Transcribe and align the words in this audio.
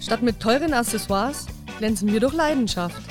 Statt 0.00 0.22
mit 0.22 0.40
teuren 0.40 0.72
Accessoires 0.72 1.46
glänzen 1.78 2.10
wir 2.10 2.20
durch 2.20 2.32
Leidenschaft. 2.32 3.02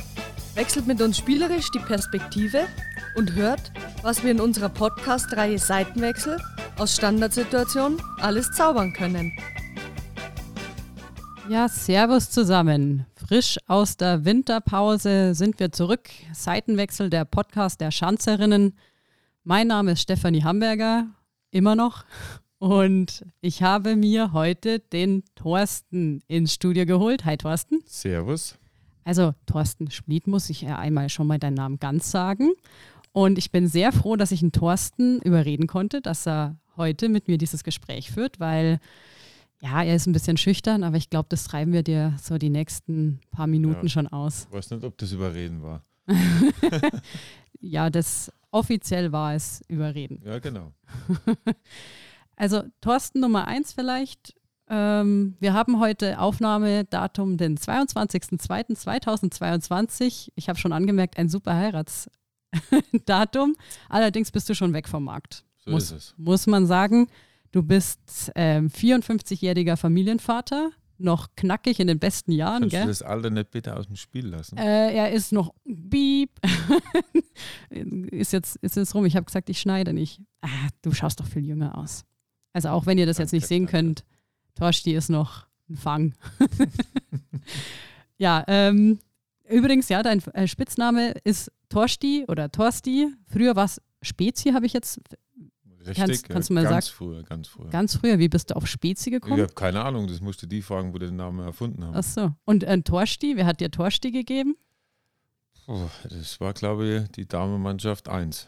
Wechselt 0.55 0.87
mit 0.87 0.99
uns 1.01 1.17
spielerisch 1.17 1.69
die 1.71 1.79
Perspektive 1.79 2.65
und 3.15 3.33
hört, 3.35 3.71
was 4.01 4.23
wir 4.23 4.31
in 4.31 4.41
unserer 4.41 4.69
Podcast-Reihe 4.69 5.59
Seitenwechsel 5.59 6.37
aus 6.77 6.95
Standardsituationen 6.95 8.01
alles 8.19 8.51
zaubern 8.51 8.91
können. 8.93 9.31
Ja, 11.47 11.67
Servus 11.69 12.31
zusammen. 12.31 13.05
Frisch 13.15 13.57
aus 13.67 13.95
der 13.95 14.25
Winterpause 14.25 15.35
sind 15.35 15.59
wir 15.59 15.71
zurück. 15.71 16.09
Seitenwechsel 16.33 17.09
der 17.11 17.25
Podcast 17.25 17.81
der 17.81 17.91
Schanzerinnen. 17.91 18.75
Mein 19.43 19.67
Name 19.67 19.91
ist 19.91 20.01
Stefanie 20.01 20.43
Hamburger, 20.43 21.05
immer 21.51 21.75
noch. 21.75 22.03
Und 22.59 23.25
ich 23.39 23.63
habe 23.63 23.95
mir 23.95 24.33
heute 24.33 24.79
den 24.79 25.23
Thorsten 25.35 26.21
ins 26.27 26.53
Studio 26.53 26.85
geholt. 26.85 27.23
Hi 27.23 27.37
Thorsten. 27.37 27.81
Servus. 27.85 28.57
Also 29.05 29.33
Thorsten 29.45 29.89
Schmied 29.89 30.27
muss 30.27 30.49
ich 30.49 30.61
ja 30.61 30.77
einmal 30.77 31.07
schon 31.07 31.25
mal 31.25 31.39
deinen 31.39 31.53
Namen 31.53 31.79
ganz 31.79 32.11
sagen. 32.11 32.51
Und 33.13 33.37
ich 33.37 33.51
bin 33.51 33.69
sehr 33.69 33.93
froh, 33.93 34.17
dass 34.17 34.33
ich 34.33 34.41
einen 34.41 34.51
Thorsten 34.51 35.21
überreden 35.21 35.67
konnte, 35.67 36.01
dass 36.01 36.27
er 36.27 36.57
heute 36.75 37.07
mit 37.07 37.29
mir 37.29 37.37
dieses 37.37 37.63
Gespräch 37.63 38.11
führt, 38.11 38.41
weil 38.41 38.79
ja, 39.61 39.81
er 39.81 39.95
ist 39.95 40.05
ein 40.05 40.13
bisschen 40.13 40.37
schüchtern, 40.37 40.83
aber 40.83 40.97
ich 40.97 41.09
glaube, 41.09 41.27
das 41.29 41.45
treiben 41.45 41.71
wir 41.71 41.83
dir 41.83 42.15
so 42.21 42.37
die 42.37 42.49
nächsten 42.49 43.21
paar 43.31 43.47
Minuten 43.47 43.87
ja, 43.87 43.89
schon 43.89 44.07
aus. 44.07 44.47
Ich 44.49 44.57
weiß 44.57 44.71
nicht, 44.71 44.83
ob 44.83 44.97
das 44.97 45.13
Überreden 45.13 45.63
war. 45.63 45.85
ja, 47.61 47.89
das 47.89 48.31
offiziell 48.51 49.13
war 49.13 49.33
es 49.33 49.63
Überreden. 49.69 50.21
Ja, 50.25 50.39
genau. 50.39 50.73
Also 52.39 52.63
Thorsten 52.81 53.19
Nummer 53.19 53.47
eins 53.47 53.73
vielleicht. 53.73 54.33
Ähm, 54.69 55.35
wir 55.39 55.53
haben 55.53 55.79
heute 55.79 56.19
Aufnahmedatum 56.19 57.37
den 57.37 57.57
22.02.2022. 57.57 60.31
Ich 60.35 60.47
habe 60.47 60.57
schon 60.57 60.71
angemerkt, 60.71 61.17
ein 61.17 61.27
super 61.27 61.55
Heiratsdatum. 61.55 63.57
Allerdings 63.89 64.31
bist 64.31 64.47
du 64.47 64.55
schon 64.55 64.71
weg 64.73 64.87
vom 64.87 65.03
Markt. 65.03 65.43
So 65.57 65.71
muss, 65.71 65.83
ist 65.85 65.91
es. 65.91 66.13
Muss 66.17 66.47
man 66.47 66.65
sagen. 66.65 67.09
Du 67.51 67.61
bist 67.61 68.31
ähm, 68.35 68.69
54-jähriger 68.69 69.75
Familienvater, 69.75 70.69
noch 70.97 71.27
knackig 71.35 71.81
in 71.81 71.87
den 71.87 71.99
besten 71.99 72.31
Jahren. 72.31 72.61
Kannst 72.61 72.71
gell? 72.71 72.83
du 72.83 72.89
das 72.89 73.01
Alter 73.01 73.31
nicht 73.31 73.51
bitte 73.51 73.75
aus 73.75 73.87
dem 73.87 73.97
Spiel 73.97 74.27
lassen? 74.27 74.57
Äh, 74.57 74.93
er 74.93 75.11
ist 75.11 75.33
noch 75.33 75.53
beep. 75.65 76.31
ist, 77.71 78.31
jetzt, 78.31 78.55
ist 78.57 78.75
jetzt 78.77 78.95
rum. 78.95 79.05
Ich 79.05 79.17
habe 79.17 79.25
gesagt, 79.25 79.49
ich 79.49 79.59
schneide 79.59 79.91
nicht. 79.93 80.21
Ah, 80.41 80.69
du 80.83 80.93
schaust 80.93 81.19
doch 81.19 81.25
viel 81.25 81.45
jünger 81.45 81.77
aus. 81.77 82.05
Also 82.53 82.69
auch 82.69 82.85
wenn 82.85 82.97
ihr 82.97 83.05
das 83.05 83.17
jetzt 83.17 83.33
nicht 83.33 83.47
sehen 83.47 83.67
könnt, 83.67 84.03
Torsti 84.55 84.93
ist 84.93 85.09
noch 85.09 85.47
ein 85.69 85.77
Fang. 85.77 86.13
ja, 88.17 88.43
ähm, 88.47 88.99
übrigens, 89.47 89.89
ja, 89.89 90.03
dein 90.03 90.23
äh, 90.33 90.47
Spitzname 90.47 91.13
ist 91.23 91.51
Torsti 91.69 92.25
oder 92.27 92.51
Torsti. 92.51 93.07
Früher 93.27 93.55
war 93.55 93.65
es 93.65 93.81
Spezi, 94.01 94.51
habe 94.51 94.65
ich 94.65 94.73
jetzt. 94.73 94.99
Richtig, 95.79 95.95
kannst, 95.95 96.29
kannst 96.29 96.49
du 96.49 96.53
mal 96.53 96.63
ganz 96.63 96.87
sagen? 96.87 96.97
früher, 96.97 97.23
ganz 97.23 97.47
früher. 97.47 97.69
Ganz 97.69 97.95
früher, 97.95 98.19
wie 98.19 98.27
bist 98.27 98.51
du 98.51 98.55
auf 98.55 98.67
Spezi 98.67 99.09
ich 99.09 99.13
gekommen? 99.13 99.41
habe 99.41 99.53
keine 99.53 99.83
Ahnung, 99.83 100.07
das 100.07 100.19
musste 100.19 100.45
die 100.45 100.61
fragen, 100.61 100.93
wo 100.93 100.97
den 100.97 101.15
Namen 101.15 101.39
erfunden 101.39 101.83
haben. 101.83 101.95
Ach 101.95 102.03
so. 102.03 102.31
Und 102.45 102.63
äh, 102.63 102.81
Torsti, 102.81 103.37
wer 103.37 103.45
hat 103.45 103.61
dir 103.61 103.71
Torsti 103.71 104.11
gegeben? 104.11 104.55
Oh, 105.71 105.87
das 106.09 106.39
war, 106.39 106.53
glaube 106.53 106.87
ich, 107.05 107.11
die 107.11 107.27
Damenmannschaft 107.27 108.09
1. 108.09 108.47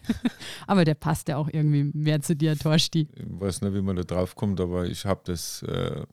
Aber 0.68 0.84
der 0.84 0.94
passt 0.94 1.26
ja 1.26 1.36
auch 1.36 1.48
irgendwie 1.52 1.90
mehr 1.92 2.20
zu 2.22 2.36
dir, 2.36 2.56
Torsti. 2.56 3.08
Ich 3.16 3.24
weiß 3.40 3.62
nicht, 3.62 3.74
wie 3.74 3.82
man 3.82 3.96
da 3.96 4.04
drauf 4.04 4.36
kommt, 4.36 4.60
aber 4.60 4.86
ich 4.86 5.04
habe 5.04 5.22
das 5.24 5.62
äh, 5.64 6.04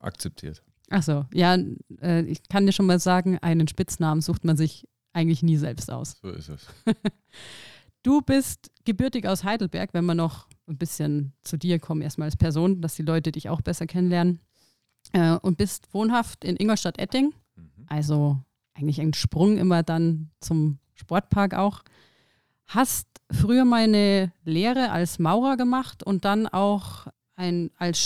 akzeptiert. 0.00 0.60
Ach 0.90 1.04
so, 1.04 1.24
ja, 1.32 1.56
äh, 2.00 2.22
ich 2.22 2.42
kann 2.48 2.66
dir 2.66 2.72
schon 2.72 2.86
mal 2.86 2.98
sagen, 2.98 3.38
einen 3.38 3.68
Spitznamen 3.68 4.22
sucht 4.22 4.44
man 4.44 4.56
sich 4.56 4.88
eigentlich 5.12 5.44
nie 5.44 5.56
selbst 5.56 5.88
aus. 5.90 6.16
So 6.20 6.30
ist 6.30 6.48
es. 6.48 6.66
Du 8.04 8.20
bist 8.20 8.72
gebürtig 8.84 9.28
aus 9.28 9.44
Heidelberg, 9.44 9.94
wenn 9.94 10.04
wir 10.06 10.16
noch 10.16 10.48
ein 10.66 10.76
bisschen 10.76 11.34
zu 11.42 11.56
dir 11.56 11.78
kommen, 11.78 12.02
erstmal 12.02 12.26
als 12.26 12.36
Person, 12.36 12.80
dass 12.80 12.96
die 12.96 13.04
Leute 13.04 13.30
dich 13.30 13.48
auch 13.48 13.60
besser 13.60 13.86
kennenlernen. 13.86 14.40
Äh, 15.12 15.36
und 15.36 15.56
bist 15.56 15.94
wohnhaft 15.94 16.44
in 16.44 16.56
Ingolstadt-Etting, 16.56 17.32
Mhm. 17.54 17.84
also 17.86 18.42
eigentlich 18.74 19.00
ein 19.00 19.14
Sprung 19.14 19.58
immer 19.58 19.82
dann 19.82 20.30
zum 20.40 20.78
Sportpark 20.94 21.54
auch. 21.54 21.82
Hast 22.66 23.06
früher 23.30 23.64
meine 23.64 24.32
Lehre 24.44 24.90
als 24.90 25.18
Maurer 25.18 25.56
gemacht 25.56 26.02
und 26.02 26.24
dann 26.24 26.46
auch 26.46 27.06
ein, 27.36 27.70
als 27.76 27.98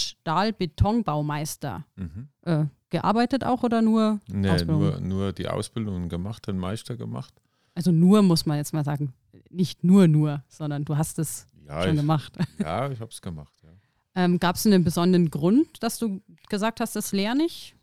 Stahl-Betonbaumeister 0.76 1.84
Mhm. 1.96 2.28
äh, 2.42 2.64
gearbeitet 2.90 3.44
auch 3.44 3.62
oder 3.62 3.82
nur 3.82 4.20
Nee, 4.28 4.48
Ausbildung? 4.50 4.80
nur, 4.80 5.00
nur 5.00 5.32
die 5.32 5.48
Ausbildung 5.48 6.08
gemacht, 6.08 6.46
den 6.46 6.58
Meister 6.58 6.96
gemacht. 6.96 7.34
Also 7.74 7.92
nur 7.92 8.22
muss 8.22 8.46
man 8.46 8.56
jetzt 8.56 8.72
mal 8.72 8.84
sagen, 8.84 9.12
nicht 9.50 9.84
nur 9.84 10.08
nur, 10.08 10.42
sondern 10.48 10.84
du 10.84 10.96
hast 10.96 11.18
es 11.18 11.46
Ja, 11.66 11.82
schon 11.82 11.94
ich, 11.94 12.00
gemacht. 12.00 12.36
ja 12.58 12.90
ich 12.90 13.00
habe 13.00 13.10
es 13.10 13.20
gemacht. 13.20 13.52
Ja. 13.62 13.68
Ähm, 14.24 14.38
Gab 14.38 14.56
es 14.56 14.64
einen 14.66 14.82
besonderen 14.84 15.30
Grund, 15.30 15.82
dass 15.82 15.98
du 15.98 16.22
gesagt 16.48 16.80
hast, 16.80 16.96
das 16.96 17.12
lerne 17.12 17.44
ich? 17.44 17.75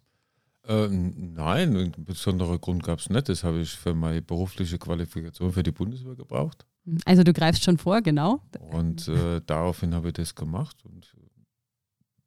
Ähm, 0.68 1.34
nein, 1.34 1.76
einen 1.76 1.92
besonderen 2.06 2.60
Grund 2.62 2.84
gab 2.84 3.00
es 3.00 3.10
nicht. 3.10 3.28
Das 3.28 3.44
habe 3.44 3.60
ich 3.60 3.72
für 3.72 3.94
meine 3.94 4.22
berufliche 4.22 4.78
Qualifikation 4.78 5.52
für 5.52 5.64
die 5.64 5.72
Bundeswehr 5.72 6.16
gebraucht. 6.16 6.66
Also 7.06 7.24
du 7.24 7.34
greifst 7.34 7.64
schon 7.64 7.78
vor, 7.78 8.02
genau. 8.02 8.42
Und 8.60 9.08
äh, 9.08 9.42
daraufhin 9.46 9.94
habe 9.94 10.08
ich 10.08 10.14
das 10.14 10.36
gemacht. 10.36 10.78
Und 10.86 11.16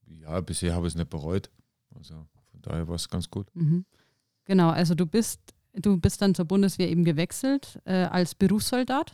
äh, 0.09 0.21
ja, 0.21 0.41
bisher 0.41 0.75
habe 0.75 0.87
ich 0.87 0.93
es 0.93 0.99
nicht 0.99 1.11
bereut. 1.11 1.51
Also 1.95 2.15
von 2.51 2.63
daher 2.63 2.87
war 2.89 2.97
es 2.97 3.09
ganz 3.09 3.31
gut. 3.31 3.49
Mhm. 3.55 3.85
Genau, 4.45 4.71
also 4.71 4.95
du 4.95 5.07
bist, 5.07 5.41
du 5.75 5.99
bist 5.99 6.21
dann 6.23 6.35
zur 6.35 6.45
Bundeswehr 6.45 6.89
eben 6.89 7.05
gewechselt 7.05 7.81
äh, 7.85 8.05
als 8.05 8.35
Berufssoldat. 8.35 9.13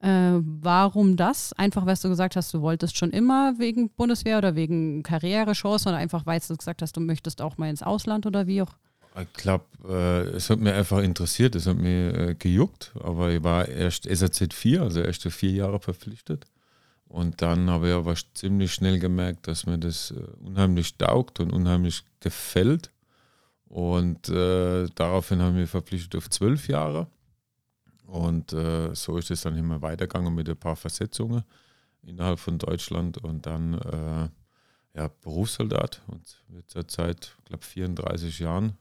Äh, 0.00 0.40
warum 0.42 1.16
das? 1.16 1.52
Einfach, 1.54 1.86
weil 1.86 1.96
du 1.96 2.08
gesagt 2.08 2.36
hast, 2.36 2.52
du 2.52 2.60
wolltest 2.60 2.96
schon 2.96 3.10
immer 3.10 3.54
wegen 3.58 3.90
Bundeswehr 3.90 4.38
oder 4.38 4.54
wegen 4.54 5.02
Karrierechance 5.02 5.88
oder 5.88 5.98
einfach, 5.98 6.26
weil 6.26 6.40
du 6.46 6.56
gesagt 6.56 6.82
hast, 6.82 6.96
du 6.96 7.00
möchtest 7.00 7.40
auch 7.40 7.56
mal 7.56 7.70
ins 7.70 7.82
Ausland 7.82 8.26
oder 8.26 8.46
wie 8.46 8.62
auch? 8.62 8.76
Ich 9.18 9.32
glaube, 9.32 9.64
äh, 9.88 10.36
es 10.36 10.50
hat 10.50 10.60
mich 10.60 10.74
einfach 10.74 10.98
interessiert, 11.02 11.54
es 11.54 11.66
hat 11.66 11.78
mich 11.78 12.14
äh, 12.14 12.34
gejuckt, 12.38 12.92
aber 13.02 13.30
ich 13.30 13.42
war 13.42 13.66
erst 13.66 14.04
SAZ 14.04 14.52
4, 14.52 14.82
also 14.82 15.00
erste 15.00 15.30
vier 15.30 15.52
Jahre 15.52 15.80
verpflichtet. 15.80 16.44
Und 17.08 17.40
dann 17.40 17.70
habe 17.70 17.88
ich 17.88 17.94
aber 17.94 18.14
ziemlich 18.34 18.74
schnell 18.74 18.98
gemerkt, 18.98 19.48
dass 19.48 19.64
mir 19.64 19.78
das 19.78 20.10
äh, 20.10 20.20
unheimlich 20.44 20.96
taugt 20.98 21.40
und 21.40 21.50
unheimlich 21.50 22.02
gefällt. 22.20 22.90
Und 23.68 24.28
äh, 24.28 24.86
daraufhin 24.94 25.40
habe 25.40 25.52
ich 25.52 25.62
mich 25.62 25.70
verpflichtet 25.70 26.16
auf 26.16 26.28
zwölf 26.28 26.68
Jahre. 26.68 27.06
Und 28.06 28.52
äh, 28.52 28.94
so 28.94 29.18
ist 29.18 29.30
es 29.30 29.42
dann 29.42 29.56
immer 29.56 29.82
weitergegangen 29.82 30.34
mit 30.34 30.48
ein 30.48 30.56
paar 30.56 30.76
Versetzungen 30.76 31.42
innerhalb 32.02 32.38
von 32.38 32.58
Deutschland 32.58 33.18
und 33.18 33.46
dann 33.46 33.74
äh, 33.74 34.28
ja, 34.98 35.10
Berufssoldat. 35.22 36.02
Und 36.06 36.42
der 36.74 36.88
Zeit, 36.88 37.36
ich 37.38 37.44
glaube 37.44 37.64
34 37.64 38.38
Jahren, 38.38 38.76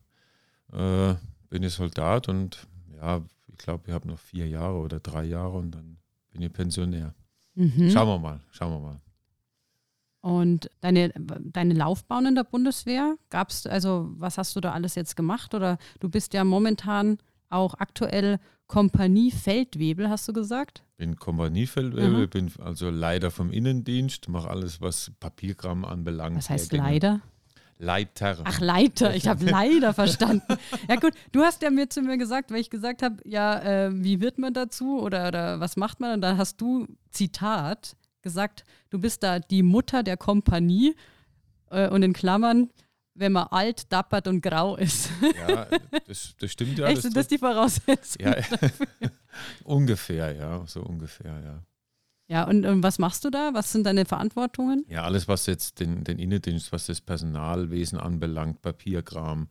äh, 0.72 1.16
bin 1.50 1.64
ich 1.64 1.74
Soldat 1.74 2.30
und 2.30 2.68
ja, 2.96 3.22
ich 3.48 3.58
glaube, 3.58 3.84
ich 3.88 3.94
habe 3.94 4.08
noch 4.08 4.20
vier 4.20 4.48
Jahre 4.48 4.78
oder 4.78 5.00
drei 5.00 5.24
Jahre 5.24 5.58
und 5.58 5.72
dann 5.72 5.98
bin 6.32 6.42
ich 6.42 6.54
Pensionär. 6.54 7.14
Mhm. 7.56 7.90
Schauen 7.90 8.08
wir 8.08 8.20
mal, 8.20 8.42
schauen 8.52 8.74
wir 8.74 8.80
mal. 8.80 9.02
Und 10.22 10.70
deine, 10.82 11.10
deine 11.10 11.74
Laufbahn 11.76 12.26
in 12.26 12.36
der 12.36 12.44
Bundeswehr, 12.44 13.16
gab 13.30 13.52
es, 13.52 13.68
also 13.68 14.10
was 14.18 14.38
hast 14.38 14.56
du 14.56 14.60
da 14.60 14.72
alles 14.72 14.96
jetzt 14.96 15.16
gemacht? 15.16 15.54
Oder 15.54 15.78
du 16.00 16.10
bist 16.10 16.34
ja 16.34 16.44
momentan 16.44 17.20
auch 17.50 17.76
aktuell 17.76 18.40
Kompanie 18.68 19.32
Feldwebel, 19.32 20.10
hast 20.10 20.28
du 20.28 20.34
gesagt? 20.34 20.84
Bin 20.98 21.18
Kompaniefeldwebel, 21.18 22.26
Mhm. 22.26 22.30
bin 22.30 22.52
also 22.64 22.90
Leiter 22.90 23.30
vom 23.32 23.52
Innendienst, 23.52 24.28
mache 24.30 24.50
alles, 24.50 24.82
was 24.82 25.12
Papierkram 25.20 25.86
anbelangt. 25.86 26.38
Was 26.38 26.50
heißt 26.50 26.72
leider? 26.74 27.22
Leiter. 27.78 28.38
Ach, 28.46 28.62
Leiter. 28.62 29.14
Ich 29.16 29.28
habe 29.28 29.44
leider 29.46 29.94
verstanden. 29.94 30.58
Ja 30.88 30.96
gut, 30.96 31.14
du 31.34 31.42
hast 31.42 31.62
ja 31.62 31.70
mir 31.70 31.90
zu 31.90 32.02
mir 32.02 32.18
gesagt, 32.18 32.50
weil 32.52 32.62
ich 32.62 32.70
gesagt 32.70 33.04
habe, 33.04 33.18
ja, 33.26 33.60
äh, 33.62 33.90
wie 33.94 34.22
wird 34.22 34.38
man 34.40 34.54
dazu 34.54 35.00
oder, 35.02 35.28
oder 35.28 35.60
was 35.60 35.76
macht 35.76 36.00
man? 36.00 36.14
Und 36.14 36.22
dann 36.22 36.38
hast 36.38 36.62
du, 36.62 36.88
Zitat, 37.12 37.98
gesagt, 38.22 38.64
du 38.90 38.98
bist 39.00 39.22
da 39.24 39.40
die 39.40 39.62
Mutter 39.62 40.02
der 40.04 40.16
Kompanie 40.18 40.96
äh, 41.70 41.90
und 41.90 42.02
in 42.02 42.14
Klammern, 42.14 42.70
wenn 43.16 43.32
man 43.32 43.48
alt, 43.48 43.92
dappert 43.92 44.28
und 44.28 44.42
grau 44.42 44.76
ist. 44.76 45.10
Ja, 45.48 45.68
das, 46.08 46.36
das 46.38 46.52
stimmt 46.52 46.78
ja. 46.78 46.88
Echt, 46.88 47.02
sind 47.02 47.16
das 47.16 47.28
die 47.28 47.38
Voraussetzungen? 47.38 48.36
ja, 48.36 48.70
ungefähr, 49.64 50.36
ja, 50.36 50.64
so 50.68 50.82
ungefähr, 50.82 51.40
ja. 51.44 51.64
Ja, 52.28 52.48
und, 52.48 52.66
und 52.66 52.82
was 52.82 52.98
machst 52.98 53.24
du 53.24 53.30
da? 53.30 53.52
Was 53.54 53.72
sind 53.72 53.86
deine 53.86 54.06
Verantwortungen? 54.06 54.84
Ja, 54.90 55.04
alles, 55.04 55.28
was 55.28 55.46
jetzt 55.46 55.80
den, 55.80 56.04
den 56.04 56.18
Innendienst, 56.18 56.72
was 56.72 56.88
das 56.88 57.00
Personalwesen 57.00 58.00
anbelangt, 58.00 58.62
Papierkram, 58.62 59.48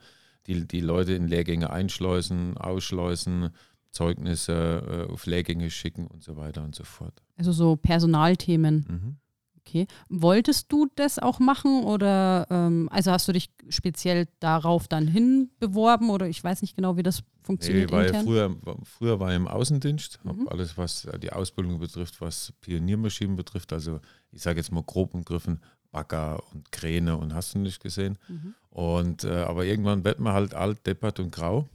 die, 0.47 0.67
die 0.67 0.81
Leute 0.81 1.15
in 1.15 1.29
Lehrgänge 1.29 1.71
einschleusen, 1.71 2.57
ausschleusen, 2.57 3.51
Zeugnisse 3.93 5.07
äh, 5.09 5.13
auf 5.13 5.27
Lehrgänge 5.27 5.71
schicken 5.71 6.09
und 6.09 6.25
so 6.25 6.37
weiter 6.37 6.65
und 6.65 6.75
so 6.75 6.83
fort. 6.83 7.23
Also 7.37 7.53
so 7.53 7.77
Personalthemen. 7.77 8.85
Mhm. 8.89 9.17
Okay. 9.67 9.87
Wolltest 10.11 10.71
du 10.71 10.87
das 10.95 11.19
auch 11.19 11.39
machen 11.41 11.85
oder 11.85 12.47
ähm, 12.51 12.89
also 12.93 13.11
hast 13.11 13.27
du 13.29 13.33
dich 13.33 13.51
speziell 13.71 14.27
darauf 14.39 14.89
dann 14.89 15.07
hin 15.09 15.51
beworben 15.59 16.11
oder 16.11 16.29
ich 16.29 16.45
weiß 16.45 16.61
nicht 16.63 16.77
genau, 16.77 16.97
wie 16.99 17.03
das 17.03 17.23
funktioniert? 17.43 17.91
Nee, 17.91 18.07
intern? 18.07 18.25
früher, 18.25 18.57
früher 18.85 19.21
war 19.21 19.31
ich 19.31 19.37
im 19.37 19.49
Außendienst, 19.49 20.21
Mhm. 20.23 20.29
habe 20.29 20.51
alles, 20.51 20.77
was 20.77 21.09
die 21.23 21.33
Ausbildung 21.33 21.79
betrifft, 21.79 22.21
was 22.21 22.53
Pioniermaschinen 22.61 23.37
betrifft, 23.37 23.73
also 23.73 24.01
ich 24.33 24.43
sage 24.43 24.59
jetzt 24.61 24.71
mal 24.71 24.83
grob 24.83 25.15
umgriffen, 25.15 25.61
Bagger 25.91 26.43
und 26.53 26.71
Kräne 26.71 27.17
und 27.17 27.35
hast 27.35 27.55
du 27.55 27.59
nicht 27.59 27.81
gesehen. 27.83 28.19
Mhm. 28.29 28.55
Und 28.71 29.25
äh, 29.25 29.45
aber 29.45 29.65
irgendwann 29.65 30.05
wird 30.05 30.19
man 30.21 30.35
halt 30.35 30.53
alt, 30.53 30.85
deppert 30.87 31.21
und 31.21 31.31
grau. 31.31 31.69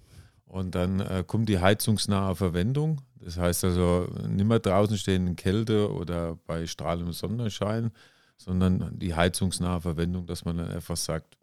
Und 0.49 0.73
dann 0.73 0.99
äh, 0.99 1.23
kommt 1.25 1.47
die 1.47 1.59
heizungsnahe 1.59 2.35
Verwendung. 2.35 3.01
Das 3.21 3.37
heißt 3.37 3.65
also, 3.65 4.07
nicht 4.27 4.47
mehr 4.47 4.59
draußen 4.59 4.97
stehen 4.97 5.27
in 5.27 5.35
Kälte 5.35 5.93
oder 5.93 6.37
bei 6.47 6.65
strahlendem 6.65 7.13
Sonnenschein, 7.13 7.91
sondern 8.35 8.97
die 8.97 9.13
heizungsnahe 9.13 9.79
Verwendung, 9.79 10.25
dass 10.25 10.45
man 10.45 10.57
dann 10.57 10.71
einfach 10.71 10.97
sagt, 10.97 11.37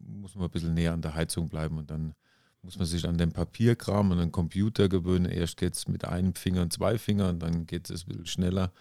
muss 0.00 0.34
man 0.34 0.44
ein 0.46 0.50
bisschen 0.50 0.72
näher 0.72 0.94
an 0.94 1.02
der 1.02 1.14
Heizung 1.14 1.50
bleiben 1.50 1.76
und 1.76 1.90
dann 1.90 2.14
muss 2.62 2.78
man 2.78 2.86
sich 2.86 3.06
an 3.06 3.18
den 3.18 3.30
Papierkram 3.32 4.10
und 4.10 4.16
den 4.16 4.32
Computer 4.32 4.88
gewöhnen. 4.88 5.26
Erst 5.26 5.58
geht 5.58 5.74
es 5.74 5.86
mit 5.86 6.06
einem 6.06 6.34
Finger 6.34 6.62
und 6.62 6.72
zwei 6.72 6.96
Fingern, 6.96 7.38
dann 7.38 7.66
geht 7.66 7.90
es 7.90 8.04
ein 8.04 8.08
bisschen 8.08 8.26
schneller. 8.26 8.72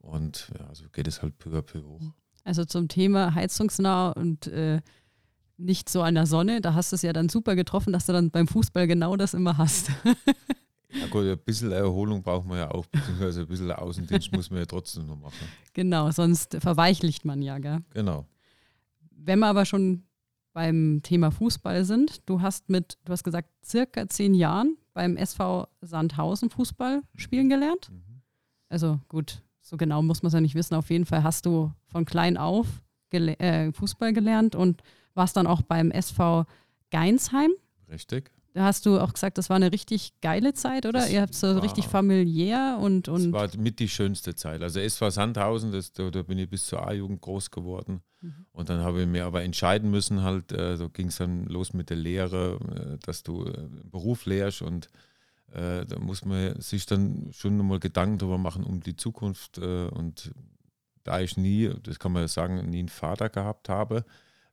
Und 0.00 0.50
ja, 0.58 0.74
so 0.74 0.86
geht 0.90 1.06
es 1.06 1.22
halt 1.22 1.38
peu 1.38 1.56
à 1.56 1.62
peu 1.62 1.84
hoch. 1.84 2.00
Also 2.42 2.64
zum 2.64 2.88
Thema 2.88 3.34
heizungsnah 3.36 4.10
und 4.10 4.48
äh, 4.48 4.80
nicht 5.60 5.88
so 5.88 6.02
an 6.02 6.14
der 6.14 6.26
Sonne, 6.26 6.60
da 6.60 6.74
hast 6.74 6.92
du 6.92 6.96
es 6.96 7.02
ja 7.02 7.12
dann 7.12 7.28
super 7.28 7.54
getroffen, 7.54 7.92
dass 7.92 8.06
du 8.06 8.12
dann 8.12 8.30
beim 8.30 8.48
Fußball 8.48 8.86
genau 8.86 9.16
das 9.16 9.34
immer 9.34 9.58
hast. 9.58 9.90
Ja 10.92 11.06
gut, 11.06 11.24
ein 11.24 11.38
bisschen 11.38 11.70
Erholung 11.70 12.20
braucht 12.20 12.46
man 12.46 12.58
ja 12.58 12.70
auch, 12.70 12.84
beziehungsweise 12.86 13.42
ein 13.42 13.46
bisschen 13.46 13.70
Außendienst 13.70 14.32
muss 14.32 14.50
man 14.50 14.58
ja 14.58 14.66
trotzdem 14.66 15.06
noch 15.06 15.20
machen. 15.20 15.46
genau, 15.72 16.10
sonst 16.10 16.56
verweichlicht 16.58 17.24
man 17.24 17.42
ja, 17.42 17.58
gell? 17.58 17.78
Genau. 17.94 18.26
Wenn 19.10 19.38
wir 19.38 19.46
aber 19.46 19.64
schon 19.64 20.02
beim 20.52 21.00
Thema 21.02 21.30
Fußball 21.30 21.84
sind, 21.84 22.28
du 22.28 22.40
hast 22.40 22.68
mit, 22.68 22.98
du 23.04 23.12
hast 23.12 23.22
gesagt, 23.22 23.48
circa 23.64 24.08
zehn 24.08 24.34
Jahren 24.34 24.76
beim 24.92 25.16
SV 25.16 25.68
Sandhausen 25.80 26.50
Fußball 26.50 27.02
spielen 27.14 27.48
gelernt. 27.48 27.90
Mhm. 27.90 28.22
Also 28.68 28.98
gut, 29.08 29.42
so 29.60 29.76
genau 29.76 30.02
muss 30.02 30.22
man 30.22 30.28
es 30.28 30.34
ja 30.34 30.40
nicht 30.40 30.54
wissen. 30.54 30.74
Auf 30.74 30.90
jeden 30.90 31.06
Fall 31.06 31.22
hast 31.22 31.46
du 31.46 31.72
von 31.86 32.04
klein 32.04 32.36
auf 32.36 32.66
gele 33.10 33.38
äh, 33.38 33.72
Fußball 33.72 34.12
gelernt 34.12 34.54
und 34.54 34.82
warst 35.14 35.36
dann 35.36 35.46
auch 35.46 35.62
beim 35.62 35.90
SV 35.90 36.44
Geinsheim. 36.90 37.50
Richtig. 37.88 38.30
Da 38.52 38.64
hast 38.64 38.84
du 38.84 38.98
auch 38.98 39.12
gesagt, 39.12 39.38
das 39.38 39.48
war 39.48 39.56
eine 39.56 39.70
richtig 39.70 40.12
geile 40.20 40.54
Zeit, 40.54 40.84
oder? 40.84 41.00
Das 41.00 41.10
Ihr 41.12 41.20
habt 41.20 41.34
so 41.34 41.56
richtig 41.58 41.86
familiär 41.86 42.78
und, 42.80 43.06
Das 43.06 43.14
und 43.14 43.32
war 43.32 43.48
mit 43.56 43.78
die 43.78 43.88
schönste 43.88 44.34
Zeit. 44.34 44.60
Also 44.62 44.80
SV 44.80 45.10
Sandhausen, 45.10 45.70
das, 45.70 45.92
da, 45.92 46.10
da 46.10 46.22
bin 46.22 46.36
ich 46.38 46.50
bis 46.50 46.66
zur 46.66 46.84
A-Jugend 46.84 47.20
groß 47.20 47.52
geworden. 47.52 48.02
Mhm. 48.20 48.46
Und 48.52 48.68
dann 48.68 48.80
habe 48.80 49.02
ich 49.02 49.06
mir 49.06 49.24
aber 49.24 49.44
entscheiden 49.44 49.90
müssen, 49.90 50.22
halt, 50.22 50.50
äh, 50.50 50.76
so 50.76 50.88
ging 50.88 51.08
es 51.08 51.16
dann 51.16 51.44
los 51.44 51.72
mit 51.72 51.90
der 51.90 51.96
Lehre, 51.96 52.58
äh, 52.74 52.98
dass 53.06 53.22
du 53.22 53.46
äh, 53.46 53.68
Beruf 53.84 54.26
lehrst 54.26 54.62
und 54.62 54.88
äh, 55.52 55.86
da 55.86 55.98
muss 56.00 56.24
man 56.24 56.60
sich 56.60 56.86
dann 56.86 57.28
schon 57.32 57.56
nochmal 57.56 57.78
Gedanken 57.78 58.18
darüber 58.18 58.38
machen 58.38 58.64
um 58.64 58.80
die 58.80 58.96
Zukunft. 58.96 59.58
Äh, 59.58 59.86
und 59.86 60.32
da 61.04 61.20
ich 61.20 61.36
nie, 61.36 61.70
das 61.84 61.98
kann 61.98 62.12
man 62.12 62.26
sagen, 62.28 62.68
nie 62.68 62.80
einen 62.80 62.88
Vater 62.88 63.28
gehabt 63.28 63.68
habe, 63.68 64.04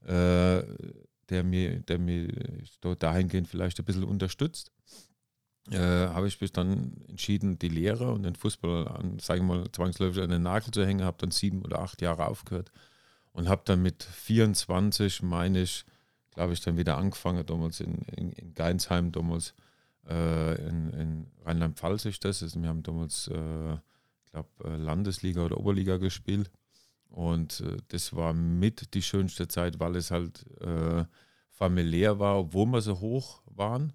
äh, 0.06 0.64
der 1.30 1.44
mir, 1.44 1.80
der 1.82 2.00
mir 2.00 2.30
dahingehend 3.00 3.48
vielleicht 3.48 3.80
ein 3.80 3.86
bisschen 3.86 4.04
unterstützt, 4.04 4.72
äh, 5.72 5.78
habe 5.78 6.28
ich 6.28 6.40
mich 6.40 6.54
dann 6.54 6.94
entschieden, 7.10 7.60
die 7.60 7.68
Lehre 7.68 8.12
und 8.12 8.24
den 8.24 8.36
Fußball 8.36 8.88
an, 8.88 9.20
sage 9.20 9.42
ich 9.42 9.46
mal, 9.46 9.70
zwangsläufig 9.72 10.24
an 10.24 10.30
den 10.30 10.44
Nagel 10.44 10.72
zu 10.72 10.86
hängen, 10.86 11.04
habe 11.04 11.18
dann 11.20 11.32
sieben 11.32 11.62
oder 11.64 11.80
acht 11.80 12.02
Jahre 12.02 12.28
aufgehört 12.28 12.72
und 13.34 13.50
habe 13.50 13.64
dann 13.66 13.82
mit 13.82 14.04
24, 14.04 15.22
meine 15.24 15.62
ich, 15.62 15.86
glaube 16.32 16.54
ich, 16.54 16.62
dann 16.62 16.78
wieder 16.78 16.98
angefangen, 16.98 17.46
damals 17.46 17.82
in, 17.82 17.96
in, 18.16 18.32
in 18.32 18.54
Geinsheim, 18.54 19.12
damals 19.12 19.54
äh, 20.08 20.56
in, 20.68 20.90
in 20.92 21.28
Rheinland-Pfalz 21.46 22.06
ist 22.06 22.24
das. 22.24 22.42
Also 22.42 22.62
wir 22.62 22.70
haben 22.70 22.84
damals, 22.84 23.28
äh, 23.28 23.74
ich 23.74 24.32
glaube, 24.32 24.78
Landesliga 24.78 25.44
oder 25.44 25.58
Oberliga 25.58 25.98
gespielt. 25.98 26.50
Und 27.10 27.62
äh, 27.62 27.78
das 27.88 28.16
war 28.16 28.34
mit 28.34 28.94
die 28.94 29.02
schönste 29.02 29.48
Zeit, 29.48 29.80
weil 29.80 29.96
es 29.96 30.12
halt 30.12 30.46
äh, 30.62 31.06
familiär 31.52 32.20
war, 32.20 32.38
obwohl 32.40 32.68
wir 32.68 32.82
so 32.82 33.00
hoch 33.00 33.42
waren 33.46 33.94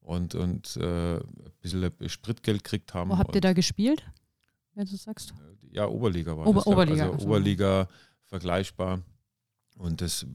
und, 0.00 0.34
und 0.34 0.76
äh, 0.76 1.16
ein 1.16 1.22
bisschen 1.60 1.92
Spritgeld 2.08 2.64
gekriegt 2.64 2.94
haben. 2.94 3.10
wo 3.10 3.18
habt 3.18 3.34
ihr 3.34 3.40
da 3.40 3.52
gespielt? 3.52 4.02
Wenn 4.74 4.86
du 4.86 4.96
sagst. 4.96 5.34
ja, 5.70 5.86
Oberliga 5.86 6.36
war 6.36 6.46
Ober- 6.46 6.54
das. 6.56 6.64
glaub- 6.64 6.74
Oberliga, 6.74 7.02
Also 7.04 7.14
also. 7.14 7.26
Oberliga 7.26 7.88
vergleichbar. 8.24 9.02
Und 9.76 10.00
das, 10.00 10.26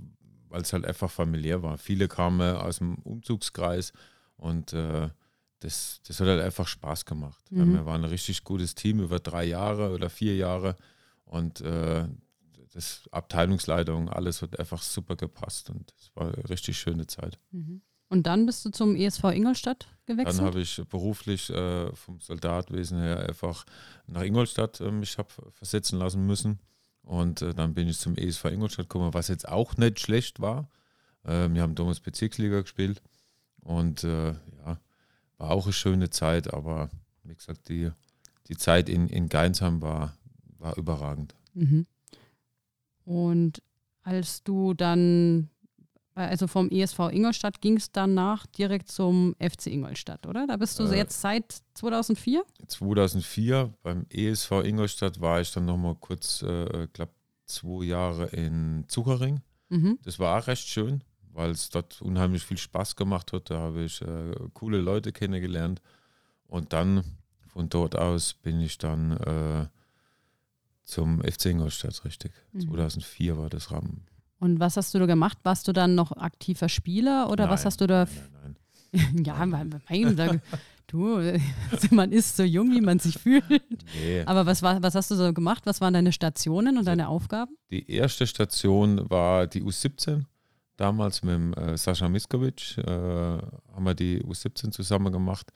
weil 0.49 0.61
es 0.61 0.71
halt 0.73 0.85
einfach 0.85 1.09
familiär 1.09 1.63
war. 1.63 1.77
Viele 1.77 2.07
kamen 2.07 2.55
aus 2.57 2.77
dem 2.77 2.95
Umzugskreis 2.99 3.91
und 4.37 4.73
äh, 4.73 5.09
das, 5.61 5.99
das 6.07 6.19
hat 6.19 6.27
halt 6.27 6.41
einfach 6.41 6.67
Spaß 6.67 7.05
gemacht. 7.05 7.43
Mhm. 7.51 7.73
Wir 7.73 7.85
waren 7.85 8.03
ein 8.03 8.09
richtig 8.09 8.43
gutes 8.43 8.75
Team 8.75 8.99
über 9.01 9.19
drei 9.19 9.45
Jahre 9.45 9.91
oder 9.93 10.09
vier 10.09 10.35
Jahre 10.35 10.75
und 11.29 11.61
äh, 11.61 12.07
das 12.73 13.07
Abteilungsleitung, 13.11 14.09
alles 14.09 14.41
hat 14.41 14.59
einfach 14.59 14.81
super 14.81 15.15
gepasst 15.15 15.69
und 15.69 15.93
es 15.97 16.11
war 16.15 16.33
eine 16.33 16.49
richtig 16.49 16.77
schöne 16.77 17.07
Zeit. 17.07 17.37
Mhm. 17.51 17.81
Und 18.09 18.25
dann 18.25 18.47
bist 18.47 18.65
du 18.65 18.71
zum 18.71 18.95
ESV 18.95 19.25
Ingolstadt 19.25 19.87
gewechselt? 20.07 20.39
Dann 20.39 20.45
habe 20.45 20.61
ich 20.61 20.81
beruflich 20.89 21.49
äh, 21.51 21.95
vom 21.95 22.19
Soldatwesen 22.19 22.99
her 22.99 23.27
einfach 23.27 23.65
nach 24.07 24.23
Ingolstadt 24.23 24.81
äh, 24.81 24.91
mich 24.91 25.17
hab 25.19 25.31
versetzen 25.51 25.99
lassen 25.99 26.25
müssen. 26.25 26.59
Und 27.03 27.43
äh, 27.43 27.53
dann 27.53 27.75
bin 27.75 27.87
ich 27.87 27.99
zum 27.99 28.15
ESV 28.15 28.45
Ingolstadt 28.45 28.89
gekommen, 28.89 29.13
was 29.13 29.27
jetzt 29.27 29.47
auch 29.47 29.77
nicht 29.77 29.99
schlecht 29.99 30.39
war. 30.39 30.69
Äh, 31.23 31.49
wir 31.51 31.61
haben 31.61 31.75
damals 31.75 31.99
Bezirksliga 31.99 32.61
gespielt. 32.61 33.01
Und 33.61 34.03
äh, 34.03 34.31
ja, 34.31 34.79
war 35.37 35.51
auch 35.51 35.65
eine 35.65 35.73
schöne 35.73 36.09
Zeit, 36.09 36.51
aber 36.51 36.89
wie 37.23 37.35
gesagt, 37.35 37.69
die, 37.69 37.91
die 38.47 38.57
Zeit 38.57 38.89
in, 38.89 39.07
in 39.07 39.29
Geinsheim 39.29 39.81
war, 39.83 40.17
war 40.59 40.77
überragend. 40.77 41.35
Mhm. 41.53 41.85
Und 43.05 43.61
als 44.03 44.43
du 44.43 44.73
dann, 44.73 45.49
also 46.15 46.47
vom 46.47 46.69
ESV 46.69 46.99
Ingolstadt 47.11 47.61
ging 47.61 47.77
es 47.77 47.91
danach 47.91 48.45
direkt 48.47 48.89
zum 48.91 49.35
FC 49.39 49.67
Ingolstadt, 49.67 50.27
oder? 50.27 50.45
Da 50.47 50.57
bist 50.57 50.79
du 50.79 50.83
Äh, 50.85 50.97
jetzt 50.97 51.19
seit 51.21 51.61
2004? 51.75 52.43
2004 52.67 53.73
beim 53.81 54.05
ESV 54.09 54.51
Ingolstadt 54.63 55.19
war 55.21 55.41
ich 55.41 55.51
dann 55.51 55.65
nochmal 55.65 55.95
kurz, 55.95 56.41
äh, 56.43 56.83
ich 56.85 56.93
glaube, 56.93 57.13
zwei 57.45 57.85
Jahre 57.85 58.27
in 58.27 58.85
Zuchering. 58.87 59.41
Mhm. 59.69 59.97
Das 60.03 60.19
war 60.19 60.39
auch 60.39 60.47
recht 60.47 60.67
schön, 60.67 61.03
weil 61.33 61.51
es 61.51 61.69
dort 61.69 62.01
unheimlich 62.01 62.43
viel 62.43 62.57
Spaß 62.57 62.95
gemacht 62.95 63.33
hat. 63.33 63.49
Da 63.49 63.57
habe 63.59 63.83
ich 63.83 64.01
äh, 64.01 64.33
coole 64.53 64.79
Leute 64.79 65.11
kennengelernt. 65.11 65.81
Und 66.47 66.73
dann 66.73 67.03
von 67.47 67.69
dort 67.69 67.95
aus 67.95 68.33
bin 68.33 68.59
ich 68.61 68.77
dann 68.77 69.11
äh, 69.17 69.67
zum 70.89 71.21
FC 71.21 71.47
Ingolstadt, 71.47 72.03
richtig. 72.05 72.31
Mhm. 72.51 72.61
2004 72.61 73.37
war 73.37 73.49
das 73.49 73.71
Rahmen. 73.71 74.05
Und 74.39 74.59
was 74.59 74.77
hast 74.77 74.93
du 74.93 74.99
da 74.99 75.05
gemacht? 75.05 75.37
Warst 75.43 75.67
du 75.67 75.73
dann 75.73 75.95
noch 75.95 76.11
aktiver 76.13 76.69
Spieler 76.69 77.29
oder 77.29 77.49
was 77.49 77.61
Nein, 77.61 77.65
hast 77.65 77.81
du 77.81 77.87
da? 77.87 78.05
Nein, 78.05 78.55
nein, 78.91 79.23
ja, 79.25 79.45
mein, 79.45 79.81
mein, 79.89 80.15
da, 80.15 80.35
du, 80.87 81.21
man 81.91 82.11
ist 82.11 82.37
so 82.37 82.43
jung, 82.43 82.71
wie 82.71 82.81
man 82.81 82.99
sich 82.99 83.17
fühlt. 83.17 83.43
Nee. 83.93 84.23
Aber 84.25 84.45
was, 84.45 84.61
war, 84.61 84.81
was 84.81 84.95
hast 84.95 85.11
du 85.11 85.15
so 85.15 85.33
gemacht? 85.33 85.65
Was 85.65 85.81
waren 85.81 85.93
deine 85.93 86.11
Stationen 86.11 86.77
und 86.77 86.85
deine 86.85 87.09
Aufgaben? 87.09 87.55
Die 87.69 87.89
erste 87.91 88.25
Station 88.25 89.09
war 89.09 89.47
die 89.47 89.61
U17. 89.61 90.23
Damals 90.77 91.23
mit 91.23 91.33
dem, 91.33 91.53
äh, 91.53 91.77
Sascha 91.77 92.07
Miskovic 92.07 92.77
äh, 92.77 92.83
haben 92.87 93.83
wir 93.83 93.93
die 93.93 94.23
U17 94.23 94.71
zusammen 94.71 95.11
gemacht. 95.11 95.51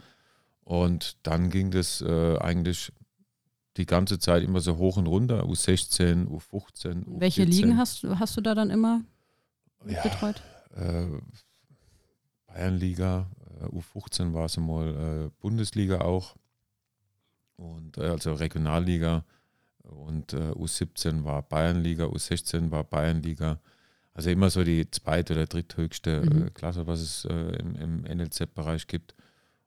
Und 0.66 1.18
dann 1.24 1.50
ging 1.50 1.72
das 1.72 2.02
äh, 2.02 2.38
eigentlich 2.40 2.92
die 3.77 3.86
ganze 3.86 4.20
Zeit 4.20 4.44
immer 4.44 4.60
so 4.60 4.77
hoch 4.77 4.98
und 4.98 5.08
runter. 5.08 5.44
U16, 5.46 6.27
U15, 6.27 7.06
U14. 7.06 7.20
Welche 7.20 7.44
Ligen 7.44 7.77
hast, 7.77 8.03
du- 8.03 8.20
hast 8.20 8.38
du 8.38 8.42
da 8.42 8.53
dann 8.56 8.70
immer 8.70 9.01
Ja, 9.88 10.01
betreut? 10.03 10.42
äh, 10.75 11.08
Bayernliga, 12.48 13.30
äh, 13.62 13.65
U15 13.65 14.34
war 14.34 14.46
es 14.46 14.58
einmal 14.58 15.25
äh, 15.27 15.30
Bundesliga 15.42 16.01
auch. 16.01 16.36
Und 17.56 17.98
äh, 17.98 18.01
also 18.10 18.34
Regionalliga. 18.34 19.24
Und 19.84 20.34
äh, 20.34 20.51
U17 20.51 21.24
war 21.24 21.42
Bayernliga, 21.42 22.06
U16 22.06 22.72
war 22.72 22.84
Bayernliga. 22.84 23.60
Also 24.13 24.30
immer 24.30 24.50
so 24.50 24.63
die 24.63 24.89
zweite 24.92 25.34
oder 25.34 25.48
dritthöchste 25.48 26.22
Mhm. 26.22 26.48
äh, 26.48 26.50
Klasse, 26.51 26.86
was 26.88 27.00
es 27.01 27.25
im, 27.25 27.75
im 27.75 28.03
NLZ-Bereich 28.06 28.88
gibt. 28.88 29.15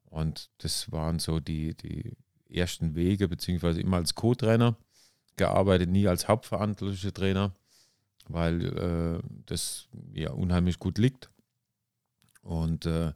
Und 0.08 0.48
das 0.58 0.90
waren 0.92 1.18
so 1.18 1.40
die, 1.40 1.74
die 1.74 2.16
ersten 2.48 2.94
Wege, 2.94 3.28
beziehungsweise 3.28 3.80
immer 3.80 3.96
als 3.96 4.14
Co-Trainer 4.14 4.76
gearbeitet, 5.36 5.90
nie 5.90 6.08
als 6.08 6.28
hauptverantwortlicher 6.28 7.12
Trainer, 7.12 7.52
weil 8.28 8.64
äh, 8.64 9.28
das 9.46 9.88
ja 10.12 10.30
unheimlich 10.32 10.78
gut 10.78 10.98
liegt. 10.98 11.30
Und 12.42 12.86
äh, 12.86 13.12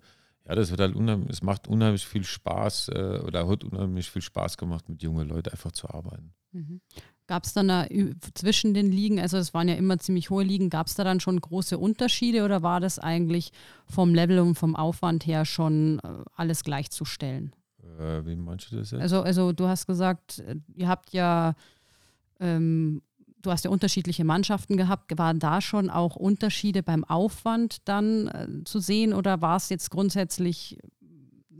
ja, 0.47 0.55
das 0.55 0.71
wird 0.71 0.81
halt 0.81 0.97
unheimlich, 0.97 1.31
es 1.31 1.43
macht 1.43 1.69
unheimlich 1.69 2.07
viel 2.07 2.25
Spaß 2.25 2.89
äh, 2.89 3.21
oder 3.25 3.49
hat 3.49 3.65
unheimlich 3.65 4.11
viel 4.11 4.23
Spaß 4.23 4.57
gemacht, 4.57 4.89
mit 4.89 5.03
jungen 5.03 5.29
Leuten 5.29 5.51
einfach 5.51 5.73
zu 5.73 5.89
arbeiten. 5.89 6.35
Mhm. 6.53 6.81
Gab 7.27 7.45
es 7.45 7.53
dann 7.53 7.69
da 7.69 7.87
zwischen 8.35 8.75
den 8.75 8.91
Ligen, 8.91 9.21
also 9.21 9.37
es 9.37 9.55
waren 9.55 9.69
ja 9.69 9.77
immer 9.77 9.99
ziemlich 9.99 10.31
hohe 10.31 10.43
Ligen, 10.43 10.69
gab 10.69 10.89
es 10.89 10.95
da 10.95 11.05
dann 11.05 11.21
schon 11.21 11.41
große 11.41 11.79
Unterschiede 11.79 12.45
oder 12.45 12.63
war 12.63 12.81
das 12.81 12.99
eigentlich 12.99 13.53
vom 13.87 14.13
Level 14.15 14.41
und 14.41 14.57
vom 14.57 14.75
Aufwand 14.75 15.27
her 15.27 15.45
schon 15.45 16.01
äh, 16.01 16.25
alles 16.35 16.65
gleichzustellen? 16.65 17.55
Äh, 17.99 18.27
wie 18.27 18.37
meinst 18.37 18.71
du 18.71 18.77
das 18.77 18.91
jetzt? 18.91 19.01
Also, 19.01 19.23
also 19.23 19.53
du 19.53 19.67
hast 19.67 19.87
gesagt, 19.87 20.41
äh, 20.41 20.57
ihr 20.75 20.89
habt 20.89 21.13
ja, 21.13 21.55
ähm, 22.39 23.03
du 23.43 23.51
hast 23.51 23.65
ja 23.65 23.71
unterschiedliche 23.71 24.25
Mannschaften 24.25 24.77
gehabt. 24.77 25.17
Waren 25.19 25.39
da 25.39 25.61
schon 25.61 25.91
auch 25.91 26.17
Unterschiede 26.17 26.83
beim 26.83 27.05
Aufwand 27.05 27.89
dann 27.89 28.29
äh, 28.29 28.65
zu 28.65 28.81
sehen 28.81 29.13
oder 29.13 29.41
war 29.41 29.57
es 29.57 29.69
jetzt 29.69 29.91
grundsätzlich 29.91 30.79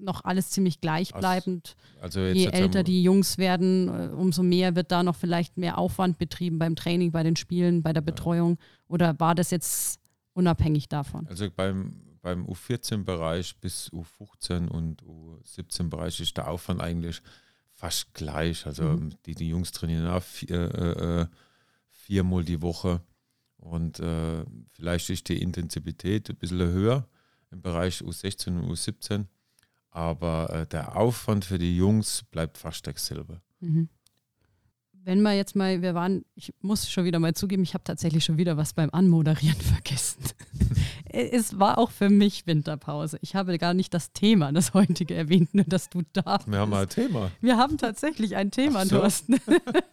noch 0.03 0.25
alles 0.25 0.51
ziemlich 0.51 0.81
gleichbleibend. 0.81 1.77
Also 2.01 2.21
Je 2.21 2.47
älter 2.47 2.83
die 2.83 3.03
Jungs 3.03 3.39
werden, 3.39 3.89
äh, 3.89 4.09
umso 4.15 4.43
mehr 4.43 4.75
wird 4.75 4.91
da 4.91 5.03
noch 5.03 5.17
vielleicht 5.17 5.59
mehr 5.59 5.79
Aufwand 5.79 6.19
betrieben 6.19 6.59
beim 6.59 6.77
Training, 6.77 7.13
bei 7.13 7.23
den 7.23 7.37
Spielen, 7.37 7.83
bei 7.83 7.93
der 7.93 8.01
Betreuung. 8.01 8.59
Oder 8.89 9.19
war 9.21 9.35
das 9.35 9.51
jetzt 9.51 10.01
unabhängig 10.33 10.89
davon? 10.89 11.27
Also 11.29 11.49
beim, 11.55 11.93
beim 12.21 12.47
U14-Bereich 12.47 13.57
bis 13.57 13.91
U15 13.91 14.69
und 14.69 15.03
U17-Bereich 15.03 16.21
ist 16.21 16.37
der 16.37 16.49
Aufwand 16.49 16.81
eigentlich 16.81 17.23
fast 17.73 18.13
gleich. 18.15 18.67
Also 18.67 18.85
mhm. 18.85 19.15
die, 19.27 19.35
die 19.35 19.49
Jungs 19.49 19.73
trainieren 19.73 20.07
auch 20.07 20.23
vier, 20.23 20.75
äh, 20.75 21.21
äh, 21.23 21.27
viermal 21.89 22.45
die 22.45 22.63
Woche. 22.63 23.01
Und 23.57 24.01
äh, 24.01 24.45
vielleicht 24.73 25.11
ist 25.11 25.29
die 25.29 25.41
Intensität 25.41 26.31
ein 26.31 26.37
bisschen 26.37 26.59
höher 26.59 27.07
im 27.51 27.63
Bereich 27.63 28.01
U16 28.01 28.59
und 28.59 28.71
U17 28.71 29.27
aber 29.91 30.51
äh, 30.51 30.67
der 30.67 30.97
Aufwand 30.97 31.45
für 31.45 31.59
die 31.59 31.77
Jungs 31.77 32.23
bleibt 32.31 32.59
fast 32.59 32.87
dasselbe. 32.87 33.41
Mhm. 33.61 33.89
Wenn 34.93 35.23
wir 35.23 35.33
jetzt 35.33 35.57
mal, 35.57 35.81
wir 35.83 35.95
waren, 35.95 36.25
ich 36.35 36.53
muss 36.61 36.91
schon 36.91 37.05
wieder 37.05 37.19
mal 37.19 37.35
zugeben, 37.35 37.63
ich 37.63 37.75
habe 37.75 37.85
tatsächlich 37.85 38.25
schon 38.25 38.37
wieder 38.37 38.57
was 38.57 38.75
beim 38.75 38.91
Anmoderieren 38.91 39.61
vergessen. 39.61 40.23
Es 41.13 41.59
war 41.59 41.79
auch 41.79 41.91
für 41.91 42.09
mich 42.09 42.47
Winterpause. 42.47 43.19
Ich 43.21 43.35
habe 43.35 43.59
gar 43.59 43.75
nicht 43.75 43.93
das 43.95 44.13
Thema, 44.13 44.53
das 44.53 44.75
heutige 44.75 45.15
erwähnt, 45.15 45.55
nur 45.55 45.65
dass 45.65 45.89
du 45.89 46.03
da 46.13 46.39
bist. 46.39 46.51
Wir 46.51 46.59
haben 46.59 46.75
ein 46.75 46.89
Thema. 46.89 47.31
Wir 47.41 47.57
haben 47.57 47.79
tatsächlich 47.79 48.37
ein 48.37 48.51
Thema, 48.51 48.87
so. 48.87 48.99
Thorsten. 48.99 49.37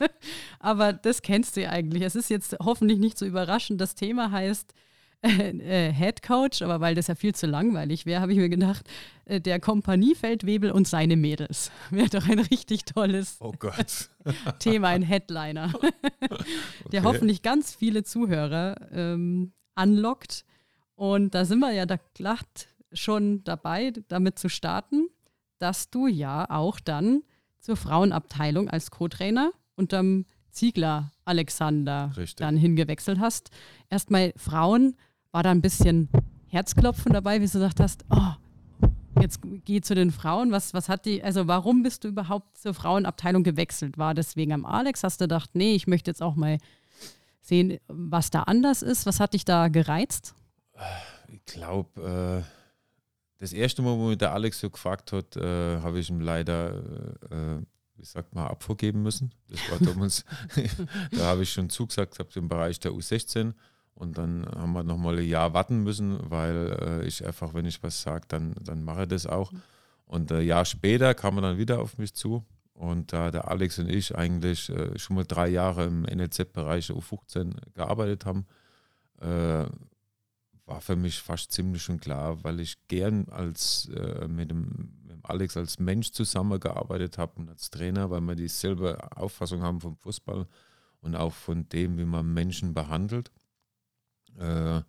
Aber 0.59 0.93
das 0.93 1.21
kennst 1.21 1.57
du 1.57 1.61
ja 1.61 1.69
eigentlich. 1.69 2.03
Es 2.03 2.15
ist 2.15 2.29
jetzt 2.29 2.55
hoffentlich 2.63 2.99
nicht 2.99 3.17
so 3.17 3.25
überraschend. 3.25 3.81
Das 3.81 3.95
Thema 3.95 4.31
heißt 4.31 4.73
äh, 5.21 5.91
Head 5.91 6.21
Coach, 6.21 6.61
aber 6.61 6.79
weil 6.79 6.95
das 6.95 7.07
ja 7.07 7.15
viel 7.15 7.33
zu 7.33 7.47
langweilig 7.47 8.05
wäre, 8.05 8.21
habe 8.21 8.31
ich 8.31 8.37
mir 8.37 8.49
gedacht, 8.49 8.85
äh, 9.25 9.41
der 9.41 9.59
Kompaniefeldwebel 9.59 10.71
und 10.71 10.87
seine 10.87 11.15
Mädels. 11.15 11.71
Wäre 11.89 12.09
doch 12.09 12.27
ein 12.27 12.39
richtig 12.39 12.85
tolles 12.85 13.37
oh 13.39 13.53
Thema, 14.59 14.89
ein 14.89 15.01
Headliner, 15.01 15.73
der 16.91 17.01
okay. 17.01 17.01
hoffentlich 17.03 17.41
ganz 17.41 17.75
viele 17.75 18.03
Zuhörer 18.03 18.75
ähm, 18.91 19.53
anlockt. 19.75 20.45
Und 20.97 21.35
da 21.35 21.45
sind 21.45 21.59
wir 21.59 21.71
ja 21.71 21.85
da 21.85 21.97
glatt 22.15 22.67
schon 22.91 23.43
dabei, 23.43 23.93
damit 24.07 24.39
zu 24.39 24.49
starten, 24.49 25.07
dass 25.59 25.91
du 25.91 26.07
ja 26.07 26.49
auch 26.49 26.79
dann 26.79 27.21
zur 27.59 27.77
Frauenabteilung 27.77 28.67
als 28.67 28.89
Co-Trainer 28.89 29.51
unterm 29.75 30.25
Ziegler 30.49 31.11
Alexander 31.23 32.11
Richtig. 32.17 32.37
dann 32.37 32.57
hingewechselt 32.57 33.19
hast. 33.19 33.51
Erstmal 33.91 34.33
Frauen 34.37 34.95
war 35.31 35.43
da 35.43 35.51
ein 35.51 35.61
bisschen 35.61 36.09
Herzklopfen 36.47 37.13
dabei, 37.13 37.41
wie 37.41 37.45
du 37.45 37.51
gesagt 37.51 37.79
hast, 37.79 38.03
oh, 38.09 38.33
jetzt 39.21 39.41
geh 39.65 39.81
zu 39.81 39.93
den 39.93 40.09
Frauen. 40.09 40.51
Was, 40.51 40.73
was 40.73 40.89
hat 40.89 41.05
die, 41.05 41.23
also 41.23 41.47
warum 41.47 41.83
bist 41.83 42.05
du 42.05 42.07
überhaupt 42.07 42.57
zur 42.57 42.73
Frauenabteilung 42.73 43.43
gewechselt? 43.43 43.99
War 43.99 44.15
das 44.15 44.35
wegen 44.35 44.51
am 44.51 44.65
Alex? 44.65 45.03
Hast 45.03 45.21
du 45.21 45.25
gedacht, 45.25 45.51
nee, 45.53 45.75
ich 45.75 45.85
möchte 45.85 46.09
jetzt 46.09 46.23
auch 46.23 46.35
mal 46.35 46.57
sehen, 47.41 47.77
was 47.87 48.31
da 48.31 48.43
anders 48.43 48.81
ist? 48.81 49.05
Was 49.05 49.19
hat 49.19 49.35
dich 49.35 49.45
da 49.45 49.67
gereizt? 49.67 50.33
Ich 51.27 51.45
glaube, 51.45 52.43
äh, 52.45 52.57
das 53.39 53.53
erste 53.53 53.81
Mal, 53.81 53.97
wo 53.97 54.07
mich 54.07 54.17
der 54.17 54.33
Alex 54.33 54.59
so 54.59 54.69
gefragt 54.69 55.11
hat, 55.11 55.35
äh, 55.37 55.79
habe 55.81 55.99
ich 55.99 56.09
ihm 56.09 56.21
leider, 56.21 56.75
äh, 57.29 57.61
wie 57.95 58.05
sagt 58.05 58.33
man, 58.33 58.47
abvorgeben 58.47 59.03
müssen. 59.03 59.33
Das 59.49 59.59
war 59.71 59.79
damals, 59.79 60.25
da 61.11 61.25
habe 61.25 61.43
ich 61.43 61.51
schon 61.51 61.69
zugesagt, 61.69 62.19
habe 62.19 62.29
im 62.35 62.47
Bereich 62.47 62.79
der 62.79 62.91
U16 62.91 63.53
und 63.93 64.17
dann 64.17 64.45
haben 64.45 64.73
wir 64.73 64.83
nochmal 64.83 65.17
ein 65.17 65.25
Jahr 65.25 65.53
warten 65.53 65.83
müssen, 65.83 66.19
weil 66.29 66.77
äh, 66.81 67.07
ich 67.07 67.25
einfach, 67.25 67.53
wenn 67.53 67.65
ich 67.65 67.81
was 67.81 68.01
sage, 68.01 68.25
dann, 68.27 68.55
dann 68.61 68.83
mache 68.83 69.03
ich 69.03 69.07
das 69.07 69.25
auch. 69.25 69.51
Und 70.05 70.31
ein 70.31 70.45
Jahr 70.45 70.65
später 70.65 71.13
kam 71.13 71.37
er 71.37 71.41
dann 71.41 71.57
wieder 71.57 71.81
auf 71.81 71.97
mich 71.97 72.13
zu. 72.13 72.45
Und 72.73 73.11
da 73.11 73.31
der 73.31 73.47
Alex 73.49 73.79
und 73.79 73.89
ich 73.89 74.15
eigentlich 74.15 74.69
äh, 74.69 74.97
schon 74.99 75.15
mal 75.15 75.25
drei 75.25 75.47
Jahre 75.47 75.85
im 75.85 76.03
NLZ-Bereich 76.03 76.91
U15 76.91 77.55
gearbeitet 77.73 78.25
haben, 78.25 78.45
äh, 79.19 79.65
war 80.67 80.81
für 80.81 80.95
mich 80.95 81.19
fast 81.19 81.51
ziemlich 81.51 81.81
schon 81.81 81.99
klar, 81.99 82.43
weil 82.43 82.59
ich 82.59 82.87
gern 82.87 83.27
als 83.29 83.89
äh, 83.95 84.27
mit, 84.27 84.51
dem, 84.51 84.93
mit, 85.07 85.17
Alex 85.23 85.57
als 85.57 85.79
Mensch 85.79 86.11
zusammengearbeitet 86.11 87.17
habe 87.17 87.39
und 87.39 87.49
als 87.49 87.71
Trainer, 87.71 88.11
weil 88.11 88.21
wir 88.21 88.35
dieselbe 88.35 88.99
Auffassung 89.17 89.63
haben 89.63 89.81
vom 89.81 89.95
Fußball 89.95 90.45
und 91.01 91.15
auch 91.15 91.33
von 91.33 91.67
dem, 91.69 91.97
wie 91.97 92.05
man 92.05 92.31
Menschen 92.33 92.75
behandelt 92.75 93.31
äh, 94.37 94.81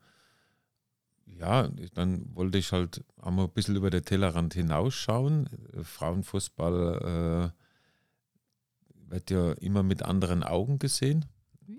ja, 1.39 1.69
dann 1.95 2.35
wollte 2.35 2.59
ich 2.59 2.73
halt 2.73 3.05
einmal 3.21 3.47
ein 3.47 3.53
bisschen 3.53 3.77
über 3.77 3.91
den 3.91 4.05
Tellerrand 4.05 4.55
hinausschauen. 4.55 5.49
Frauenfußball 5.83 7.53
äh, 7.55 9.11
wird 9.11 9.31
ja 9.31 9.53
immer 9.53 9.83
mit 9.83 10.03
anderen 10.03 10.43
Augen 10.43 10.79
gesehen. 10.79 11.27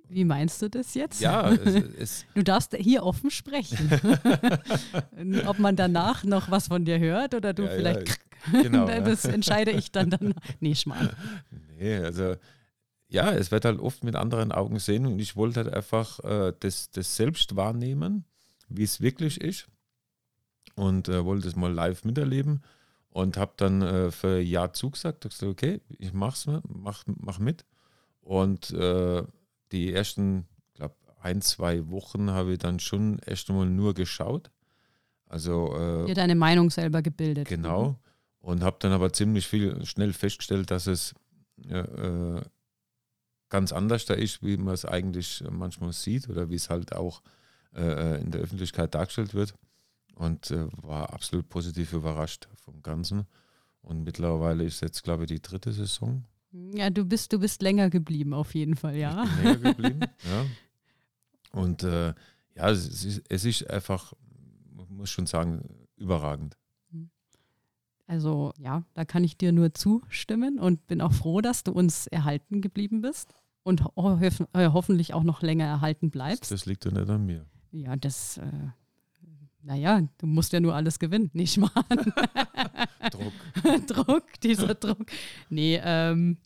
Wie 0.07 0.23
meinst 0.23 0.61
du 0.61 0.69
das 0.69 0.93
jetzt? 0.93 1.19
Ja, 1.19 1.51
es, 1.51 1.83
es 1.97 2.25
du 2.35 2.43
darfst 2.43 2.75
hier 2.75 3.03
offen 3.03 3.31
sprechen. 3.31 3.89
Ob 5.47 5.59
man 5.59 5.75
danach 5.75 6.23
noch 6.23 6.51
was 6.51 6.67
von 6.67 6.85
dir 6.85 6.99
hört 6.99 7.33
oder 7.33 7.53
du 7.53 7.63
ja, 7.63 7.69
vielleicht. 7.69 8.19
Ja, 8.53 8.61
genau, 8.61 8.85
das 8.85 9.25
entscheide 9.25 9.71
ich 9.71 9.91
dann. 9.91 10.11
dann. 10.11 10.33
Nee, 10.61 10.73
Schmarrn. 10.73 11.09
Nee, 11.77 11.97
also 11.97 12.37
ja, 13.09 13.33
es 13.33 13.51
wird 13.51 13.65
halt 13.65 13.81
oft 13.81 14.05
mit 14.05 14.15
anderen 14.15 14.53
Augen 14.53 14.79
sehen 14.79 15.05
und 15.05 15.19
ich 15.19 15.35
wollte 15.35 15.65
halt 15.65 15.73
einfach 15.73 16.19
äh, 16.23 16.53
das, 16.57 16.89
das 16.91 17.17
selbst 17.17 17.57
wahrnehmen, 17.57 18.23
wie 18.69 18.83
es 18.83 19.01
wirklich 19.01 19.41
ist 19.41 19.67
und 20.75 21.09
äh, 21.09 21.25
wollte 21.25 21.49
es 21.49 21.57
mal 21.57 21.73
live 21.73 22.05
miterleben 22.05 22.63
und 23.09 23.35
habe 23.35 23.51
dann 23.57 23.81
äh, 23.81 24.09
für 24.09 24.37
ein 24.37 24.47
Jahr 24.47 24.71
zugesagt, 24.71 25.25
ich 25.25 25.31
gesagt, 25.31 25.51
okay, 25.51 25.81
ich 25.97 26.13
mach's, 26.13 26.47
mach, 26.63 27.03
mach 27.07 27.39
mit 27.39 27.65
und 28.21 28.71
äh, 28.71 29.23
die 29.71 29.93
ersten, 29.93 30.47
glaube 30.73 30.95
ein, 31.21 31.41
zwei 31.41 31.89
Wochen 31.89 32.31
habe 32.31 32.53
ich 32.53 32.59
dann 32.59 32.79
schon 32.79 33.19
erst 33.25 33.49
einmal 33.49 33.67
nur 33.67 33.93
geschaut. 33.93 34.51
Also 35.25 35.75
äh, 35.75 36.05
dir 36.05 36.15
deine 36.15 36.35
Meinung 36.35 36.69
selber 36.69 37.01
gebildet. 37.01 37.47
Genau. 37.47 37.89
Mhm. 37.89 37.95
Und 38.41 38.63
habe 38.63 38.77
dann 38.79 38.93
aber 38.93 39.13
ziemlich 39.13 39.47
viel 39.47 39.85
schnell 39.85 40.13
festgestellt, 40.13 40.71
dass 40.71 40.87
es 40.87 41.13
äh, 41.67 42.41
ganz 43.49 43.71
anders 43.71 44.05
da 44.05 44.13
ist, 44.13 44.41
wie 44.43 44.57
man 44.57 44.73
es 44.73 44.85
eigentlich 44.85 45.43
manchmal 45.49 45.93
sieht 45.93 46.29
oder 46.29 46.49
wie 46.49 46.55
es 46.55 46.69
halt 46.69 46.93
auch 46.93 47.21
äh, 47.75 48.21
in 48.21 48.31
der 48.31 48.41
Öffentlichkeit 48.41 48.95
dargestellt 48.95 49.33
wird. 49.33 49.53
Und 50.15 50.51
äh, 50.51 50.67
war 50.81 51.13
absolut 51.13 51.49
positiv 51.49 51.93
überrascht 51.93 52.47
vom 52.63 52.81
Ganzen. 52.81 53.25
Und 53.81 54.03
mittlerweile 54.03 54.63
ist 54.63 54.81
jetzt, 54.81 55.03
glaube 55.03 55.23
ich, 55.23 55.29
die 55.29 55.41
dritte 55.41 55.71
Saison. 55.71 56.25
Ja, 56.51 56.89
du 56.89 57.05
bist, 57.05 57.31
du 57.31 57.39
bist 57.39 57.61
länger 57.61 57.89
geblieben, 57.89 58.33
auf 58.33 58.55
jeden 58.55 58.75
Fall, 58.75 58.95
ja. 58.95 59.23
Länger 59.43 59.57
geblieben, 59.57 59.99
ja. 60.01 60.45
Und 61.51 61.83
äh, 61.83 62.13
ja, 62.55 62.69
es 62.69 63.05
ist, 63.05 63.23
es 63.29 63.45
ist 63.45 63.69
einfach, 63.69 64.13
man 64.75 64.87
muss 64.89 65.09
schon 65.09 65.25
sagen, 65.25 65.87
überragend. 65.95 66.57
Also 68.07 68.53
ja, 68.57 68.83
da 68.95 69.05
kann 69.05 69.23
ich 69.23 69.37
dir 69.37 69.51
nur 69.51 69.75
zustimmen 69.75 70.57
und 70.57 70.87
bin 70.87 70.99
auch 70.99 71.13
froh, 71.13 71.41
dass 71.41 71.63
du 71.63 71.71
uns 71.71 72.07
erhalten 72.07 72.59
geblieben 72.59 73.01
bist 73.01 73.35
und 73.61 73.85
ho 73.85 74.19
äh, 74.53 74.69
hoffentlich 74.69 75.13
auch 75.13 75.21
noch 75.21 75.43
länger 75.43 75.65
erhalten 75.65 76.09
bleibst. 76.09 76.49
Das 76.49 76.65
liegt 76.65 76.85
ja 76.85 76.91
nicht 76.91 77.07
an 77.07 77.27
mir. 77.27 77.45
Ja, 77.71 77.95
das, 77.95 78.39
äh, 78.39 78.69
naja, 79.61 80.01
du 80.17 80.27
musst 80.27 80.53
ja 80.53 80.59
nur 80.59 80.75
alles 80.75 80.99
gewinnen, 80.99 81.29
nicht 81.33 81.57
mal. 81.57 81.69
Druck. 83.11 83.33
Druck, 83.87 84.23
dieser 84.41 84.75
Druck. 84.75 85.05
Nee, 85.49 85.79
ähm, 85.83 86.37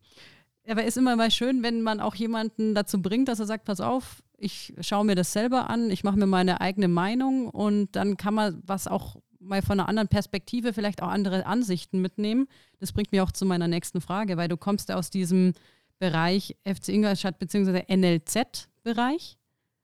aber 0.68 0.86
ist 0.86 0.98
immer 0.98 1.16
mal 1.16 1.32
schön, 1.32 1.62
wenn 1.64 1.82
man 1.82 2.00
auch 2.00 2.16
jemanden 2.16 2.74
dazu 2.74 3.02
bringt, 3.02 3.28
dass 3.28 3.40
er 3.40 3.46
sagt, 3.46 3.66
pass 3.66 3.82
auf, 3.82 4.24
ich 4.38 4.74
schaue 4.82 5.06
mir 5.06 5.16
das 5.16 5.34
selber 5.34 5.70
an, 5.70 5.90
ich 5.90 6.04
mache 6.04 6.18
mir 6.18 6.26
meine 6.26 6.62
eigene 6.62 6.88
Meinung 6.88 7.50
und 7.50 7.96
dann 7.96 8.18
kann 8.18 8.34
man 8.34 8.62
was 8.66 8.88
auch 8.88 9.18
mal 9.40 9.62
von 9.62 9.80
einer 9.80 9.90
anderen 9.90 10.08
Perspektive 10.08 10.74
vielleicht 10.74 11.02
auch 11.02 11.10
andere 11.10 11.46
Ansichten 11.46 12.02
mitnehmen. 12.02 12.48
Das 12.80 12.94
bringt 12.94 13.12
mich 13.12 13.22
auch 13.22 13.32
zu 13.32 13.46
meiner 13.46 13.68
nächsten 13.68 14.02
Frage, 14.02 14.38
weil 14.38 14.48
du 14.48 14.58
kommst 14.58 14.90
ja 14.90 14.96
aus 14.96 15.10
diesem 15.10 15.54
Bereich 16.00 16.56
FC 16.66 16.90
Ingolstadt 16.90 17.40
bzw. 17.40 17.84
NLZ-Bereich, 17.94 19.38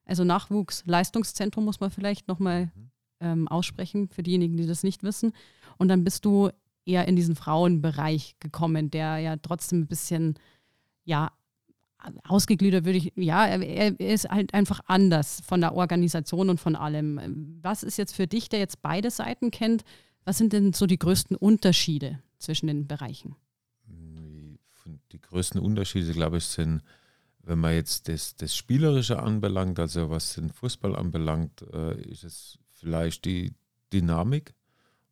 also 0.05 0.23
Nachwuchsleistungszentrum 0.23 1.65
muss 1.65 1.79
man 1.79 1.91
vielleicht 1.91 2.27
nochmal 2.27 2.65
mhm. 2.65 2.91
Ähm, 3.19 3.47
aussprechen 3.47 4.09
für 4.09 4.23
diejenigen, 4.23 4.57
die 4.57 4.67
das 4.67 4.83
nicht 4.83 5.03
wissen. 5.03 5.33
Und 5.77 5.87
dann 5.87 6.03
bist 6.03 6.25
du 6.25 6.49
eher 6.85 7.07
in 7.07 7.15
diesen 7.15 7.35
Frauenbereich 7.35 8.35
gekommen, 8.39 8.91
der 8.91 9.17
ja 9.19 9.37
trotzdem 9.37 9.81
ein 9.81 9.87
bisschen 9.87 10.35
ja 11.03 11.31
ausgegliedert 12.23 12.85
würde 12.85 12.97
ich, 12.97 13.13
ja, 13.15 13.45
er, 13.45 13.99
ist 13.99 14.29
halt 14.29 14.53
einfach 14.53 14.79
anders 14.85 15.41
von 15.45 15.61
der 15.61 15.73
Organisation 15.73 16.49
und 16.49 16.59
von 16.59 16.75
allem. 16.75 17.59
Was 17.61 17.83
ist 17.83 17.97
jetzt 17.97 18.15
für 18.15 18.27
dich, 18.27 18.49
der 18.49 18.59
jetzt 18.59 18.81
beide 18.81 19.11
Seiten 19.11 19.51
kennt, 19.51 19.83
was 20.23 20.37
sind 20.37 20.53
denn 20.53 20.73
so 20.73 20.85
die 20.85 20.99
größten 20.99 21.35
Unterschiede 21.35 22.19
zwischen 22.37 22.67
den 22.67 22.87
Bereichen? 22.87 23.35
Die 25.11 25.21
größten 25.21 25.59
Unterschiede, 25.59 26.13
glaube 26.13 26.37
ich, 26.37 26.45
sind, 26.45 26.81
wenn 27.41 27.59
man 27.59 27.73
jetzt 27.73 28.07
das, 28.07 28.35
das 28.35 28.55
Spielerische 28.55 29.19
anbelangt, 29.19 29.79
also 29.79 30.09
was 30.09 30.35
den 30.35 30.51
Fußball 30.51 30.95
anbelangt, 30.95 31.63
äh, 31.73 31.99
ist 32.01 32.23
es 32.23 32.59
vielleicht 32.79 33.25
die 33.25 33.53
Dynamik 33.91 34.53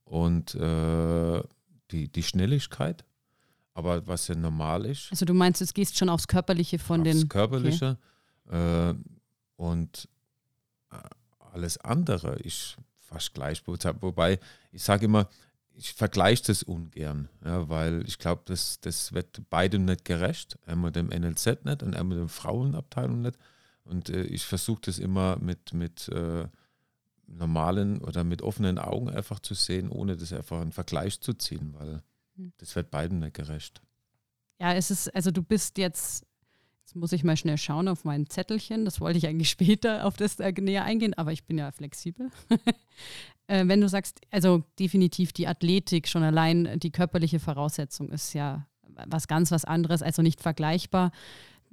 und 0.03 0.55
äh, 0.55 1.43
die, 1.91 2.09
die 2.09 2.23
Schnelligkeit 2.23 3.03
aber 3.77 4.07
was 4.07 4.27
ja 4.27 4.33
normal 4.33 4.87
ist. 4.87 5.11
Also 5.11 5.23
du 5.23 5.35
meinst, 5.35 5.61
es 5.61 5.71
gehst 5.71 5.99
schon 5.99 6.09
aufs 6.09 6.27
Körperliche 6.27 6.79
von 6.79 7.01
aufs 7.01 7.19
den. 7.19 7.29
Körperliche. 7.29 7.99
Okay. 8.47 8.89
Äh, 8.89 8.95
und 9.55 10.09
äh, 10.91 10.95
alles 11.53 11.77
andere 11.77 12.37
ist 12.37 12.77
fast 12.97 13.35
gleich. 13.35 13.61
Wobei, 13.67 14.39
ich 14.71 14.81
sage 14.81 15.05
immer, 15.05 15.29
ich 15.75 15.93
vergleiche 15.93 16.45
das 16.47 16.63
ungern, 16.63 17.29
ja, 17.45 17.69
weil 17.69 18.03
ich 18.07 18.17
glaube, 18.17 18.41
das, 18.45 18.79
das 18.79 19.13
wird 19.13 19.47
beidem 19.51 19.85
nicht 19.85 20.05
gerecht. 20.05 20.57
Einmal 20.65 20.91
dem 20.91 21.09
NLZ 21.09 21.63
nicht 21.65 21.83
und 21.83 21.95
einmal 21.95 22.17
dem 22.17 22.29
Frauenabteilung 22.29 23.21
nicht. 23.21 23.37
Und 23.83 24.09
äh, 24.09 24.23
ich 24.23 24.43
versuche 24.43 24.81
das 24.85 24.97
immer 24.97 25.37
mit, 25.37 25.73
mit 25.73 26.09
äh, 26.09 26.47
normalen 27.27 27.99
oder 27.99 28.23
mit 28.23 28.41
offenen 28.41 28.79
Augen 28.79 29.09
einfach 29.09 29.39
zu 29.39 29.53
sehen, 29.53 29.89
ohne 29.89 30.17
das 30.17 30.33
einfach 30.33 30.61
einen 30.61 30.71
Vergleich 30.71 31.19
zu 31.19 31.33
ziehen, 31.33 31.73
weil 31.77 32.01
hm. 32.37 32.53
Das 32.57 32.75
wird 32.75 32.91
beiden 32.91 33.19
nicht 33.19 33.33
gerecht. 33.33 33.81
Ja, 34.59 34.73
es 34.73 34.89
ist, 34.89 35.13
also 35.13 35.31
du 35.31 35.43
bist 35.43 35.77
jetzt, 35.77 36.25
jetzt 36.79 36.95
muss 36.95 37.11
ich 37.11 37.23
mal 37.23 37.37
schnell 37.37 37.57
schauen 37.57 37.87
auf 37.87 38.05
mein 38.05 38.27
Zettelchen, 38.29 38.85
das 38.85 39.01
wollte 39.01 39.17
ich 39.17 39.27
eigentlich 39.27 39.49
später 39.59 40.05
auf 40.05 40.17
das 40.17 40.39
äh, 40.39 40.51
näher 40.51 40.85
eingehen, 40.85 41.13
aber 41.15 41.31
ich 41.31 41.43
bin 41.43 41.57
ja 41.57 41.71
flexibel. 41.71 42.29
äh, 43.47 43.67
wenn 43.67 43.81
du 43.81 43.89
sagst, 43.89 44.21
also 44.31 44.63
definitiv 44.79 45.33
die 45.33 45.47
Athletik, 45.47 46.07
schon 46.07 46.23
allein 46.23 46.79
die 46.79 46.91
körperliche 46.91 47.39
Voraussetzung 47.39 48.09
ist 48.09 48.33
ja 48.33 48.67
was 49.07 49.27
ganz 49.27 49.51
was 49.51 49.65
anderes, 49.65 50.01
also 50.01 50.23
nicht 50.23 50.41
vergleichbar. 50.41 51.11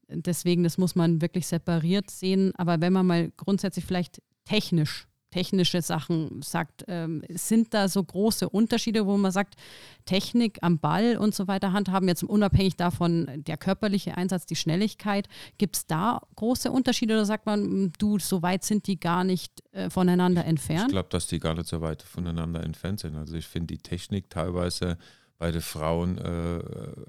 Deswegen, 0.09 0.63
das 0.63 0.77
muss 0.77 0.95
man 0.95 1.23
wirklich 1.23 1.47
separiert 1.47 2.11
sehen. 2.11 2.53
Aber 2.57 2.83
wenn 2.83 2.93
man 2.93 3.07
mal 3.07 3.33
grundsätzlich 3.39 3.87
vielleicht 3.87 4.21
technisch 4.45 5.09
technische 5.35 5.83
Sachen 5.83 6.43
sagt, 6.43 6.85
ähm, 6.87 7.25
sind 7.29 7.75
da 7.75 7.89
so 7.89 8.05
große 8.05 8.49
Unterschiede, 8.49 9.05
wo 9.05 9.17
man 9.17 9.33
sagt, 9.33 9.57
Technik 10.05 10.59
am 10.63 10.79
Ball 10.79 11.17
und 11.17 11.35
so 11.35 11.49
weiter 11.49 11.73
handhaben, 11.73 12.07
jetzt 12.07 12.23
unabhängig 12.23 12.77
davon 12.77 13.29
der 13.35 13.57
körperliche 13.57 14.17
Einsatz, 14.17 14.47
die 14.47 14.55
Schnelligkeit, 14.55 15.29
gibt 15.59 15.75
es 15.75 15.87
da 15.87 16.21
große 16.37 16.71
Unterschiede 16.71 17.15
oder 17.15 17.25
sagt 17.25 17.47
man, 17.47 17.65
hm, 17.65 17.93
du, 17.99 18.21
so 18.21 18.43
weit 18.43 18.63
sind 18.63 18.87
die 18.87 19.01
gar 19.01 19.25
nicht 19.25 19.53
äh, 19.73 19.91
voneinander 19.91 20.45
entfernt? 20.45 20.87
Ich 20.87 20.93
glaube, 20.93 21.09
dass 21.09 21.27
die 21.27 21.41
gar 21.41 21.55
nicht 21.55 21.67
so 21.67 21.81
weit 21.81 22.03
voneinander 22.03 22.63
entfernt 22.63 23.01
sind. 23.01 23.17
Also 23.17 23.35
ich 23.35 23.49
finde 23.49 23.75
die 23.75 23.83
Technik 23.83 24.31
teilweise 24.31 24.99
bei 25.39 25.51
den 25.51 25.63
Frauen 25.63 26.17
äh, 26.17 26.63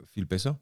viel 0.07 0.25
besser, 0.25 0.59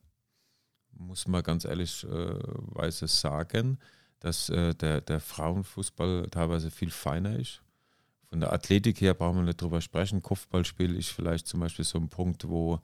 muss 0.91 1.29
man 1.29 1.41
ganz 1.41 1.63
ehrlich 1.63 2.03
äh, 2.03 2.91
sagen 3.07 3.79
dass 4.23 4.47
äh, 4.49 4.73
der, 4.73 5.01
der 5.01 5.19
Frauenfußball 5.19 6.27
teilweise 6.31 6.71
viel 6.71 6.89
feiner 6.89 7.37
ist. 7.37 7.61
Von 8.29 8.39
der 8.39 8.53
Athletik 8.53 9.01
her 9.01 9.13
brauchen 9.13 9.35
wir 9.35 9.43
nicht 9.43 9.61
drüber 9.61 9.81
sprechen. 9.81 10.21
Kopfballspiel 10.21 10.95
ist 10.95 11.09
vielleicht 11.09 11.45
zum 11.45 11.59
Beispiel 11.59 11.83
so 11.83 11.99
ein 11.99 12.07
Punkt, 12.07 12.47
wo 12.47 12.79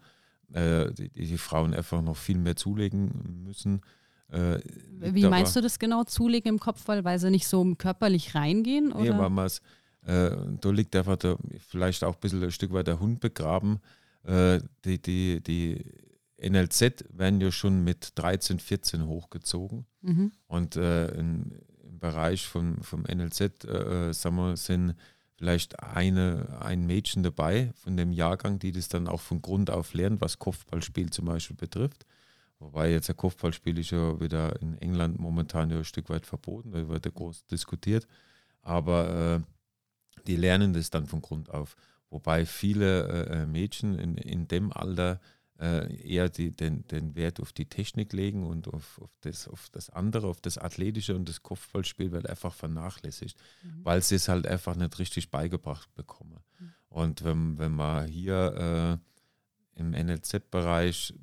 äh, 0.51 0.91
die, 0.91 1.09
die, 1.09 1.37
Frauen 1.37 1.73
einfach 1.73 2.01
noch 2.01 2.17
viel 2.17 2.37
mehr 2.37 2.57
zulegen 2.57 3.45
müssen. 3.45 3.81
Äh, 4.27 4.59
Wie 4.99 5.25
meinst 5.25 5.55
du 5.55 5.61
das 5.61 5.79
genau, 5.79 6.03
zulegen 6.03 6.49
im 6.49 6.59
Kopfball, 6.59 7.05
weil 7.05 7.17
sie 7.19 7.31
nicht 7.31 7.47
so 7.47 7.73
körperlich 7.75 8.35
reingehen? 8.35 8.91
Oder? 8.91 9.13
Nee, 9.13 9.17
weil 9.17 9.29
man 9.29 9.45
es, 9.45 9.59
äh, 10.05 10.31
da 10.59 10.69
liegt 10.71 10.93
einfach 10.97 11.15
der, 11.15 11.37
vielleicht 11.69 12.03
auch 12.03 12.15
ein 12.15 12.19
bisschen 12.19 12.43
ein 12.43 12.51
Stück 12.51 12.73
weit 12.73 12.87
der 12.87 12.99
Hund 12.99 13.21
begraben. 13.21 13.79
Äh, 14.23 14.59
die, 14.83 15.01
die, 15.01 15.41
die 15.41 15.85
NLZ 16.41 17.05
werden 17.09 17.41
ja 17.41 17.51
schon 17.51 17.83
mit 17.83 18.13
13, 18.15 18.59
14 18.59 19.05
hochgezogen. 19.05 19.85
Mhm. 20.01 20.31
Und 20.47 20.75
äh, 20.75 21.07
in, 21.11 21.51
im 21.83 21.99
Bereich 21.99 22.47
vom, 22.47 22.81
vom 22.81 23.03
NLZ 23.03 23.65
äh, 23.65 24.13
sagen 24.13 24.35
wir, 24.35 24.57
sind 24.57 24.95
vielleicht 25.35 25.81
eine, 25.81 26.59
ein 26.61 26.85
Mädchen 26.85 27.23
dabei 27.23 27.71
von 27.75 27.95
dem 27.95 28.11
Jahrgang, 28.11 28.59
die 28.59 28.71
das 28.71 28.89
dann 28.89 29.07
auch 29.07 29.21
von 29.21 29.41
Grund 29.41 29.69
auf 29.69 29.93
lernt, 29.93 30.21
was 30.21 30.39
Kopfballspiel 30.39 31.11
zum 31.11 31.25
Beispiel 31.25 31.55
betrifft. 31.55 32.05
Wobei 32.59 32.91
jetzt 32.91 33.07
der 33.07 33.15
Kopfballspiel 33.15 33.77
ist 33.77 33.91
ja 33.91 34.19
wieder 34.19 34.61
in 34.61 34.77
England 34.79 35.17
momentan 35.17 35.69
ja 35.71 35.77
ein 35.77 35.85
Stück 35.85 36.09
weit 36.09 36.25
verboten, 36.25 36.71
da 36.71 36.87
wird 36.89 37.05
ja 37.05 37.11
groß 37.11 37.45
diskutiert. 37.45 38.05
Aber 38.61 39.37
äh, 39.37 40.23
die 40.27 40.35
lernen 40.35 40.73
das 40.73 40.89
dann 40.89 41.05
von 41.05 41.21
Grund 41.21 41.49
auf. 41.49 41.77
Wobei 42.09 42.45
viele 42.45 43.07
äh, 43.27 43.45
Mädchen 43.45 43.97
in, 43.97 44.17
in 44.17 44.47
dem 44.47 44.73
Alter 44.73 45.21
äh, 45.59 45.93
eher 45.97 46.29
die, 46.29 46.51
den, 46.51 46.87
den 46.87 47.15
Wert 47.15 47.39
auf 47.39 47.51
die 47.51 47.65
Technik 47.65 48.13
legen 48.13 48.45
und 48.45 48.67
auf, 48.67 48.99
auf, 49.01 49.11
das, 49.21 49.47
auf 49.47 49.69
das 49.71 49.89
andere, 49.89 50.27
auf 50.27 50.41
das 50.41 50.57
Athletische 50.57 51.15
und 51.15 51.27
das 51.27 51.43
Kopfballspiel 51.43 52.11
wird 52.11 52.29
einfach 52.29 52.53
vernachlässigt, 52.53 53.37
mhm. 53.63 53.83
weil 53.83 54.01
sie 54.01 54.15
es 54.15 54.29
halt 54.29 54.47
einfach 54.47 54.75
nicht 54.75 54.97
richtig 54.99 55.29
beigebracht 55.31 55.93
bekommen. 55.95 56.39
Mhm. 56.59 56.73
Und 56.89 57.23
wenn, 57.23 57.57
wenn 57.57 57.73
man 57.73 58.07
hier 58.07 58.99
äh, 59.77 59.79
im 59.79 59.91
NLZ-Bereich 59.91 61.13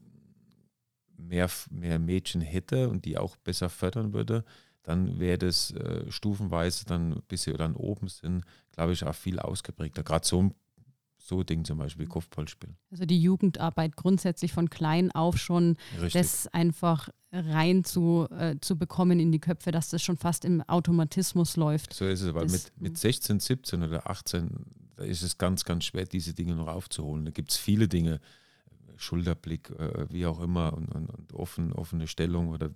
mehr, 1.17 1.51
mehr 1.71 1.99
Mädchen 1.99 2.41
hätte 2.41 2.89
und 2.89 3.05
die 3.05 3.19
auch 3.19 3.37
besser 3.37 3.71
fördern 3.71 4.13
würde, 4.13 4.45
dann 4.83 5.19
wäre 5.19 5.39
das 5.39 5.73
äh, 5.73 6.11
stufenweise 6.11 6.85
dann, 6.85 7.23
bis 7.27 7.43
sie 7.43 7.53
dann 7.55 7.75
oben 7.75 8.09
sind, 8.09 8.45
glaube 8.71 8.93
ich, 8.93 9.03
auch 9.05 9.15
viel 9.15 9.41
ausgeprägter. 9.41 10.05
Gerade 10.05 10.27
so 10.27 10.43
ein 10.43 10.55
so 11.27 11.43
Ding 11.43 11.65
zum 11.65 11.79
Beispiel, 11.79 12.07
Kopfballspiel. 12.07 12.71
Also 12.91 13.05
die 13.05 13.21
Jugendarbeit 13.21 13.97
grundsätzlich 13.97 14.53
von 14.53 14.71
klein 14.71 15.11
auf 15.13 15.39
schon, 15.39 15.77
Richtig. 15.95 16.13
das 16.13 16.47
einfach 16.49 17.09
rein 17.33 17.85
zu, 17.85 18.29
äh, 18.31 18.57
zu 18.61 18.79
bekommen 18.79 19.19
in 19.21 19.33
die 19.33 19.41
Köpfe, 19.41 19.73
dass 19.73 19.91
das 19.91 20.03
schon 20.03 20.17
fast 20.17 20.45
im 20.45 20.63
Automatismus 20.63 21.57
läuft. 21.57 21.93
So 21.93 22.07
ist 22.07 22.23
es, 22.23 22.33
weil 22.35 22.47
mit, 22.47 22.73
mit 22.79 22.99
16, 22.99 23.41
17 23.41 23.83
oder 23.83 24.09
18, 24.09 24.51
da 24.97 25.05
ist 25.05 25.23
es 25.23 25.37
ganz, 25.37 25.65
ganz 25.65 25.85
schwer, 25.85 26.07
diese 26.07 26.35
Dinge 26.35 26.55
noch 26.55 26.69
aufzuholen. 26.69 27.25
Da 27.25 27.31
gibt 27.31 27.51
es 27.51 27.57
viele 27.57 27.89
Dinge, 27.89 28.21
Schulterblick, 28.97 29.71
äh, 29.71 30.07
wie 30.11 30.27
auch 30.27 30.41
immer, 30.41 30.73
und, 30.73 30.89
und, 30.95 31.11
und 31.11 31.33
offen, 31.35 31.73
offene 31.73 32.07
Stellung 32.07 32.49
oder 32.49 32.71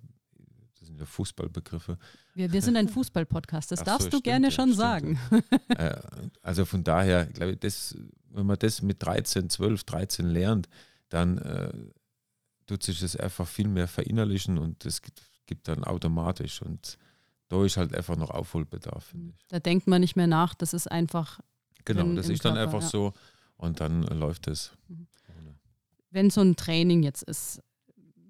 das 0.81 0.88
sind 0.88 0.99
ja 0.99 1.05
Fußballbegriffe. 1.05 1.99
Wir, 2.35 2.51
wir 2.53 2.62
sind 2.62 2.77
ein 2.77 2.88
Fußball-Podcast, 2.88 3.71
das 3.71 3.81
Ach 3.81 3.85
darfst 3.85 4.05
so, 4.05 4.11
du 4.11 4.16
stimmt, 4.16 4.25
gerne 4.25 4.51
schon 4.51 4.73
sagen. 4.73 5.19
Ja. 5.31 5.40
Äh, 5.77 6.01
also 6.43 6.64
von 6.64 6.83
daher, 6.83 7.27
glaube 7.27 7.53
ich, 7.53 7.61
das, 7.61 7.97
wenn 8.31 8.47
man 8.47 8.59
das 8.59 8.83
mit 8.83 9.03
13, 9.03 9.49
12, 9.49 9.85
13 9.85 10.27
lernt, 10.27 10.69
dann 11.11 11.38
äh, 11.38 11.73
tut 12.66 12.83
sich 12.83 13.01
das 13.01 13.14
einfach 13.14 13.47
viel 13.47 13.69
mehr 13.69 13.87
verinnerlichen 13.87 14.59
und 14.59 14.85
das 14.85 15.01
gibt, 15.01 15.23
gibt 15.47 15.69
dann 15.69 15.85
automatisch. 15.85 16.61
Und 16.61 16.99
da 17.49 17.64
ist 17.64 17.77
halt 17.77 17.95
einfach 17.95 18.16
noch 18.16 18.31
Aufholbedarf, 18.31 19.05
finde 19.05 19.35
ich. 19.37 19.47
Da 19.49 19.61
denkt 19.61 19.87
man 19.87 20.01
nicht 20.01 20.16
mehr 20.16 20.27
nach, 20.27 20.55
das 20.55 20.73
ist 20.73 20.90
einfach. 20.90 21.40
Genau, 21.85 22.14
das 22.14 22.29
ist 22.29 22.43
Körper, 22.43 22.57
dann 22.57 22.66
einfach 22.66 22.83
ja. 22.83 22.88
so 22.88 23.12
und 23.57 23.81
dann 23.81 24.05
äh, 24.09 24.14
läuft 24.14 24.49
es. 24.49 24.73
Mhm. 24.88 25.07
Wenn 26.11 26.31
so 26.31 26.40
ein 26.40 26.57
Training 26.57 27.05
jetzt 27.05 27.23
ist, 27.23 27.62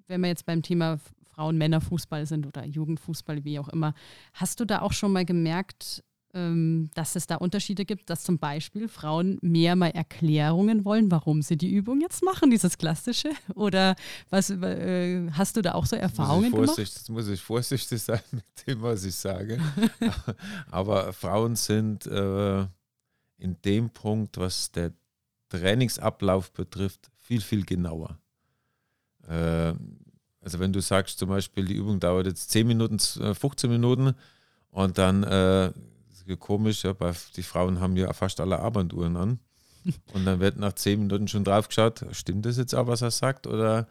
wenn 0.07 0.21
wir 0.21 0.29
jetzt 0.29 0.45
beim 0.45 0.63
Thema 0.63 0.99
Frauen-Männer-Fußball 1.40 2.26
sind 2.26 2.46
oder 2.46 2.66
Jugendfußball, 2.66 3.44
wie 3.44 3.59
auch 3.59 3.68
immer. 3.68 3.94
Hast 4.35 4.61
du 4.61 4.66
da 4.66 4.83
auch 4.83 4.92
schon 4.92 5.12
mal 5.12 5.24
gemerkt, 5.24 6.05
ähm, 6.35 6.90
dass 6.94 7.16
es 7.16 7.26
da 7.26 7.37
Unterschiede 7.37 7.87
gibt, 7.87 8.11
dass 8.11 8.24
zum 8.24 8.38
Beispiel 8.38 8.88
Frauen 8.88 9.38
mehr 9.40 9.74
mal 9.74 9.88
Erklärungen 9.88 10.85
wollen, 10.85 11.11
warum 11.11 11.40
sie 11.40 11.57
die 11.57 11.70
Übung 11.70 12.03
jetzt 12.03 12.22
machen, 12.22 12.50
dieses 12.50 12.76
klassische? 12.76 13.31
Oder 13.55 13.96
was 14.29 14.50
äh, 14.50 15.31
hast 15.33 15.57
du 15.57 15.62
da 15.62 15.72
auch 15.72 15.87
so 15.87 15.96
Erfahrungen 15.96 16.50
muss 16.50 16.61
gemacht? 16.61 16.79
Jetzt 16.79 17.09
muss 17.09 17.26
ich 17.29 17.40
vorsichtig 17.40 18.03
sein 18.03 18.20
mit 18.33 18.44
dem, 18.66 18.83
was 18.83 19.05
ich 19.05 19.14
sage. 19.14 19.59
Aber 20.70 21.14
Frauen 21.14 21.57
sind 21.57 22.07
äh, 22.07 22.66
in 23.38 23.57
dem 23.64 23.88
Punkt, 23.88 24.37
was 24.37 24.70
der 24.72 24.92
Trainingsablauf 25.48 26.53
betrifft, 26.53 27.11
viel, 27.16 27.40
viel 27.40 27.64
genauer. 27.64 28.18
Äh, 29.26 29.72
also 30.42 30.59
wenn 30.59 30.72
du 30.72 30.81
sagst 30.81 31.18
zum 31.18 31.29
Beispiel, 31.29 31.66
die 31.66 31.74
Übung 31.74 32.00
dauert 32.00 32.26
jetzt 32.26 32.50
10 32.50 32.66
Minuten, 32.66 32.98
15 32.98 33.70
äh, 33.70 33.72
Minuten 33.72 34.14
und 34.70 34.98
dann, 34.98 35.22
äh, 35.24 35.72
ja 36.26 36.37
komisch, 36.37 36.85
ja, 36.85 36.94
die 37.37 37.42
Frauen 37.42 37.81
haben 37.81 37.96
ja 37.96 38.12
fast 38.12 38.40
alle 38.40 38.61
Armbanduhren 38.61 39.16
an 39.16 39.38
und 40.14 40.24
dann 40.24 40.40
wird 40.40 40.59
nach 40.59 40.72
10 40.72 41.00
Minuten 41.00 41.29
schon 41.29 41.44
drauf 41.44 41.68
geschaut, 41.68 42.05
stimmt 42.12 42.46
das 42.46 42.57
jetzt 42.57 42.74
auch, 42.74 42.87
was 42.87 43.03
er 43.03 43.11
sagt 43.11 43.46
oder 43.46 43.88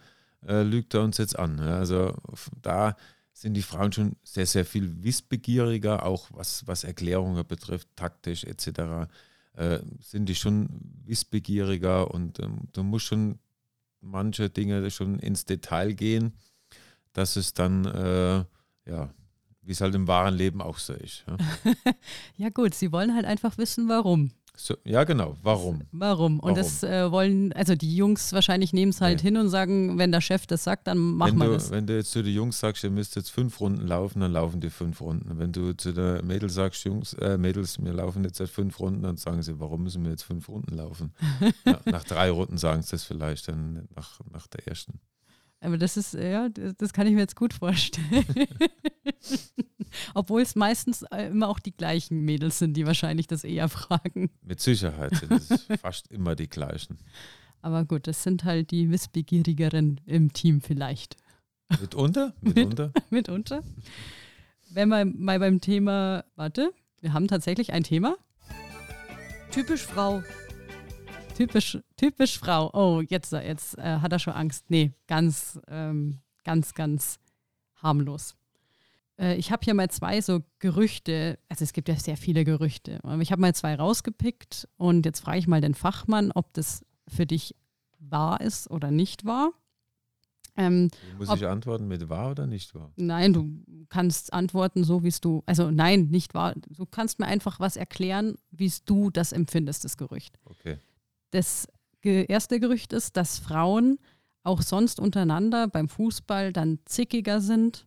äh, 0.47 0.61
lügt 0.61 0.93
er 0.93 1.03
uns 1.03 1.17
jetzt 1.17 1.37
an? 1.37 1.57
Ja, 1.57 1.77
also 1.77 2.15
da 2.61 2.95
sind 3.33 3.53
die 3.53 3.61
Frauen 3.61 3.91
schon 3.91 4.15
sehr, 4.23 4.45
sehr 4.45 4.65
viel 4.65 5.03
wissbegieriger, 5.03 6.05
auch 6.05 6.29
was, 6.33 6.67
was 6.67 6.83
Erklärungen 6.83 7.45
betrifft, 7.47 7.87
taktisch 7.95 8.43
etc. 8.43 9.07
Äh, 9.53 9.79
sind 10.01 10.27
die 10.27 10.35
schon 10.35 10.69
wissbegieriger 11.05 12.11
und 12.11 12.39
ähm, 12.39 12.67
du 12.73 12.83
musst 12.83 13.05
schon 13.05 13.39
manche 14.01 14.49
Dinge 14.49 14.89
schon 14.91 15.19
ins 15.19 15.45
Detail 15.45 15.93
gehen, 15.93 16.33
dass 17.13 17.35
es 17.35 17.53
dann, 17.53 17.85
äh, 17.85 18.45
ja, 18.89 19.13
wie 19.61 19.71
es 19.71 19.81
halt 19.81 19.95
im 19.95 20.07
wahren 20.07 20.35
Leben 20.35 20.61
auch 20.61 20.77
so 20.77 20.93
ist. 20.93 21.25
Ja, 21.27 21.37
Ja 22.37 22.49
gut, 22.49 22.73
sie 22.73 22.91
wollen 22.91 23.13
halt 23.13 23.25
einfach 23.25 23.57
wissen, 23.57 23.89
warum. 23.89 24.31
So, 24.59 24.75
ja 24.83 25.05
genau, 25.05 25.37
warum? 25.41 25.83
Warum? 25.91 26.39
Und 26.39 26.43
Warum? 26.51 26.55
das 26.55 26.83
äh, 26.83 27.09
wollen, 27.11 27.53
also 27.53 27.75
die 27.75 27.95
Jungs 27.95 28.33
wahrscheinlich 28.33 28.73
nehmen 28.73 28.89
es 28.89 28.99
halt 28.99 29.19
Nee. 29.19 29.29
hin 29.29 29.37
und 29.37 29.49
sagen, 29.49 29.97
wenn 29.97 30.11
der 30.11 30.19
Chef 30.21 30.45
das 30.47 30.63
sagt, 30.65 30.87
dann 30.87 30.97
machen 30.97 31.39
wenn, 31.39 31.47
wir 31.47 31.53
das. 31.53 31.71
wenn 31.71 31.87
du 31.87 31.95
jetzt 31.95 32.11
zu 32.11 32.21
den 32.21 32.33
Jungs 32.33 32.59
sagst, 32.59 32.83
ihr 32.83 32.89
müsst 32.89 33.15
jetzt 33.15 33.29
fünf 33.31 33.59
Runden 33.61 33.87
laufen, 33.87 34.19
dann 34.19 34.33
laufen 34.33 34.59
die 34.59 34.69
fünf 34.69 34.99
Runden. 35.01 35.37
Wenn 35.39 35.51
du 35.53 35.73
zu 35.73 35.93
den 35.93 36.27
Mädels 36.27 36.53
sagst, 36.55 36.83
Jungs, 36.83 37.13
äh, 37.13 37.37
Mädels, 37.37 37.81
wir 37.81 37.93
laufen 37.93 38.23
jetzt 38.25 38.37
seit 38.37 38.49
fünf 38.49 38.79
Runden, 38.79 39.01
dann 39.03 39.15
sagen 39.17 39.41
sie, 39.41 39.59
warum 39.59 39.83
müssen 39.83 40.03
wir 40.03 40.11
jetzt 40.11 40.23
fünf 40.23 40.49
Runden 40.49 40.75
laufen? 40.75 41.13
ja, 41.65 41.79
nach 41.85 42.03
drei 42.03 42.29
Runden 42.29 42.57
sagen 42.57 42.81
sie 42.81 42.91
das 42.91 43.03
vielleicht, 43.05 43.47
dann 43.47 43.87
nach, 43.95 44.19
nach 44.31 44.47
der 44.47 44.67
ersten. 44.67 44.99
Aber 45.61 45.77
das 45.77 45.97
ist, 45.97 46.13
ja, 46.13 46.49
das, 46.49 46.93
kann 46.93 47.07
ich 47.07 47.13
mir 47.13 47.19
jetzt 47.19 47.35
gut 47.35 47.53
vorstellen. 47.53 48.25
Obwohl 50.13 50.41
es 50.41 50.55
meistens 50.55 51.03
äh, 51.11 51.27
immer 51.27 51.49
auch 51.49 51.59
die 51.59 51.75
gleichen 51.75 52.21
Mädels 52.21 52.59
sind, 52.59 52.75
die 52.75 52.85
wahrscheinlich 52.85 53.27
das 53.27 53.43
eher 53.43 53.67
fragen. 53.67 54.29
Mit 54.41 54.61
Sicherheit 54.61 55.15
sind 55.15 55.31
es 55.31 55.67
fast 55.81 56.07
immer 56.11 56.35
die 56.35 56.47
gleichen. 56.47 56.97
Aber 57.61 57.83
gut, 57.83 58.07
das 58.07 58.23
sind 58.23 58.45
halt 58.45 58.71
die 58.71 58.89
Wissbegierigeren 58.89 59.99
im 60.05 60.31
Team 60.31 60.61
vielleicht. 60.61 61.17
Mitunter? 61.81 62.33
Mitunter? 62.41 62.93
Mitunter. 63.09 63.63
Wenn 64.69 64.89
wir 64.89 65.03
mal 65.05 65.39
beim 65.39 65.59
Thema, 65.59 66.23
warte, 66.35 66.71
wir 67.01 67.13
haben 67.13 67.27
tatsächlich 67.27 67.73
ein 67.73 67.83
Thema. 67.83 68.15
Typisch 69.51 69.85
Frau. 69.85 70.23
Typisch, 71.39 71.77
typisch 71.95 72.37
Frau. 72.37 72.69
Oh, 72.73 73.01
jetzt, 73.01 73.31
jetzt 73.31 73.77
äh, 73.77 73.99
hat 73.99 74.11
er 74.11 74.19
schon 74.19 74.33
Angst. 74.33 74.69
Nee, 74.69 74.91
ganz, 75.07 75.57
ähm, 75.69 76.19
ganz, 76.43 76.73
ganz 76.73 77.17
harmlos. 77.75 78.35
Äh, 79.17 79.35
ich 79.37 79.49
habe 79.49 79.63
hier 79.63 79.73
mal 79.73 79.89
zwei 79.89 80.19
so 80.19 80.41
Gerüchte, 80.59 81.39
also 81.47 81.63
es 81.63 81.71
gibt 81.71 81.87
ja 81.87 81.95
sehr 81.95 82.17
viele 82.17 82.43
Gerüchte, 82.43 82.99
aber 83.03 83.21
ich 83.21 83.31
habe 83.31 83.39
mal 83.39 83.55
zwei 83.55 83.75
rausgepickt 83.75 84.67
und 84.75 85.05
jetzt 85.05 85.21
frage 85.21 85.39
ich 85.39 85.47
mal 85.47 85.61
den 85.61 85.75
Fachmann, 85.75 86.33
ob 86.33 86.53
das 86.53 86.85
für 87.07 87.25
dich 87.25 87.55
wahr 87.99 88.41
ist 88.41 88.69
oder 88.69 88.91
nicht 88.91 89.23
wahr. 89.23 89.51
Ähm, 90.57 90.89
Muss 91.17 91.29
Ob- 91.29 91.37
ich 91.37 91.47
antworten 91.47 91.87
mit 91.87 92.09
wahr 92.09 92.31
oder 92.31 92.47
nicht 92.47 92.75
wahr? 92.75 92.91
Nein, 92.97 93.31
du 93.31 93.85
kannst 93.87 94.33
antworten, 94.33 94.83
so 94.83 95.03
wie 95.03 95.07
es 95.07 95.21
du, 95.21 95.41
also 95.45 95.71
nein, 95.71 96.07
nicht 96.09 96.33
wahr. 96.33 96.53
Du 96.67 96.85
kannst 96.85 97.17
mir 97.17 97.27
einfach 97.27 97.61
was 97.61 97.77
erklären, 97.77 98.35
wie 98.51 98.65
es 98.65 98.83
du 98.83 99.09
das 99.09 99.31
empfindest, 99.31 99.85
das 99.85 99.95
Gerücht. 99.95 100.37
Okay. 100.43 100.79
Das 101.31 101.67
erste 102.01 102.59
Gerücht 102.59 102.93
ist, 102.93 103.17
dass 103.17 103.39
Frauen 103.39 103.99
auch 104.43 104.61
sonst 104.61 104.99
untereinander 104.99 105.67
beim 105.67 105.89
Fußball 105.89 106.53
dann 106.53 106.79
zickiger 106.85 107.41
sind 107.41 107.85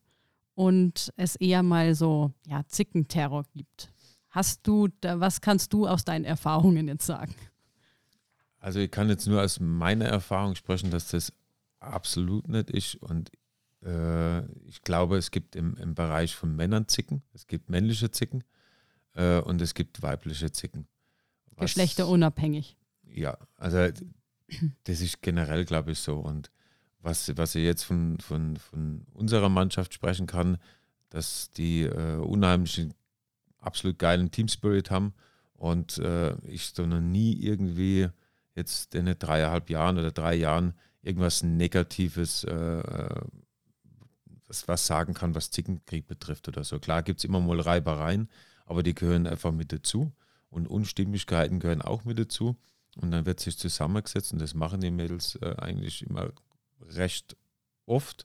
und 0.55 1.13
es 1.17 1.37
eher 1.37 1.63
mal 1.63 1.95
so, 1.95 2.33
ja, 2.47 2.63
Zickenterror 2.67 3.45
gibt. 3.55 3.91
Hast 4.29 4.67
du, 4.67 4.89
da, 5.01 5.19
was 5.19 5.41
kannst 5.41 5.73
du 5.73 5.87
aus 5.89 6.05
deinen 6.05 6.25
Erfahrungen 6.25 6.89
jetzt 6.89 7.07
sagen? 7.07 7.35
Also 8.59 8.79
ich 8.81 8.91
kann 8.91 9.09
jetzt 9.09 9.27
nur 9.27 9.43
aus 9.43 9.61
meiner 9.61 10.05
Erfahrung 10.07 10.55
sprechen, 10.55 10.91
dass 10.91 11.09
das 11.09 11.33
absolut 11.81 12.49
nicht 12.49 12.71
ist. 12.71 12.95
Und 12.97 13.33
äh, 13.83 14.45
ich 14.69 14.83
glaube, 14.85 15.17
es 15.17 15.31
gibt 15.33 15.57
im, 15.57 15.77
im 15.79 15.95
Bereich 15.95 16.37
von 16.37 16.55
Männern 16.55 16.87
Zicken, 16.87 17.23
es 17.33 17.47
gibt 17.47 17.71
männliche 17.71 18.11
Zicken 18.11 18.45
äh, 19.15 19.41
und 19.41 19.61
es 19.61 19.75
gibt 19.75 20.03
weibliche 20.03 20.53
Zicken. 20.53 20.87
Was- 21.57 21.73
Geschlechterunabhängig. 21.73 22.77
Ja, 23.05 23.37
also 23.57 23.89
das 24.85 25.01
ist 25.01 25.23
generell, 25.23 25.65
glaube 25.65 25.93
ich, 25.93 25.99
so. 25.99 26.19
Und 26.19 26.51
was, 27.01 27.37
was 27.37 27.55
ich 27.55 27.65
jetzt 27.65 27.83
von, 27.83 28.19
von, 28.21 28.57
von 28.57 29.07
unserer 29.13 29.49
Mannschaft 29.49 29.95
sprechen 29.95 30.27
kann, 30.27 30.59
dass 31.11 31.51
die 31.51 31.83
äh, 31.83 32.17
unheimlichen, 32.17 32.95
absolut 33.59 33.99
geilen 33.99 34.31
Teamspirit 34.31 34.91
haben 34.91 35.15
und 35.55 35.99
äh, 35.99 36.35
ich 36.49 36.69
so 36.69 36.87
noch 36.87 37.01
nie 37.01 37.35
irgendwie 37.35 38.09
jetzt 38.55 38.95
in 38.95 39.07
den 39.07 39.19
dreieinhalb 39.19 39.71
Jahren 39.71 39.99
oder 39.99 40.11
drei 40.11 40.35
Jahren 40.35 40.75
irgendwas 41.03 41.43
Negatives, 41.43 42.45
äh, 42.45 42.53
äh, 42.53 43.21
was, 44.67 44.87
sagen 44.87 45.15
kann, 45.15 45.35
was 45.35 45.51
Zickenkrieg 45.51 46.07
betrifft 46.07 46.49
oder 46.49 46.65
so. 46.65 46.79
Klar 46.79 47.03
gibt 47.03 47.21
es 47.21 47.25
immer 47.25 47.41
mal 47.41 47.61
Reibereien, 47.61 48.29
aber 48.67 48.83
die 48.83 48.95
gehören 48.95 49.27
einfach 49.27 49.53
mit 49.53 49.73
dazu 49.73 50.13
und 50.51 50.67
Unstimmigkeiten 50.67 51.61
gehören 51.61 51.83
auch 51.83 52.05
mit 52.05 52.19
dazu. 52.19 52.57
Und 52.97 53.11
dann 53.11 53.27
wird 53.27 53.41
sich 53.41 53.57
zusammengesetzt 53.57 54.33
und 54.33 54.41
das 54.41 54.55
machen 54.55 54.81
die 54.81 54.91
Mädels 54.91 55.37
äh, 55.37 55.55
eigentlich 55.59 56.03
immer 56.03 56.31
recht 56.81 57.37
oft. 57.87 58.25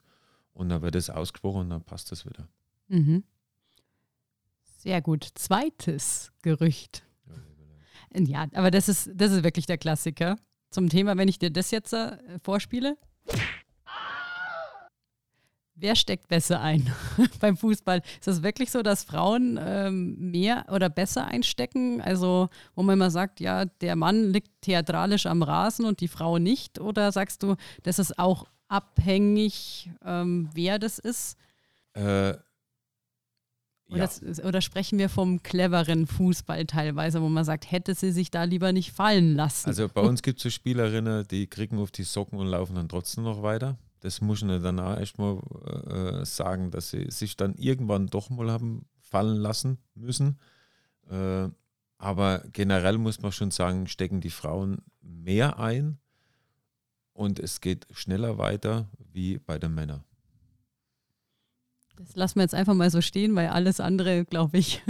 Und 0.54 0.70
dann 0.70 0.82
wird 0.82 0.96
es 0.96 1.10
ausgesprochen 1.10 1.62
und 1.62 1.70
dann 1.70 1.84
passt 1.84 2.12
das 2.12 2.26
wieder. 2.26 2.48
Mhm. 2.88 3.24
Sehr 4.64 5.02
gut. 5.02 5.28
Zweites 5.36 6.32
Gerücht. 6.42 7.04
Ja, 8.14 8.48
aber 8.54 8.72
das 8.72 8.90
ist, 8.90 9.12
das 9.14 9.32
ist 9.32 9.44
wirklich 9.44 9.66
der 9.66 9.78
Klassiker. 9.78 10.38
Zum 10.70 10.90
Thema, 10.90 11.18
wenn 11.18 11.28
ich 11.28 11.40
dir 11.40 11.52
das 11.52 11.72
jetzt 11.72 11.94
äh, 11.94 12.18
vorspiele. 12.42 12.98
Wer 15.80 15.96
steckt 15.96 16.28
besser 16.28 16.60
ein 16.60 16.92
beim 17.40 17.56
Fußball? 17.56 18.02
Ist 18.20 18.28
das 18.28 18.42
wirklich 18.42 18.72
so, 18.72 18.82
dass 18.82 19.04
Frauen 19.04 19.60
ähm, 19.62 20.32
mehr 20.32 20.66
oder 20.72 20.90
besser 20.90 21.26
einstecken? 21.26 22.02
Also, 22.02 22.50
wo 22.74 22.82
man 22.82 22.94
immer 22.96 23.12
sagt, 23.12 23.40
ja, 23.40 23.66
der 23.66 23.96
Mann 23.96 24.32
liegt 24.34 24.50
theatralisch 24.62 25.28
am 25.28 25.44
Rasen 25.44 25.86
und 25.86 26.00
die 26.02 26.08
Frau 26.08 26.40
nicht? 26.40 26.80
Oder 26.80 27.12
sagst 27.12 27.44
du, 27.44 27.56
das 27.84 28.00
ist 28.00 28.18
auch 28.18 28.46
abhängig, 28.70 29.92
ähm, 30.04 30.50
wer 30.54 30.80
das 30.80 30.98
ist? 30.98 31.38
Äh, 31.94 32.34
Oder, 33.90 34.00
ja. 34.00 34.04
s- 34.06 34.44
oder 34.44 34.62
sprechen 34.62 34.98
wir 35.00 35.10
vom 35.10 35.44
cleveren 35.44 36.08
Fußball 36.08 36.66
teilweise, 36.66 37.22
wo 37.22 37.30
man 37.30 37.46
sagt, 37.46 37.72
hätte 37.72 37.94
sie 37.96 38.12
sich 38.12 38.32
da 38.32 38.44
lieber 38.46 38.74
nicht 38.74 38.92
fallen 38.92 39.36
lassen? 39.36 39.70
Also 39.70 39.88
bei 39.88 40.02
uns 40.02 40.22
gibt 40.24 40.40
es 40.40 40.44
so 40.44 40.50
Spielerinnen, 40.50 41.28
die 41.28 41.48
kriegen 41.48 41.78
auf 41.80 41.92
die 41.92 42.04
Socken 42.04 42.40
und 42.40 42.48
laufen 42.48 42.76
dann 42.76 42.90
trotzdem 42.90 43.24
noch 43.24 43.44
weiter. 43.44 43.78
Das 44.02 44.22
muss 44.22 44.40
ich 44.40 44.44
ihnen 44.44 44.62
danach 44.62 45.00
erstmal 45.00 45.40
äh, 45.88 46.26
sagen, 46.26 46.72
dass 46.72 46.92
sie 46.92 47.10
sich 47.10 47.36
dann 47.36 47.56
irgendwann 47.56 48.08
doch 48.08 48.30
mal 48.30 48.52
haben 48.52 48.88
fallen 49.00 49.38
lassen 49.38 49.80
müssen. 49.96 50.40
Äh, 51.10 51.50
aber 51.98 52.44
generell 52.54 52.98
muss 52.98 53.22
man 53.22 53.32
schon 53.32 53.52
sagen, 53.52 53.88
stecken 53.88 54.22
die 54.22 54.30
Frauen 54.30 54.84
mehr 55.02 55.60
ein 55.60 55.98
und 57.14 57.40
es 57.40 57.62
geht 57.62 57.88
schneller 57.92 58.38
weiter 58.38 58.88
wie 59.12 59.40
bei 59.40 59.58
den 59.58 59.74
Männern. 59.74 60.04
das 61.96 62.16
lassen 62.16 62.36
wir 62.36 62.44
jetzt 62.44 62.54
einfach 62.54 62.76
mal 62.76 62.92
so 62.92 63.02
stehen, 63.02 63.36
weil 63.36 63.48
alles 63.48 63.80
andere, 63.80 64.26
glaube 64.26 64.60
ich, 64.60 64.84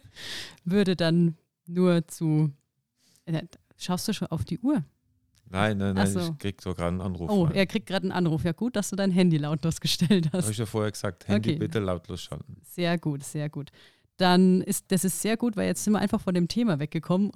würde 0.64 0.96
dann 0.96 1.36
nur 1.66 2.08
zu. 2.08 2.52
Äh, 3.26 3.42
Schaust 3.76 4.08
du 4.08 4.14
schon 4.14 4.28
auf 4.28 4.44
die 4.44 4.60
Uhr? 4.60 4.84
Nein, 5.54 5.78
nein, 5.78 5.94
nein, 5.94 6.06
so. 6.06 6.20
ich 6.20 6.38
krieg 6.38 6.60
sogar 6.60 6.88
einen 6.88 7.00
Anruf. 7.00 7.30
Oh, 7.30 7.44
rein. 7.44 7.54
er 7.54 7.66
kriegt 7.66 7.86
gerade 7.86 8.04
einen 8.04 8.12
Anruf. 8.12 8.44
Ja, 8.44 8.52
gut, 8.52 8.76
dass 8.76 8.90
du 8.90 8.96
dein 8.96 9.10
Handy 9.10 9.36
lautlos 9.38 9.80
gestellt 9.80 10.26
Habe 10.26 10.38
hast. 10.38 10.50
ich 10.50 10.58
ja 10.58 10.66
vorher 10.66 10.90
gesagt, 10.90 11.28
Handy 11.28 11.50
Okay. 11.50 11.58
bitte 11.58 11.78
lautlos 11.78 12.22
schalten. 12.22 12.56
Sehr 12.62 12.98
gut, 12.98 13.22
sehr 13.24 13.48
gut. 13.48 13.70
Dann 14.16 14.60
ist 14.62 14.86
das 14.92 15.04
ist 15.04 15.22
sehr 15.22 15.36
gut, 15.36 15.56
weil 15.56 15.66
jetzt 15.66 15.84
sind 15.84 15.92
wir 15.92 16.00
einfach 16.00 16.20
von 16.20 16.34
dem 16.34 16.48
Thema 16.48 16.78
weggekommen. 16.78 17.32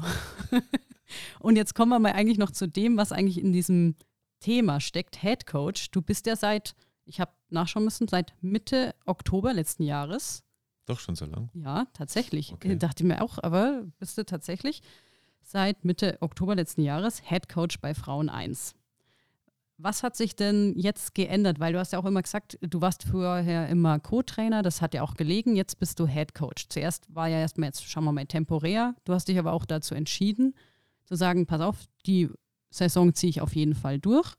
Und 1.40 1.56
jetzt 1.56 1.74
kommen 1.74 1.90
wir 1.90 1.98
mal 1.98 2.12
eigentlich 2.12 2.38
noch 2.38 2.50
zu 2.50 2.68
dem, 2.68 2.96
was 2.96 3.12
eigentlich 3.12 3.38
in 3.40 3.52
diesem 3.52 3.96
Thema 4.40 4.80
steckt. 4.80 5.22
Head 5.22 5.46
Coach. 5.46 5.90
Du 5.90 6.02
bist 6.02 6.26
ja 6.26 6.36
seit, 6.36 6.74
ich 7.04 7.20
habe 7.20 7.32
nachschauen 7.50 7.84
müssen, 7.84 8.08
seit 8.08 8.34
Mitte 8.40 8.94
Oktober 9.06 9.54
letzten 9.54 9.82
Jahres. 9.84 10.42
Doch 10.86 11.00
schon 11.00 11.16
so 11.16 11.26
lang. 11.26 11.50
Ja, 11.54 11.86
tatsächlich. 11.92 12.52
Okay. 12.52 12.72
Ich 12.72 12.78
dachte 12.78 13.04
mir 13.04 13.22
auch, 13.22 13.38
aber 13.42 13.84
bist 13.98 14.16
du 14.18 14.24
tatsächlich 14.24 14.82
seit 15.48 15.84
Mitte 15.84 16.18
Oktober 16.20 16.54
letzten 16.54 16.82
Jahres 16.82 17.22
Head 17.24 17.48
Coach 17.48 17.80
bei 17.80 17.94
Frauen 17.94 18.28
1. 18.28 18.74
Was 19.78 20.02
hat 20.02 20.16
sich 20.16 20.36
denn 20.36 20.74
jetzt 20.76 21.14
geändert? 21.14 21.58
Weil 21.58 21.72
du 21.72 21.78
hast 21.78 21.92
ja 21.92 21.98
auch 21.98 22.04
immer 22.04 22.20
gesagt, 22.20 22.58
du 22.60 22.80
warst 22.80 23.04
vorher 23.04 23.68
immer 23.68 23.98
Co-Trainer, 23.98 24.62
das 24.62 24.82
hat 24.82 24.92
ja 24.92 25.02
auch 25.02 25.14
gelegen, 25.14 25.56
jetzt 25.56 25.78
bist 25.78 26.00
du 26.00 26.06
Head 26.06 26.34
Coach. 26.34 26.68
Zuerst 26.68 27.06
war 27.14 27.28
ja 27.28 27.38
erstmal, 27.38 27.68
jetzt 27.68 27.88
schauen 27.88 28.04
wir 28.04 28.12
mal, 28.12 28.26
temporär. 28.26 28.94
Du 29.04 29.14
hast 29.14 29.28
dich 29.28 29.38
aber 29.38 29.52
auch 29.52 29.64
dazu 29.64 29.94
entschieden, 29.94 30.54
zu 31.04 31.14
sagen, 31.14 31.46
pass 31.46 31.60
auf, 31.60 31.76
die 32.04 32.28
Saison 32.70 33.14
ziehe 33.14 33.30
ich 33.30 33.40
auf 33.40 33.54
jeden 33.54 33.74
Fall 33.74 33.98
durch. 33.98 34.34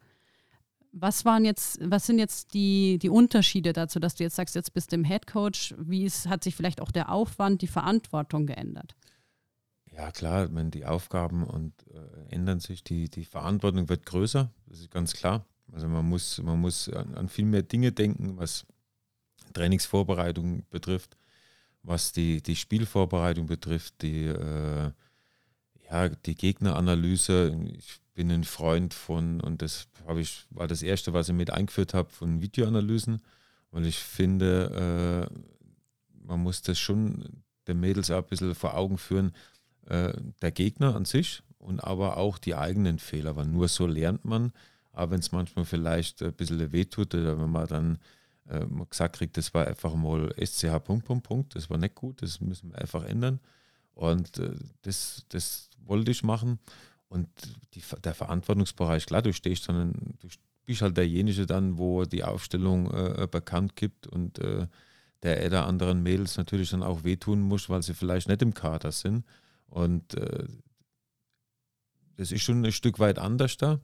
Was 0.92 1.24
waren 1.26 1.46
jetzt, 1.46 1.80
was 1.82 2.06
sind 2.06 2.20
jetzt 2.20 2.54
die, 2.54 3.00
die 3.00 3.10
Unterschiede 3.10 3.74
dazu, 3.74 4.00
dass 4.00 4.16
du 4.16 4.24
jetzt 4.24 4.36
sagst, 4.36 4.56
jetzt 4.56 4.74
bist 4.74 4.92
du 4.92 4.98
im 4.98 5.06
Head 5.06 5.26
Coach? 5.26 5.74
Wie 5.80 6.04
ist, 6.04 6.28
hat 6.28 6.44
sich 6.44 6.56
vielleicht 6.56 6.82
auch 6.82 6.92
der 6.92 7.12
Aufwand, 7.12 7.62
die 7.62 7.68
Verantwortung 7.68 8.46
geändert? 8.46 8.96
Ja, 10.00 10.12
klar, 10.12 10.48
wenn 10.56 10.72
die 10.72 10.86
Aufgaben 10.86 11.44
und 11.44 11.74
äh, 11.94 12.34
ändern 12.34 12.62
sich, 12.62 12.86
die, 12.86 13.10
die 13.10 13.26
Verantwortung 13.26 13.90
wird 13.90 14.06
größer, 14.06 14.50
das 14.68 14.80
ist 14.80 14.92
ganz 14.92 15.12
klar. 15.12 15.46
Also 15.74 15.90
man 15.90 16.08
muss, 16.08 16.42
man 16.42 16.62
muss 16.62 16.88
an, 16.88 17.16
an 17.16 17.28
viel 17.28 17.44
mehr 17.44 17.64
Dinge 17.64 17.92
denken, 17.92 18.38
was 18.38 18.66
Trainingsvorbereitung 19.52 20.64
betrifft, 20.70 21.18
was 21.84 22.14
die, 22.14 22.42
die 22.42 22.56
Spielvorbereitung 22.56 23.48
betrifft, 23.48 24.02
die, 24.02 24.28
äh, 24.28 24.92
ja, 25.92 26.08
die 26.08 26.36
Gegneranalyse. 26.36 27.60
Ich 27.78 28.00
bin 28.14 28.32
ein 28.32 28.46
Freund 28.46 28.94
von, 28.94 29.42
und 29.42 29.62
das 29.62 29.90
habe 30.08 30.22
ich, 30.22 30.46
war 30.50 30.70
das 30.70 30.82
erste, 30.82 31.12
was 31.12 31.28
ich 31.28 31.36
mit 31.36 31.52
eingeführt 31.52 31.94
habe, 31.94 32.10
von 32.10 32.42
Videoanalysen. 32.42 33.22
weil 33.72 33.86
ich 33.86 34.00
finde, 34.00 35.30
äh, 35.30 35.40
man 36.26 36.40
muss 36.40 36.62
das 36.62 36.80
schon 36.80 37.44
den 37.68 37.82
Mädels 37.82 38.10
auch 38.12 38.24
ein 38.24 38.30
bisschen 38.30 38.56
vor 38.56 38.76
Augen 38.76 38.98
führen, 38.98 39.34
äh, 39.88 40.14
der 40.42 40.52
Gegner 40.52 40.96
an 40.96 41.06
sich 41.06 41.44
und 41.58 41.84
aber 41.84 42.18
auch 42.18 42.38
die 42.38 42.56
eigenen 42.56 43.00
Fehler, 43.00 43.36
weil 43.36 43.46
nur 43.46 43.68
so 43.68 43.86
lernt 43.86 44.26
man. 44.26 44.52
Aber 44.92 45.12
wenn 45.12 45.20
es 45.20 45.32
manchmal 45.32 45.66
vielleicht 45.66 46.22
ein 46.24 46.34
bisschen 46.34 46.72
wehtut 46.72 47.14
oder 47.16 47.40
wenn 47.40 47.52
man 47.52 47.68
dann 47.68 48.00
äh, 48.48 48.66
gesagt 48.90 49.18
kriegt, 49.18 49.38
das 49.38 49.54
war 49.54 49.68
einfach 49.68 49.94
mal 49.96 50.34
SCH 50.38 50.80
Punkt, 50.84 51.06
Punkt, 51.06 51.28
Punkt, 51.28 51.56
das 51.56 51.70
war 51.70 51.78
nicht 51.78 51.96
gut, 51.96 52.22
das 52.22 52.42
müssen 52.42 52.72
wir 52.72 52.80
einfach 52.80 53.04
ändern. 53.04 53.40
Und 53.94 54.40
äh, 54.40 54.52
das, 54.82 55.26
das 55.30 55.70
wollte 55.86 56.12
ich 56.12 56.24
machen. 56.24 56.60
Und 57.10 57.28
die, 57.74 57.82
der 58.04 58.14
Verantwortungsbereich, 58.14 59.06
klar, 59.06 59.22
du 59.22 59.34
stehst 59.34 59.68
dann, 59.68 59.94
du 60.20 60.28
bist 60.66 60.82
halt 60.82 60.98
derjenige 60.98 61.46
dann, 61.46 61.78
wo 61.78 62.06
die 62.06 62.24
Aufstellung 62.24 62.92
äh, 62.92 63.28
bekannt 63.30 63.76
gibt 63.76 64.08
und 64.08 64.40
äh, 64.40 64.68
der 65.24 65.50
der 65.50 65.66
anderen 65.66 66.02
Mädels 66.04 66.38
natürlich 66.38 66.70
dann 66.70 66.84
auch 66.84 67.04
wehtun 67.04 67.42
muss, 67.42 67.70
weil 67.70 67.82
sie 67.84 67.94
vielleicht 67.94 68.28
nicht 68.30 68.42
im 68.42 68.54
Kader 68.54 68.92
sind. 68.92 69.26
Und 69.70 70.16
äh, 70.16 70.48
das 72.18 72.32
ist 72.32 72.42
schon 72.42 72.66
ein 72.66 72.72
Stück 72.72 73.00
weit 73.00 73.20
anders 73.20 73.58
da. 73.58 73.80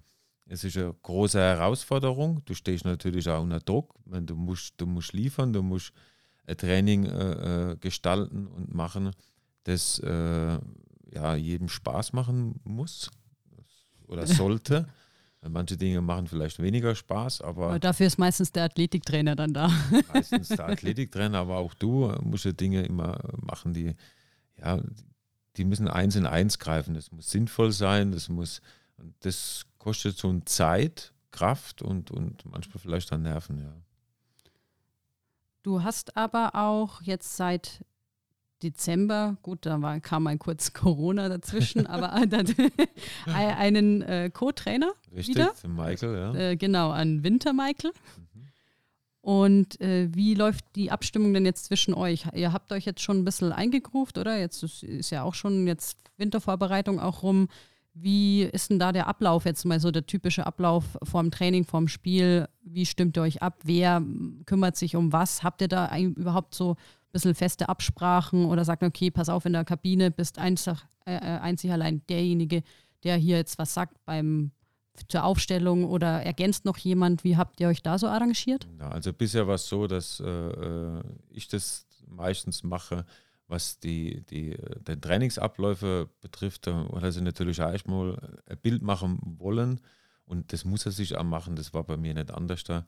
Es 0.48 0.64
ist 0.64 0.78
eine 0.78 0.94
große 0.94 1.40
Herausforderung. 1.40 2.44
Du 2.46 2.54
stehst 2.54 2.86
natürlich 2.86 3.28
auch 3.30 3.42
unter 3.42 3.60
Druck. 3.60 3.96
Du 4.06 4.36
musst, 4.36 4.74
du 4.78 4.86
musst 4.86 5.14
liefern, 5.14 5.54
du 5.54 5.64
musst 5.64 5.92
ein 6.46 6.58
Training 6.58 7.06
äh, 7.06 7.72
äh 7.72 7.76
gestalten 7.78 8.46
und 8.48 8.74
machen, 8.74 9.12
das 9.64 10.00
äh, 10.00 10.60
ja, 11.12 11.36
jedem 11.36 11.70
Spaß 11.70 12.14
machen 12.14 12.60
muss 12.64 13.10
oder 14.08 14.28
sollte. 14.28 14.88
Manche 15.48 15.78
Dinge 15.78 16.02
machen 16.02 16.28
vielleicht 16.28 16.60
weniger 16.60 16.96
Spaß, 16.96 17.42
aber, 17.42 17.68
aber. 17.68 17.80
dafür 17.80 18.08
ist 18.08 18.18
meistens 18.18 18.52
der 18.52 18.64
Athletiktrainer 18.64 19.36
dann 19.36 19.54
da. 19.54 19.72
Meistens 20.12 20.50
der 20.50 20.66
Athletiktrainer, 20.70 21.38
aber 21.38 21.58
auch 21.58 21.76
du 21.76 22.12
musst 22.24 22.46
ja 22.46 22.52
Dinge 22.52 22.84
immer 22.84 23.20
machen, 23.44 23.72
die, 23.72 23.96
ja, 24.58 24.82
die 25.58 25.66
müssen 25.66 25.88
eins 25.88 26.16
in 26.16 26.26
eins 26.26 26.60
greifen. 26.60 26.94
Das 26.94 27.12
muss 27.12 27.30
sinnvoll 27.30 27.72
sein, 27.72 28.12
das 28.12 28.30
muss, 28.30 28.62
das 29.22 29.66
kostet 29.78 30.18
so 30.18 30.30
eine 30.30 30.46
Zeit, 30.46 31.14
Kraft 31.32 31.82
und, 31.82 32.12
und 32.12 32.46
manchmal 32.46 32.80
vielleicht 32.80 33.12
dann 33.12 33.24
Nerven, 33.24 33.60
ja. 33.60 33.74
Du 35.64 35.84
hast 35.84 36.16
aber 36.16 36.54
auch 36.54 37.02
jetzt 37.02 37.38
seit 37.38 37.84
Dezember, 38.64 39.38
gut, 39.42 39.66
da 39.66 39.82
war, 39.82 40.00
kam 40.00 40.28
ein 40.28 40.40
kurz 40.40 40.74
Corona 40.74 41.28
dazwischen, 41.30 41.88
aber 41.88 42.14
einen 42.14 44.02
äh, 44.02 44.30
Co-Trainer 44.32 44.94
Richtig, 45.14 45.36
wieder. 45.36 45.54
Michael, 45.68 46.16
ja. 46.16 46.34
Äh, 46.34 46.56
genau, 46.56 46.92
an 46.92 47.24
Winter 47.24 47.54
Michael. 47.54 47.92
Und 49.26 49.82
äh, 49.82 50.08
wie 50.14 50.36
läuft 50.36 50.66
die 50.76 50.92
Abstimmung 50.92 51.34
denn 51.34 51.48
jetzt 51.48 51.66
zwischen 51.66 51.96
euch? 51.96 52.28
Ihr 52.36 52.54
habt 52.54 52.72
euch 52.72 52.86
jetzt 52.86 53.02
schon 53.02 53.18
ein 53.18 53.26
bisschen 53.26 53.52
eingegruft, 53.52 54.20
oder? 54.20 54.38
Jetzt 54.38 54.62
ist, 54.62 54.84
ist 54.84 55.10
ja 55.10 55.24
auch 55.24 55.34
schon 55.34 55.66
jetzt 55.66 55.98
Wintervorbereitung 56.18 57.00
auch 57.00 57.24
rum. 57.24 57.48
Wie 57.96 58.44
ist 58.44 58.70
denn 58.70 58.78
da 58.78 58.92
der 58.92 59.08
Ablauf 59.08 59.46
jetzt 59.46 59.66
mal 59.66 59.80
so 59.80 59.90
der 59.90 60.06
typische 60.06 60.46
Ablauf 60.46 60.84
vorm 61.02 61.32
Training, 61.32 61.66
vorm 61.66 61.88
Spiel? 61.88 62.48
Wie 62.62 62.86
stimmt 62.86 63.18
ihr 63.18 63.24
euch 63.24 63.42
ab? 63.42 63.58
Wer 63.64 64.04
kümmert 64.46 64.78
sich 64.78 64.96
um 64.96 65.12
was? 65.12 65.42
Habt 65.42 65.62
ihr 65.62 65.70
da 65.70 65.98
überhaupt 65.98 66.54
so 66.54 66.74
ein 66.74 66.78
bisschen 67.12 67.34
feste 67.34 67.68
Absprachen 67.68 68.46
oder 68.46 68.64
sagt, 68.64 68.84
okay, 68.84 69.10
pass 69.10 69.30
auf, 69.30 69.48
in 69.48 69.54
der 69.54 69.66
Kabine 69.66 70.12
bist 70.12 70.38
einzig, 70.38 70.78
äh, 71.08 71.16
äh, 71.16 71.40
einzig 71.40 71.72
allein 71.72 72.04
derjenige, 72.10 72.62
der 73.04 73.18
hier 73.18 73.38
jetzt 73.38 73.58
was 73.58 73.74
sagt 73.74 73.98
beim 74.06 74.52
zur 75.08 75.24
Aufstellung 75.24 75.86
oder 75.86 76.24
ergänzt 76.24 76.66
noch 76.66 76.78
jemand? 76.78 77.24
Wie 77.24 77.38
habt 77.38 77.60
ihr 77.60 77.68
euch 77.68 77.82
da 77.82 77.98
so 77.98 78.08
arrangiert? 78.08 78.68
Ja, 78.80 78.90
also 78.90 79.14
bisher 79.14 79.48
war 79.48 79.56
es 79.56 79.68
so, 79.68 79.88
dass 79.88 80.20
äh, 80.20 80.26
äh 80.28 81.04
ich 81.30 81.48
das 81.48 81.86
meistens 82.08 82.64
mache, 82.64 83.06
was 83.48 83.80
die, 83.80 84.26
die, 84.26 84.58
den 84.88 85.02
Trainingsabläufe 85.02 86.10
betrifft. 86.22 86.68
Da 86.68 86.88
er 87.02 87.12
sich 87.12 87.22
natürlich 87.22 87.62
auch 87.62 87.72
erstmal 87.72 88.18
ein 88.48 88.58
Bild 88.58 88.82
machen 88.82 89.20
wollen 89.38 89.82
und 90.26 90.52
das 90.54 90.66
muss 90.66 90.86
er 90.86 90.92
sich 90.92 91.16
auch 91.18 91.24
machen. 91.24 91.56
Das 91.56 91.74
war 91.74 91.84
bei 91.84 91.98
mir 91.98 92.14
nicht 92.14 92.32
anders 92.32 92.64
da. 92.64 92.86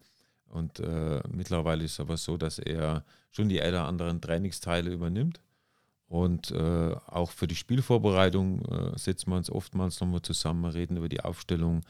Und 0.50 0.80
äh, 0.80 1.22
mittlerweile 1.30 1.84
ist 1.84 1.94
es 1.94 2.00
aber 2.00 2.18
so, 2.18 2.38
dass 2.38 2.58
er 2.58 3.04
schon 3.32 3.50
die 3.50 3.62
ein 3.62 3.70
oder 3.70 3.86
anderen 3.86 4.22
Trainingsteile 4.22 4.92
übernimmt. 4.92 5.42
Und 6.08 6.52
äh, 6.52 6.96
auch 7.08 7.32
für 7.32 7.48
die 7.48 7.56
Spielvorbereitung 7.56 8.64
äh, 8.66 8.98
setzen 8.98 9.30
wir 9.30 9.36
uns 9.36 9.50
oftmals 9.50 10.00
nochmal 10.00 10.22
zusammen, 10.22 10.66
reden 10.66 10.98
über 10.98 11.10
die 11.10 11.22
Aufstellung, 11.22 11.82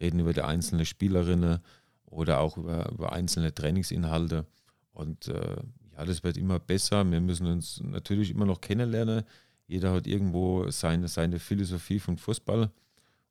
reden 0.00 0.20
über 0.20 0.32
die 0.32 0.42
einzelnen 0.42 0.86
Spielerinnen 0.86 1.58
oder 2.06 2.40
auch 2.40 2.56
über, 2.56 2.90
über 2.90 3.12
einzelne 3.12 3.54
Trainingsinhalte. 3.54 4.46
Und 4.92 5.28
äh, 5.28 5.56
ja, 5.96 6.04
das 6.04 6.24
wird 6.24 6.38
immer 6.38 6.58
besser. 6.58 7.04
Wir 7.10 7.20
müssen 7.20 7.46
uns 7.46 7.82
natürlich 7.84 8.30
immer 8.30 8.46
noch 8.46 8.62
kennenlernen. 8.62 9.24
Jeder 9.66 9.92
hat 9.92 10.06
irgendwo 10.06 10.70
seine, 10.70 11.08
seine 11.08 11.38
Philosophie 11.38 11.98
von 11.98 12.16
Fußball. 12.16 12.70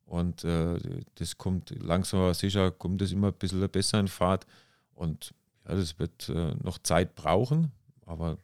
Und 0.04 0.44
äh, 0.44 0.78
das 1.16 1.36
kommt 1.36 1.70
langsam 1.82 2.20
aber 2.20 2.34
sicher, 2.34 2.70
kommt 2.70 3.00
das 3.00 3.10
immer 3.10 3.28
ein 3.28 3.34
bisschen 3.34 3.68
besser 3.68 3.98
in 3.98 4.06
Fahrt. 4.06 4.46
Und 4.94 5.34
ja, 5.66 5.74
das 5.74 5.98
wird 5.98 6.28
äh, 6.28 6.54
noch 6.62 6.78
Zeit 6.78 7.16
brauchen, 7.16 7.72
aber 8.04 8.38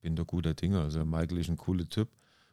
bin 0.00 0.16
da 0.16 0.22
guter 0.22 0.54
Dinge. 0.54 0.80
Also 0.80 1.04
Michael 1.04 1.38
ist 1.38 1.48
ein 1.48 1.56
cooler 1.56 1.88
Typ 1.88 2.08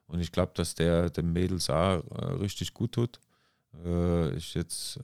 und 0.08 0.20
ich 0.20 0.32
glaube, 0.32 0.52
dass 0.56 0.76
der 0.76 1.10
dem 1.10 1.34
Mädels 1.34 1.70
auch 1.70 2.04
äh, 2.12 2.34
richtig 2.40 2.74
gut 2.74 2.94
tut. 2.94 3.20
Äh, 3.86 4.36
ist 4.36 4.54
jetzt 4.54 5.00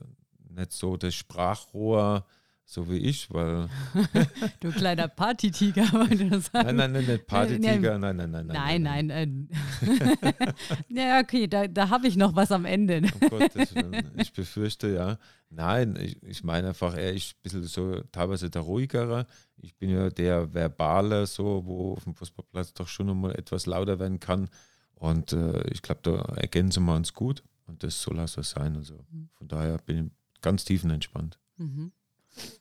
nicht 0.48 0.72
so 0.72 0.96
das 0.96 1.14
Sprachrohr, 1.14 2.24
so 2.64 2.88
wie 2.88 2.96
ich, 2.96 3.32
weil. 3.32 3.68
du 4.60 4.70
kleiner 4.70 5.08
Partytiger, 5.08 5.82
wollte 5.92 6.28
du 6.28 6.40
sagen. 6.40 6.66
Nein, 6.66 6.76
nein, 6.76 6.92
nein, 6.92 7.06
nicht 7.06 7.26
Partytiger, 7.26 7.98
nein, 7.98 8.16
nein, 8.16 8.30
nein, 8.30 8.46
nein. 8.46 8.82
Nein, 8.82 8.82
nein. 8.82 9.06
nein, 9.06 9.48
nein. 9.80 10.54
ja, 10.88 11.20
okay, 11.20 11.46
da, 11.46 11.68
da 11.68 11.90
habe 11.90 12.06
ich 12.06 12.16
noch 12.16 12.34
was 12.34 12.50
am 12.50 12.64
Ende. 12.64 13.02
um 13.20 13.28
Gottes 13.28 13.74
Willen. 13.74 14.10
Ich 14.16 14.32
befürchte, 14.32 14.88
ja. 14.88 15.18
Nein, 15.50 15.96
ich, 16.00 16.22
ich 16.22 16.42
meine 16.42 16.68
einfach, 16.68 16.94
er 16.94 17.12
ist 17.12 17.32
ein 17.32 17.42
bisschen 17.42 17.64
so 17.64 18.00
teilweise 18.10 18.50
der 18.50 18.62
ruhigere. 18.62 19.26
Ich 19.64 19.76
bin 19.76 19.90
ja 19.90 20.10
der 20.10 20.52
verbale, 20.52 21.26
so, 21.26 21.64
wo 21.64 21.92
auf 21.92 22.04
dem 22.04 22.14
Fußballplatz 22.14 22.74
doch 22.74 22.86
schon 22.86 23.06
nochmal 23.06 23.34
etwas 23.36 23.64
lauter 23.64 23.98
werden 23.98 24.20
kann. 24.20 24.50
Und 24.94 25.32
äh, 25.32 25.66
ich 25.70 25.82
glaube, 25.82 26.00
da 26.02 26.16
ergänzen 26.36 26.84
wir 26.84 26.94
uns 26.94 27.14
gut. 27.14 27.42
Und 27.66 27.82
das 27.82 28.00
soll 28.00 28.20
auch 28.20 28.28
so 28.28 28.42
sein. 28.42 28.76
Also 28.76 28.94
mhm. 29.10 29.30
von 29.32 29.48
daher 29.48 29.78
bin 29.78 30.06
ich 30.06 30.40
ganz 30.42 30.64
tiefenentspannt. 30.64 31.38
Mhm. 31.56 31.92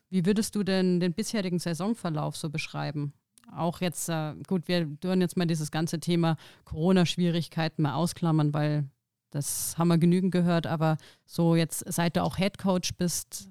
Wie 0.10 0.26
würdest 0.26 0.56
du 0.56 0.63
denn 0.63 1.00
den 1.00 1.13
bisherigen 1.13 1.60
Saisonverlauf 1.60 2.38
so 2.38 2.50
beschreiben? 2.50 3.13
Auch 3.52 3.82
jetzt, 3.82 4.08
äh, 4.08 4.36
gut, 4.48 4.68
wir 4.68 4.88
würden 5.02 5.22
jetzt 5.22 5.36
mal 5.36 5.46
dieses 5.46 5.72
ganze 5.72 6.00
Thema 6.00 6.38
Corona-Schwierigkeiten 6.63 7.82
mal 7.82 7.96
ausklammern, 7.96 8.54
weil 8.54 8.89
das 9.32 9.78
haben 9.78 9.88
wir 9.88 9.98
genügend 9.98 10.32
gehört, 10.32 10.68
aber 10.68 10.98
so 11.26 11.56
jetzt, 11.56 11.84
seit 11.92 12.16
du 12.16 12.24
auch 12.24 12.38
Head 12.38 12.58
Coach 12.58 12.94
bist. 12.96 13.50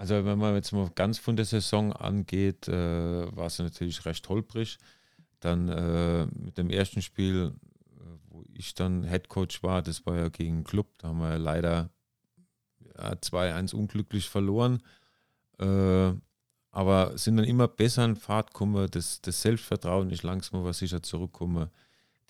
Also 0.00 0.24
wenn 0.24 0.38
man 0.38 0.54
jetzt 0.54 0.72
mal 0.72 0.90
ganz 0.94 1.18
von 1.18 1.36
der 1.36 1.44
Saison 1.44 1.92
angeht, 1.92 2.68
äh, 2.68 3.36
war 3.36 3.48
es 3.48 3.58
natürlich 3.58 4.06
recht 4.06 4.26
holprig. 4.30 4.78
Dann 5.40 5.68
äh, 5.68 6.24
mit 6.24 6.56
dem 6.56 6.70
ersten 6.70 7.02
Spiel, 7.02 7.52
äh, 7.98 8.02
wo 8.30 8.42
ich 8.54 8.72
dann 8.74 9.04
Head 9.04 9.28
Coach 9.28 9.62
war, 9.62 9.82
das 9.82 10.06
war 10.06 10.16
ja 10.16 10.30
gegen 10.30 10.64
Club, 10.64 10.86
da 10.96 11.08
haben 11.08 11.18
wir 11.18 11.38
leider 11.38 11.90
ja, 12.96 13.12
2-1 13.12 13.74
unglücklich 13.74 14.30
verloren. 14.30 14.82
Äh, 15.58 16.12
aber 16.70 17.18
sind 17.18 17.36
dann 17.36 17.44
immer 17.44 17.68
besser 17.68 18.06
in 18.06 18.16
Fahrt 18.16 18.54
gekommen, 18.54 18.88
das, 18.90 19.20
das 19.20 19.42
Selbstvertrauen 19.42 20.08
ist 20.08 20.22
langsam 20.22 20.60
aber 20.60 20.72
sicher 20.72 21.02
zurückgekommen. 21.02 21.68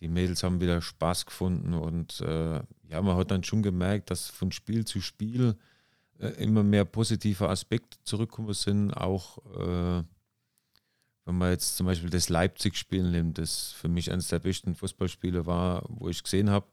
Die 0.00 0.08
Mädels 0.08 0.42
haben 0.42 0.60
wieder 0.60 0.82
Spaß 0.82 1.24
gefunden 1.24 1.74
und 1.74 2.20
äh, 2.22 2.62
ja, 2.88 3.00
man 3.00 3.16
hat 3.16 3.30
dann 3.30 3.44
schon 3.44 3.62
gemerkt, 3.62 4.10
dass 4.10 4.28
von 4.28 4.50
Spiel 4.50 4.84
zu 4.84 5.00
Spiel 5.00 5.56
immer 6.28 6.62
mehr 6.62 6.84
positive 6.84 7.48
Aspekte 7.48 7.98
zurückgekommen 8.04 8.54
sind. 8.54 8.92
Auch 8.92 9.38
äh, 9.56 10.02
wenn 11.24 11.38
man 11.38 11.50
jetzt 11.50 11.76
zum 11.76 11.86
Beispiel 11.86 12.10
das 12.10 12.28
Leipzig-Spiel 12.28 13.10
nimmt, 13.10 13.38
das 13.38 13.72
für 13.72 13.88
mich 13.88 14.10
eines 14.10 14.28
der 14.28 14.38
besten 14.38 14.74
Fußballspiele 14.74 15.46
war, 15.46 15.84
wo 15.88 16.08
ich 16.08 16.22
gesehen 16.22 16.50
habe, 16.50 16.66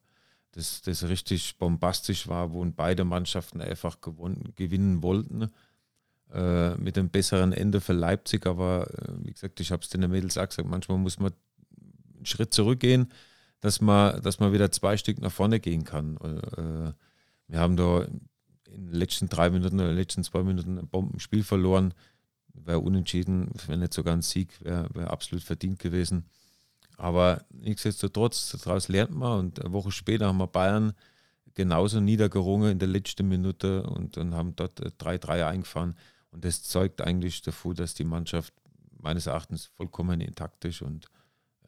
das, 0.52 0.82
das 0.82 1.08
richtig 1.08 1.58
bombastisch 1.58 2.28
war, 2.28 2.52
wo 2.54 2.66
beide 2.66 3.06
Mannschaften 3.06 3.62
einfach 3.62 4.02
gewonnen, 4.02 4.54
gewinnen 4.56 5.04
wollten 5.04 5.52
äh, 6.34 6.76
mit 6.76 6.98
einem 6.98 7.10
besseren 7.10 7.54
Ende 7.54 7.82
für 7.82 7.94
Leipzig. 7.94 8.48
Aber 8.48 8.90
äh, 8.92 9.26
wie 9.26 9.32
gesagt, 9.32 9.60
ich 9.60 9.72
habe 9.72 9.84
es 9.84 9.90
den 9.90 10.10
Mädels 10.10 10.38
auch 10.38 10.48
gesagt, 10.50 10.68
manchmal 10.68 10.98
muss 10.98 11.20
man 11.20 11.34
einen 12.16 12.26
Schritt 12.26 12.54
zurückgehen, 12.54 13.12
dass 13.60 13.82
man, 13.82 14.22
dass 14.22 14.40
man 14.40 14.54
wieder 14.54 14.72
zwei 14.72 14.98
Stück 14.98 15.20
nach 15.20 15.32
vorne 15.32 15.60
gehen 15.60 15.84
kann. 15.84 16.18
Äh, 16.18 16.94
wir 17.48 17.60
haben 17.60 17.78
da 17.78 18.08
in 18.88 18.94
den 18.94 19.00
letzten 19.00 19.30
drei 19.30 19.50
Minuten 19.50 19.76
oder 19.76 19.90
in 19.90 19.96
den 19.96 19.98
letzten 19.98 20.24
zwei 20.24 20.44
Minuten 20.44 20.78
ein 20.78 20.88
Bombenspiel 20.88 21.44
verloren. 21.44 21.94
Wäre 22.54 22.80
unentschieden, 22.80 23.52
wenn 23.68 23.82
nicht 23.82 23.94
sogar 23.94 24.14
ein 24.14 24.22
Sieg, 24.22 24.50
wäre 24.64 24.90
wär 24.94 25.12
absolut 25.12 25.44
verdient 25.44 25.80
gewesen. 25.80 26.26
Aber 26.98 27.46
nichtsdestotrotz, 27.52 28.58
daraus 28.64 28.88
lernt 28.88 29.12
man 29.12 29.40
und 29.40 29.62
eine 29.62 29.74
Woche 29.74 29.92
später 29.92 30.28
haben 30.28 30.40
wir 30.40 30.48
Bayern 30.48 30.94
genauso 31.54 32.00
niedergerungen 32.00 32.72
in 32.72 32.80
der 32.80 32.88
letzten 32.88 33.28
Minute 33.28 33.84
und, 33.84 34.18
und 34.18 34.34
haben 34.34 34.56
dort 34.56 34.80
3-3 34.80 35.46
eingefahren. 35.46 35.96
Und 36.32 36.46
das 36.46 36.64
zeugt 36.64 37.02
eigentlich 37.02 37.42
davor, 37.42 37.74
dass 37.74 37.94
die 37.94 38.04
Mannschaft 38.04 38.54
meines 39.00 39.28
Erachtens 39.28 39.66
vollkommen 39.66 40.22
intakt 40.22 40.66
ist 40.66 40.82
und 40.82 41.08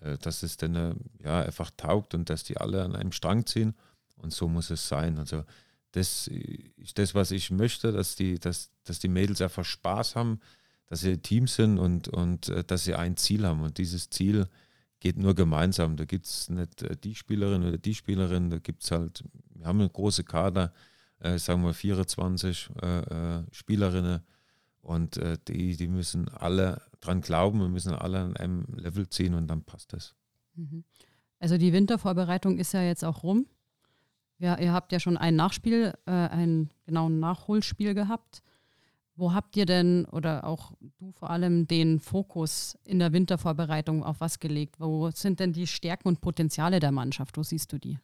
äh, 0.01 0.17
dass 0.17 0.43
es 0.43 0.57
dann 0.57 0.75
äh, 0.75 0.95
ja, 1.23 1.41
einfach 1.41 1.71
taugt 1.77 2.15
und 2.15 2.29
dass 2.29 2.43
die 2.43 2.57
alle 2.57 2.83
an 2.83 2.95
einem 2.95 3.11
Strang 3.11 3.45
ziehen. 3.45 3.75
Und 4.17 4.33
so 4.33 4.47
muss 4.47 4.69
es 4.69 4.87
sein. 4.87 5.17
Also 5.17 5.43
das 5.91 6.27
ist 6.27 6.97
das, 6.97 7.15
was 7.15 7.31
ich 7.31 7.51
möchte, 7.51 7.91
dass 7.91 8.15
die, 8.15 8.39
dass, 8.39 8.71
dass 8.83 8.99
die 8.99 9.07
Mädels 9.07 9.41
einfach 9.41 9.65
Spaß 9.65 10.15
haben, 10.15 10.39
dass 10.87 11.01
sie 11.01 11.13
ein 11.13 11.21
Team 11.21 11.47
sind 11.47 11.77
und, 11.77 12.07
und 12.07 12.49
äh, 12.49 12.63
dass 12.63 12.83
sie 12.83 12.95
ein 12.95 13.17
Ziel 13.17 13.45
haben. 13.45 13.61
Und 13.61 13.77
dieses 13.77 14.09
Ziel 14.09 14.47
geht 14.99 15.17
nur 15.17 15.35
gemeinsam. 15.35 15.95
Da 15.95 16.05
gibt 16.05 16.25
es 16.25 16.49
nicht 16.49 16.81
äh, 16.83 16.95
die 16.95 17.15
Spielerin 17.15 17.63
oder 17.63 17.77
die 17.77 17.95
Spielerin, 17.95 18.49
da 18.49 18.59
gibt 18.59 18.83
es 18.83 18.91
halt, 18.91 19.23
wir 19.55 19.65
haben 19.65 19.79
eine 19.79 19.89
große 19.89 20.23
Kader, 20.23 20.73
äh, 21.19 21.37
sagen 21.37 21.63
wir 21.63 21.73
24 21.73 22.69
äh, 22.81 22.99
äh, 22.99 23.43
Spielerinnen 23.51 24.21
und 24.81 25.17
äh, 25.17 25.37
die, 25.47 25.75
die 25.75 25.87
müssen 25.87 26.27
alle 26.29 26.81
dran 27.01 27.21
glauben 27.21 27.61
und 27.61 27.71
müssen 27.71 27.93
alle 27.93 28.19
an 28.19 28.37
einem 28.37 28.65
Level 28.75 29.07
ziehen 29.09 29.33
und 29.33 29.47
dann 29.47 29.63
passt 29.63 29.93
das. 29.93 30.15
Mhm. 30.55 30.83
Also 31.39 31.57
die 31.57 31.71
Wintervorbereitung 31.71 32.57
ist 32.57 32.73
ja 32.73 32.83
jetzt 32.83 33.05
auch 33.05 33.23
rum. 33.23 33.47
Ja, 34.39 34.57
ihr 34.57 34.71
habt 34.71 34.91
ja 34.93 34.99
schon 34.99 35.17
ein 35.17 35.35
Nachspiel, 35.35 35.93
äh, 36.05 36.11
ein 36.11 36.69
genau 36.85 37.09
Nachholspiel 37.09 37.93
gehabt. 37.93 38.41
Wo 39.15 39.33
habt 39.33 39.57
ihr 39.57 39.65
denn 39.65 40.05
oder 40.05 40.45
auch 40.45 40.71
du 40.97 41.11
vor 41.11 41.29
allem 41.29 41.67
den 41.67 41.99
Fokus 41.99 42.77
in 42.85 42.99
der 42.99 43.11
Wintervorbereitung 43.11 44.01
auf 44.01 44.21
was 44.21 44.39
gelegt? 44.39 44.79
Wo 44.79 45.11
sind 45.11 45.41
denn 45.41 45.51
die 45.51 45.67
Stärken 45.67 46.07
und 46.07 46.21
Potenziale 46.21 46.79
der 46.79 46.93
Mannschaft? 46.93 47.37
Wo 47.37 47.43
siehst 47.43 47.73
du 47.73 47.77
die? 47.79 47.99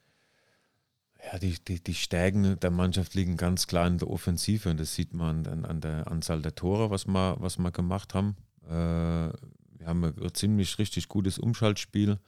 Ja, 1.32 1.40
die, 1.40 1.56
die, 1.64 1.82
die 1.82 1.94
Stärken 1.94 2.60
der 2.60 2.70
Mannschaft 2.70 3.16
liegen 3.16 3.38
ganz 3.38 3.66
klar 3.66 3.88
in 3.88 3.98
der 3.98 4.10
Offensive 4.10 4.70
und 4.70 4.78
das 4.78 4.94
sieht 4.94 5.14
man 5.14 5.48
an, 5.48 5.64
an 5.64 5.80
der 5.80 6.12
Anzahl 6.12 6.42
der 6.42 6.54
Tore, 6.54 6.90
was 6.90 7.08
wir, 7.08 7.38
was 7.40 7.58
wir 7.58 7.72
gemacht 7.72 8.14
haben. 8.14 8.36
Äh, 8.66 8.70
wir 8.70 9.88
haben 9.88 10.04
ein 10.04 10.34
ziemlich 10.34 10.78
richtig 10.80 11.08
gutes 11.08 11.40
Umschaltspiel. 11.40 12.20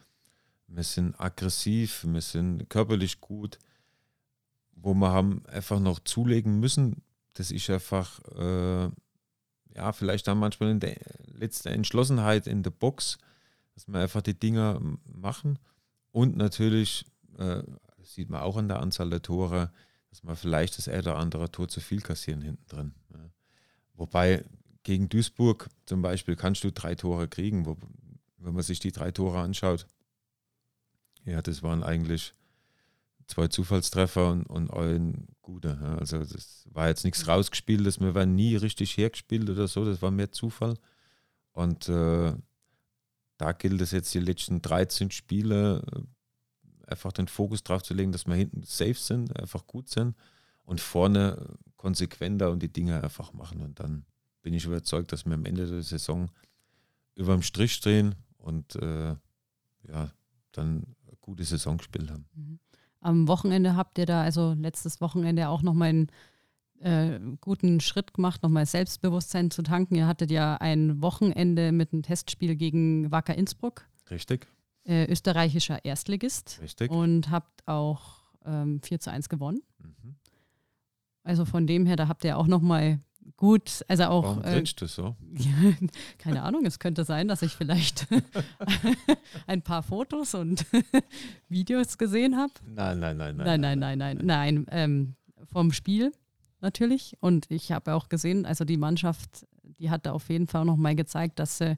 Wir 0.67 0.83
sind 0.83 1.19
aggressiv, 1.19 2.05
wir 2.07 2.21
sind 2.21 2.69
körperlich 2.69 3.19
gut. 3.19 3.59
Wo 4.79 4.93
wir 4.93 5.11
haben 5.11 5.45
einfach 5.47 5.79
noch 5.79 5.99
zulegen 5.99 6.59
müssen, 6.59 7.01
das 7.33 7.51
ist 7.51 7.69
einfach, 7.69 8.19
äh, 8.35 8.89
ja, 9.75 9.91
vielleicht 9.91 10.27
dann 10.27 10.37
manchmal 10.37 10.71
in 10.71 10.79
der 10.79 10.97
letzten 11.25 11.69
Entschlossenheit 11.69 12.47
in 12.47 12.63
der 12.63 12.71
Box, 12.71 13.17
dass 13.73 13.87
wir 13.87 13.99
einfach 13.99 14.21
die 14.21 14.39
Dinger 14.39 14.79
machen. 15.05 15.59
Und 16.11 16.37
natürlich, 16.37 17.05
äh, 17.37 17.61
sieht 18.01 18.29
man 18.29 18.41
auch 18.41 18.57
an 18.57 18.67
der 18.67 18.79
Anzahl 18.79 19.09
der 19.09 19.21
Tore, 19.21 19.71
dass 20.09 20.23
man 20.23 20.35
vielleicht 20.35 20.77
das 20.77 20.87
eine 20.87 20.99
oder 20.99 21.17
andere 21.17 21.51
Tor 21.51 21.67
zu 21.67 21.79
viel 21.79 22.01
kassieren 22.01 22.41
hinten 22.41 22.65
drin. 22.67 22.93
Ja. 23.13 23.29
Wobei 23.93 24.43
gegen 24.83 25.09
Duisburg 25.09 25.69
zum 25.85 26.01
Beispiel 26.01 26.35
kannst 26.35 26.63
du 26.63 26.71
drei 26.71 26.95
Tore 26.95 27.27
kriegen, 27.27 27.65
wo, 27.65 27.77
wenn 28.37 28.53
man 28.53 28.63
sich 28.63 28.79
die 28.79 28.91
drei 28.91 29.11
Tore 29.11 29.39
anschaut. 29.39 29.85
Ja, 31.25 31.41
das 31.41 31.61
waren 31.61 31.83
eigentlich 31.83 32.33
zwei 33.27 33.47
Zufallstreffer 33.47 34.31
und, 34.31 34.45
und 34.45 34.71
ein 34.71 35.27
guter. 35.41 35.97
Also 35.99 36.19
das 36.19 36.67
war 36.71 36.87
jetzt 36.87 37.03
nichts 37.03 37.27
rausgespieltes, 37.27 37.99
wir 37.99 38.15
waren 38.15 38.35
nie 38.35 38.55
richtig 38.55 38.97
hergespielt 38.97 39.49
oder 39.49 39.67
so, 39.67 39.85
das 39.85 40.01
war 40.01 40.11
mehr 40.11 40.31
Zufall. 40.31 40.75
Und 41.51 41.89
äh, 41.89 42.33
da 43.37 43.51
gilt 43.51 43.81
es 43.81 43.91
jetzt 43.91 44.13
die 44.13 44.19
letzten 44.19 44.61
13 44.61 45.11
Spiele 45.11 45.83
äh, 45.93 46.91
einfach 46.91 47.11
den 47.11 47.27
Fokus 47.27 47.63
drauf 47.63 47.83
zu 47.83 47.93
legen, 47.93 48.11
dass 48.11 48.27
wir 48.27 48.35
hinten 48.35 48.63
safe 48.63 48.93
sind, 48.95 49.37
einfach 49.37 49.67
gut 49.67 49.89
sind 49.89 50.15
und 50.63 50.81
vorne 50.81 51.57
konsequenter 51.75 52.51
und 52.51 52.63
die 52.63 52.71
Dinge 52.71 53.03
einfach 53.03 53.33
machen. 53.33 53.61
Und 53.61 53.79
dann 53.79 54.05
bin 54.41 54.53
ich 54.53 54.65
überzeugt, 54.65 55.11
dass 55.11 55.25
wir 55.25 55.33
am 55.33 55.45
Ende 55.45 55.67
der 55.67 55.83
Saison 55.83 56.31
über 57.15 57.33
dem 57.33 57.41
Strich 57.41 57.79
drehen 57.81 58.15
und 58.37 58.75
äh, 58.75 59.15
ja, 59.87 60.11
dann 60.51 60.95
eine 61.05 61.17
gute 61.19 61.43
Saison 61.43 61.77
gespielt 61.77 62.09
haben. 62.11 62.59
Am 62.99 63.27
Wochenende 63.27 63.75
habt 63.75 63.97
ihr 63.97 64.05
da, 64.05 64.21
also 64.21 64.53
letztes 64.53 65.01
Wochenende 65.01 65.49
auch 65.49 65.61
nochmal 65.61 65.89
einen 65.89 66.07
äh, 66.79 67.19
guten 67.41 67.79
Schritt 67.79 68.13
gemacht, 68.13 68.43
nochmal 68.43 68.65
Selbstbewusstsein 68.65 69.51
zu 69.51 69.63
tanken. 69.63 69.95
Ihr 69.95 70.07
hattet 70.07 70.31
ja 70.31 70.55
ein 70.55 71.01
Wochenende 71.01 71.71
mit 71.71 71.93
einem 71.93 72.03
Testspiel 72.03 72.55
gegen 72.55 73.11
Wacker 73.11 73.35
Innsbruck. 73.35 73.87
Richtig. 74.09 74.47
Äh, 74.83 75.05
österreichischer 75.11 75.83
Erstligist. 75.83 76.59
Richtig. 76.61 76.91
Und 76.91 77.29
habt 77.29 77.67
auch 77.67 78.21
ähm, 78.45 78.81
4 78.81 78.99
zu 78.99 79.11
1 79.11 79.29
gewonnen. 79.29 79.61
Mhm. 79.79 80.15
Also 81.23 81.45
von 81.45 81.67
dem 81.67 81.85
her, 81.85 81.97
da 81.97 82.07
habt 82.07 82.23
ihr 82.23 82.37
auch 82.37 82.47
nochmal 82.47 82.99
gut, 83.35 83.83
also 83.87 84.05
auch. 84.05 84.23
Warum 84.23 84.43
äh, 84.43 84.63
du 84.63 84.87
so? 84.87 85.15
keine 86.17 86.43
Ahnung, 86.43 86.65
es 86.65 86.79
könnte 86.79 87.03
sein, 87.03 87.27
dass 87.27 87.41
ich 87.41 87.53
vielleicht 87.53 88.07
ein 89.47 89.61
paar 89.61 89.83
Fotos 89.83 90.33
und 90.33 90.65
Videos 91.49 91.97
gesehen 91.97 92.37
habe. 92.37 92.53
Nein, 92.65 92.99
nein, 92.99 93.17
nein, 93.17 93.35
nein. 93.35 93.45
Nein, 93.45 93.79
nein, 93.79 93.79
nein, 93.79 93.97
nein, 93.97 94.19
nein. 94.23 94.65
Ähm, 94.71 95.15
vom 95.51 95.71
Spiel 95.71 96.11
natürlich. 96.61 97.17
Und 97.19 97.49
ich 97.49 97.71
habe 97.71 97.93
auch 97.93 98.09
gesehen, 98.09 98.45
also 98.45 98.65
die 98.65 98.77
Mannschaft, 98.77 99.45
die 99.63 99.89
hat 99.89 100.05
da 100.05 100.13
auf 100.13 100.29
jeden 100.29 100.47
Fall 100.47 100.65
noch 100.65 100.77
mal 100.77 100.95
gezeigt, 100.95 101.39
dass 101.39 101.57
sie 101.57 101.77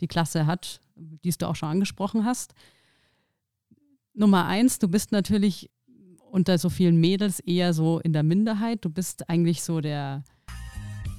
die 0.00 0.08
Klasse 0.08 0.46
hat, 0.46 0.80
die 0.94 1.30
du 1.30 1.46
auch 1.46 1.56
schon 1.56 1.68
angesprochen 1.70 2.24
hast. 2.24 2.54
Nummer 4.14 4.46
eins, 4.46 4.78
du 4.78 4.88
bist 4.88 5.12
natürlich 5.12 5.70
unter 6.30 6.58
so 6.58 6.68
vielen 6.68 6.96
Mädels 6.96 7.40
eher 7.40 7.72
so 7.72 8.00
in 8.00 8.12
der 8.12 8.22
Minderheit. 8.22 8.84
Du 8.84 8.90
bist 8.90 9.28
eigentlich 9.28 9.62
so 9.62 9.80
der 9.80 10.24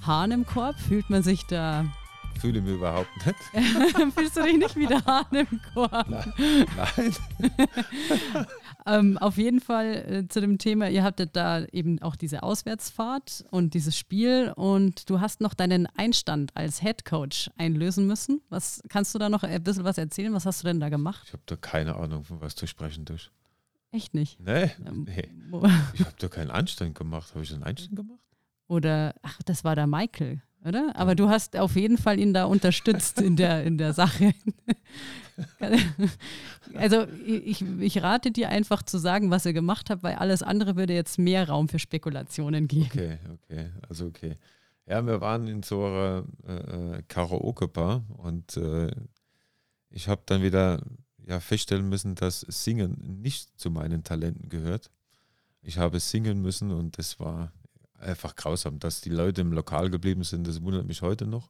Hahn 0.07 0.31
im 0.31 0.45
Korb? 0.45 0.79
Fühlt 0.79 1.09
man 1.09 1.21
sich 1.21 1.45
da. 1.45 1.85
Fühle 2.39 2.61
mich 2.61 2.75
überhaupt 2.75 3.09
nicht. 3.25 3.37
Fühlst 4.15 4.37
du 4.37 4.43
dich 4.43 4.57
nicht 4.57 4.75
wie 4.75 4.87
der 4.87 5.03
Hahn 5.05 5.25
im 5.31 5.59
Korb? 5.73 6.07
Nein. 6.07 7.15
ähm, 8.85 9.17
auf 9.17 9.37
jeden 9.37 9.59
Fall 9.59 9.95
äh, 10.07 10.27
zu 10.27 10.39
dem 10.39 10.57
Thema, 10.57 10.89
ihr 10.89 11.03
hattet 11.03 11.35
da 11.35 11.65
eben 11.65 12.01
auch 12.01 12.15
diese 12.15 12.43
Auswärtsfahrt 12.43 13.43
und 13.49 13.73
dieses 13.73 13.97
Spiel 13.97 14.53
und 14.55 15.09
du 15.09 15.19
hast 15.19 15.41
noch 15.41 15.53
deinen 15.53 15.87
Einstand 15.97 16.55
als 16.55 16.81
Head 16.81 17.03
Coach 17.05 17.49
einlösen 17.57 18.07
müssen. 18.07 18.41
Was 18.49 18.81
kannst 18.87 19.13
du 19.13 19.19
da 19.19 19.29
noch 19.29 19.43
ein 19.43 19.63
bisschen 19.63 19.83
was 19.83 19.97
erzählen? 19.97 20.33
Was 20.33 20.45
hast 20.45 20.63
du 20.63 20.67
denn 20.67 20.79
da 20.79 20.89
gemacht? 20.89 21.23
Ich 21.25 21.33
habe 21.33 21.43
da 21.47 21.55
keine 21.55 21.95
Ahnung, 21.95 22.23
von 22.23 22.39
was 22.39 22.55
du 22.55 22.67
sprechen 22.67 23.05
tust. 23.05 23.31
Echt 23.91 24.13
nicht? 24.13 24.39
Nee, 24.39 24.71
ähm, 24.85 25.05
nee. 25.07 25.29
Ich 25.95 26.01
habe 26.01 26.15
da 26.19 26.27
keinen 26.27 26.51
Einstand 26.51 26.95
gemacht. 26.95 27.33
Habe 27.33 27.43
ich 27.43 27.53
einen 27.53 27.63
Einstand 27.63 27.95
gemacht? 27.95 28.19
Oder, 28.67 29.15
ach, 29.21 29.41
das 29.43 29.63
war 29.63 29.75
der 29.75 29.87
Michael, 29.87 30.41
oder? 30.65 30.91
Aber 30.95 31.15
du 31.15 31.29
hast 31.29 31.55
auf 31.55 31.75
jeden 31.75 31.97
Fall 31.97 32.19
ihn 32.19 32.33
da 32.33 32.45
unterstützt 32.45 33.21
in 33.21 33.35
der, 33.35 33.63
in 33.63 33.77
der 33.77 33.93
Sache. 33.93 34.33
also 36.73 37.05
ich, 37.25 37.63
ich 37.79 38.01
rate 38.03 38.31
dir 38.31 38.49
einfach 38.49 38.83
zu 38.83 38.97
sagen, 38.97 39.31
was 39.31 39.45
ihr 39.45 39.53
gemacht 39.53 39.89
habt, 39.89 40.03
weil 40.03 40.15
alles 40.15 40.43
andere 40.43 40.75
würde 40.75 40.93
jetzt 40.93 41.17
mehr 41.17 41.47
Raum 41.47 41.69
für 41.69 41.79
Spekulationen 41.79 42.67
geben. 42.67 42.89
Okay, 42.91 43.17
okay, 43.33 43.69
also 43.87 44.07
okay. 44.07 44.37
Ja, 44.85 45.05
wir 45.05 45.21
waren 45.21 45.47
in 45.47 45.63
so 45.63 45.85
einer 45.85 46.23
äh, 46.45 47.03
Karaoke-Bar 47.07 48.03
und 48.17 48.57
äh, 48.57 48.91
ich 49.89 50.07
habe 50.07 50.21
dann 50.25 50.41
wieder 50.41 50.81
ja, 51.25 51.39
feststellen 51.39 51.89
müssen, 51.89 52.15
dass 52.15 52.41
Singen 52.41 53.19
nicht 53.21 53.59
zu 53.59 53.69
meinen 53.69 54.03
Talenten 54.03 54.49
gehört. 54.49 54.89
Ich 55.61 55.77
habe 55.77 55.99
singen 55.99 56.41
müssen 56.41 56.71
und 56.71 56.97
das 56.97 57.19
war 57.19 57.51
einfach 57.99 58.35
grausam. 58.35 58.79
Dass 58.79 59.01
die 59.01 59.09
Leute 59.09 59.41
im 59.41 59.51
Lokal 59.51 59.89
geblieben 59.89 60.23
sind, 60.23 60.47
das 60.47 60.61
wundert 60.61 60.85
mich 60.87 61.01
heute 61.01 61.27
noch. 61.27 61.49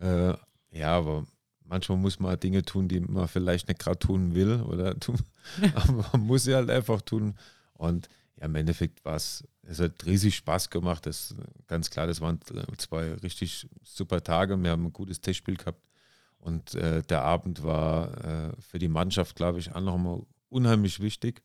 Äh, 0.00 0.34
ja, 0.72 0.96
aber 0.96 1.26
manchmal 1.64 1.98
muss 1.98 2.18
man 2.20 2.38
Dinge 2.38 2.62
tun, 2.62 2.88
die 2.88 3.00
man 3.00 3.28
vielleicht 3.28 3.68
nicht 3.68 3.80
gerade 3.80 3.98
tun 3.98 4.34
will 4.34 4.60
oder 4.62 4.98
tun, 5.00 5.18
aber 5.74 6.08
man 6.12 6.22
muss 6.22 6.44
sie 6.44 6.54
halt 6.54 6.70
einfach 6.70 7.00
tun. 7.02 7.34
Und 7.74 8.08
ja, 8.36 8.46
im 8.46 8.54
Endeffekt 8.54 9.04
war 9.04 9.16
es, 9.16 9.44
es 9.62 9.80
hat 9.80 10.04
riesig 10.06 10.36
Spaß 10.36 10.70
gemacht. 10.70 11.06
Das 11.06 11.34
ganz 11.66 11.90
klar, 11.90 12.06
das 12.06 12.20
waren 12.20 12.40
zwei 12.78 13.14
richtig 13.14 13.68
super 13.82 14.22
Tage. 14.22 14.60
Wir 14.62 14.70
haben 14.70 14.86
ein 14.86 14.92
gutes 14.92 15.20
Testspiel 15.20 15.56
gehabt. 15.56 15.82
Und 16.38 16.74
äh, 16.74 17.02
der 17.02 17.22
Abend 17.22 17.62
war 17.62 18.24
äh, 18.24 18.52
für 18.60 18.78
die 18.78 18.88
Mannschaft, 18.88 19.36
glaube 19.36 19.58
ich, 19.58 19.74
auch 19.74 19.80
nochmal 19.80 20.22
unheimlich 20.48 21.00
wichtig 21.00 21.42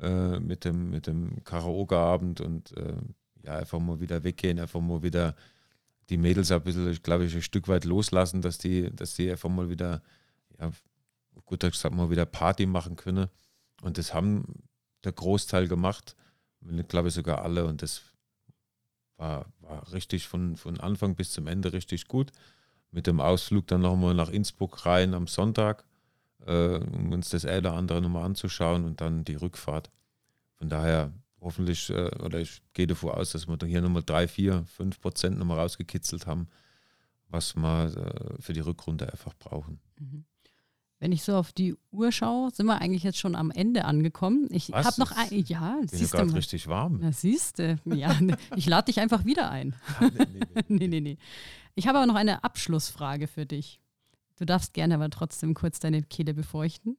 äh, 0.00 0.38
mit 0.40 0.64
dem, 0.66 0.90
mit 0.90 1.06
dem 1.06 1.42
Karaoke-Abend 1.44 2.42
und 2.42 2.76
äh, 2.76 2.96
ja, 3.46 3.58
einfach 3.58 3.78
mal 3.78 4.00
wieder 4.00 4.24
weggehen, 4.24 4.58
einfach 4.58 4.80
mal 4.80 5.02
wieder 5.02 5.34
die 6.10 6.18
Mädels 6.18 6.50
ein 6.50 6.62
bisschen, 6.62 6.92
glaube 7.02 7.24
ich, 7.24 7.34
ein 7.34 7.42
Stück 7.42 7.68
weit 7.68 7.84
loslassen, 7.84 8.42
dass 8.42 8.58
die, 8.58 8.94
dass 8.94 9.14
die 9.14 9.30
einfach 9.30 9.48
mal 9.48 9.70
wieder, 9.70 10.02
ja, 10.58 10.70
gut 11.44 11.60
gesagt, 11.60 11.94
mal 11.94 12.10
wieder 12.10 12.26
Party 12.26 12.66
machen 12.66 12.96
können. 12.96 13.28
Und 13.82 13.98
das 13.98 14.12
haben 14.12 14.64
der 15.04 15.12
Großteil 15.12 15.68
gemacht, 15.68 16.16
glaube 16.88 17.08
ich 17.08 17.14
sogar 17.14 17.42
alle. 17.42 17.66
Und 17.66 17.82
das 17.82 18.02
war, 19.16 19.46
war 19.60 19.92
richtig 19.92 20.26
von, 20.26 20.56
von 20.56 20.80
Anfang 20.80 21.14
bis 21.14 21.32
zum 21.32 21.46
Ende 21.46 21.72
richtig 21.72 22.08
gut. 22.08 22.32
Mit 22.90 23.06
dem 23.06 23.20
Ausflug 23.20 23.66
dann 23.66 23.82
nochmal 23.82 24.14
nach 24.14 24.30
Innsbruck 24.30 24.86
rein 24.86 25.14
am 25.14 25.26
Sonntag, 25.26 25.84
äh, 26.46 26.78
um 26.78 27.12
uns 27.12 27.30
das 27.30 27.44
eine 27.44 27.58
oder 27.58 27.72
andere 27.74 28.00
nochmal 28.00 28.24
anzuschauen 28.24 28.84
und 28.84 29.00
dann 29.00 29.24
die 29.24 29.34
Rückfahrt. 29.34 29.90
Von 30.54 30.68
daher 30.68 31.12
hoffentlich, 31.40 31.90
äh, 31.90 32.10
oder 32.22 32.40
ich 32.40 32.62
gehe 32.72 32.86
davon 32.86 33.10
aus, 33.10 33.32
dass 33.32 33.46
wir 33.46 33.56
da 33.56 33.66
hier 33.66 33.82
nochmal 33.82 34.02
drei, 34.04 34.28
vier, 34.28 34.64
fünf 34.66 35.00
Prozent 35.00 35.38
nochmal 35.38 35.58
rausgekitzelt 35.58 36.26
haben, 36.26 36.48
was 37.28 37.54
wir 37.56 37.96
äh, 37.96 38.42
für 38.42 38.52
die 38.52 38.60
Rückrunde 38.60 39.10
einfach 39.10 39.34
brauchen. 39.38 39.80
Mhm. 39.98 40.24
Wenn 40.98 41.12
ich 41.12 41.22
so 41.22 41.36
auf 41.36 41.52
die 41.52 41.76
Uhr 41.90 42.10
schaue, 42.10 42.50
sind 42.50 42.66
wir 42.66 42.80
eigentlich 42.80 43.02
jetzt 43.02 43.18
schon 43.18 43.36
am 43.36 43.50
Ende 43.50 43.84
angekommen. 43.84 44.48
Ich 44.50 44.70
habe 44.70 44.98
noch 44.98 45.12
ein, 45.12 45.44
ja, 45.46 45.76
bin 45.78 45.88
siehst 45.88 46.14
du 46.14 46.16
gerade 46.16 46.34
richtig 46.34 46.68
warm. 46.68 47.00
Na, 47.02 47.12
siehst 47.12 47.58
du, 47.58 47.78
ja, 47.84 48.18
ne, 48.18 48.38
ich 48.56 48.64
lade 48.64 48.86
dich 48.86 48.98
einfach 48.98 49.26
wieder 49.26 49.50
ein. 49.50 49.74
nee, 50.00 50.08
nee, 50.10 50.26
nee. 50.26 50.62
nee, 50.68 50.88
nee, 50.88 51.00
nee. 51.00 51.18
Ich 51.74 51.86
habe 51.86 51.98
aber 51.98 52.06
noch 52.06 52.14
eine 52.14 52.44
Abschlussfrage 52.44 53.26
für 53.26 53.44
dich. 53.44 53.78
Du 54.38 54.46
darfst 54.46 54.72
gerne 54.72 54.94
aber 54.94 55.10
trotzdem 55.10 55.52
kurz 55.52 55.80
deine 55.80 56.02
Kehle 56.02 56.32
befeuchten. 56.32 56.96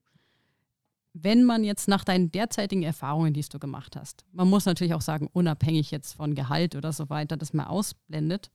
Wenn 1.20 1.44
man 1.44 1.64
jetzt 1.64 1.88
nach 1.88 2.04
deinen 2.04 2.32
derzeitigen 2.32 2.84
Erfahrungen, 2.84 3.34
die 3.34 3.42
du 3.42 3.60
gemacht 3.60 3.96
hast, 3.96 4.26
man 4.32 4.50
muss 4.50 4.66
natürlich 4.66 4.94
auch 4.94 5.02
sagen, 5.02 5.30
unabhängig 5.32 5.90
jetzt 5.90 6.14
von 6.14 6.36
Gehalt 6.36 6.76
oder 6.76 6.94
so 6.94 7.10
weiter, 7.10 7.38
das 7.38 7.54
mal 7.54 7.66
ausblendet, 7.66 8.52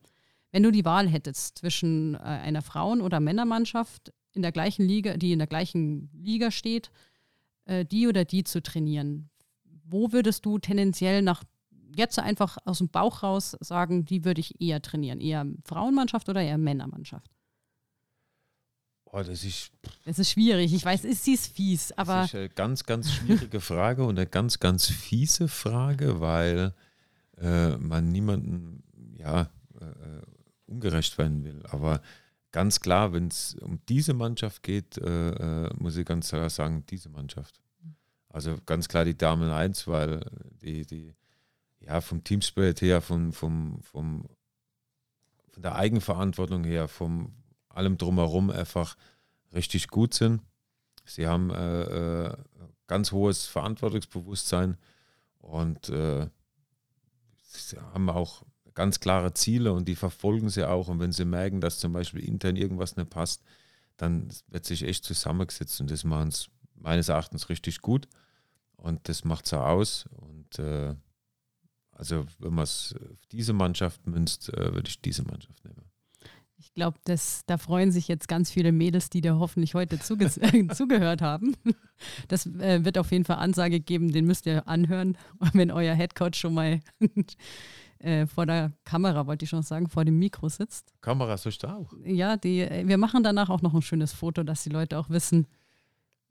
wenn 0.52 0.62
du 0.62 0.70
die 0.70 0.84
Wahl 0.84 1.08
hättest 1.08 1.58
zwischen 1.58 2.14
äh, 2.14 2.18
einer 2.18 2.62
Frauen- 2.62 3.00
oder 3.00 3.20
Männermannschaft 3.20 4.12
in 4.32 4.42
der 4.42 4.52
gleichen 4.52 4.86
Liga, 4.86 5.16
die 5.16 5.32
in 5.32 5.38
der 5.38 5.48
gleichen 5.48 6.10
Liga 6.12 6.50
steht, 6.50 6.90
äh, 7.64 7.84
die 7.84 8.06
oder 8.06 8.24
die 8.24 8.44
zu 8.44 8.62
trainieren. 8.62 9.30
Wo 9.84 10.12
würdest 10.12 10.44
du 10.46 10.58
tendenziell 10.58 11.22
nach 11.22 11.42
jetzt 11.96 12.18
einfach 12.18 12.58
aus 12.64 12.78
dem 12.78 12.88
Bauch 12.88 13.22
raus 13.22 13.56
sagen, 13.60 14.04
die 14.04 14.24
würde 14.24 14.40
ich 14.40 14.60
eher 14.60 14.80
trainieren? 14.80 15.20
Eher 15.20 15.46
Frauenmannschaft 15.64 16.28
oder 16.28 16.42
eher 16.42 16.58
Männermannschaft? 16.58 17.30
Oh, 19.14 19.22
das 19.22 19.44
ist. 19.44 19.70
Das 20.06 20.18
ist 20.18 20.30
schwierig. 20.30 20.72
Ich 20.72 20.84
weiß, 20.84 21.04
ist 21.04 21.24
sie 21.24 21.34
ist 21.34 21.54
fies, 21.54 21.92
aber. 21.92 22.22
Das 22.22 22.28
ist 22.28 22.34
eine 22.34 22.48
ganz, 22.48 22.84
ganz 22.84 23.12
schwierige 23.12 23.60
Frage 23.60 24.04
und 24.04 24.18
eine 24.18 24.26
ganz, 24.26 24.58
ganz 24.58 24.86
fiese 24.86 25.48
Frage, 25.48 26.20
weil 26.20 26.72
äh, 27.36 27.76
man 27.76 28.10
niemanden 28.10 28.82
ja 29.16 29.50
äh, 29.80 29.84
äh 29.84 30.22
ungerecht 30.66 31.18
werden 31.18 31.44
will. 31.44 31.62
Aber 31.68 32.00
ganz 32.52 32.80
klar, 32.80 33.12
wenn 33.12 33.28
es 33.28 33.54
um 33.60 33.80
diese 33.86 34.14
Mannschaft 34.14 34.62
geht, 34.62 34.96
äh, 34.96 35.66
äh, 35.66 35.70
muss 35.78 35.98
ich 35.98 36.06
ganz 36.06 36.30
klar 36.30 36.48
sagen, 36.48 36.84
diese 36.88 37.10
Mannschaft. 37.10 37.60
Also 38.30 38.56
ganz 38.64 38.88
klar 38.88 39.04
die 39.04 39.16
Damen 39.16 39.50
1, 39.50 39.86
weil 39.88 40.24
die, 40.62 40.86
die 40.86 41.14
ja, 41.80 42.00
vom 42.00 42.24
Teamspirit 42.24 42.80
her, 42.80 43.02
vom, 43.02 43.34
vom, 43.34 43.82
vom, 43.82 44.26
von 45.50 45.62
der 45.62 45.74
Eigenverantwortung 45.74 46.64
her, 46.64 46.88
vom 46.88 47.34
allem 47.76 47.98
drumherum 47.98 48.50
einfach 48.50 48.96
richtig 49.52 49.88
gut 49.88 50.14
sind. 50.14 50.42
Sie 51.04 51.26
haben 51.26 51.50
äh, 51.50 51.82
äh 52.26 52.36
ganz 52.86 53.12
hohes 53.12 53.46
Verantwortungsbewusstsein 53.46 54.76
und 55.38 55.88
äh, 55.88 56.28
sie 57.42 57.78
haben 57.78 58.10
auch 58.10 58.44
ganz 58.74 59.00
klare 59.00 59.32
Ziele 59.34 59.72
und 59.72 59.88
die 59.88 59.96
verfolgen 59.96 60.50
sie 60.50 60.68
auch. 60.68 60.88
Und 60.88 61.00
wenn 61.00 61.12
sie 61.12 61.24
merken, 61.24 61.60
dass 61.60 61.78
zum 61.78 61.92
Beispiel 61.92 62.24
intern 62.24 62.56
irgendwas 62.56 62.96
nicht 62.96 63.10
passt, 63.10 63.42
dann 63.96 64.28
wird 64.48 64.64
sich 64.64 64.82
echt 64.82 65.04
zusammengesetzt 65.04 65.80
und 65.80 65.90
das 65.90 66.04
machen 66.04 66.28
es 66.28 66.50
meines 66.74 67.08
Erachtens 67.08 67.48
richtig 67.48 67.80
gut. 67.80 68.08
Und 68.76 69.08
das 69.08 69.24
macht 69.24 69.46
es 69.46 69.52
aus. 69.52 70.06
Und 70.10 70.58
äh, 70.58 70.94
also 71.92 72.26
wenn 72.38 72.54
man 72.54 72.64
es 72.64 72.94
auf 73.12 73.26
diese 73.30 73.52
Mannschaft 73.52 74.06
münzt, 74.06 74.48
äh, 74.52 74.74
würde 74.74 74.88
ich 74.88 75.00
diese 75.00 75.22
Mannschaft 75.22 75.64
nehmen. 75.64 75.91
Ich 76.62 76.74
glaube, 76.74 76.98
da 77.46 77.58
freuen 77.58 77.90
sich 77.90 78.06
jetzt 78.06 78.28
ganz 78.28 78.52
viele 78.52 78.70
Mädels, 78.70 79.10
die 79.10 79.20
dir 79.20 79.38
hoffentlich 79.40 79.74
heute 79.74 79.98
zuge 79.98 80.30
zugehört 80.74 81.20
haben. 81.20 81.56
Das 82.28 82.46
äh, 82.46 82.84
wird 82.84 82.98
auf 82.98 83.10
jeden 83.10 83.24
Fall 83.24 83.38
Ansage 83.38 83.80
geben, 83.80 84.12
den 84.12 84.26
müsst 84.26 84.46
ihr 84.46 84.68
anhören, 84.68 85.18
wenn 85.52 85.72
euer 85.72 85.94
Headcoach 85.94 86.36
schon 86.36 86.54
mal 86.54 86.80
äh, 87.98 88.26
vor 88.26 88.46
der 88.46 88.72
Kamera, 88.84 89.26
wollte 89.26 89.44
ich 89.44 89.50
schon 89.50 89.62
sagen, 89.62 89.88
vor 89.88 90.04
dem 90.04 90.20
Mikro 90.20 90.48
sitzt. 90.48 90.94
Kamera 91.00 91.36
sollst 91.36 91.64
du 91.64 91.66
auch? 91.66 91.92
Ja, 92.04 92.36
die, 92.36 92.60
äh, 92.60 92.86
wir 92.86 92.96
machen 92.96 93.24
danach 93.24 93.50
auch 93.50 93.62
noch 93.62 93.74
ein 93.74 93.82
schönes 93.82 94.12
Foto, 94.12 94.44
dass 94.44 94.62
die 94.62 94.70
Leute 94.70 94.98
auch 94.98 95.10
wissen, 95.10 95.48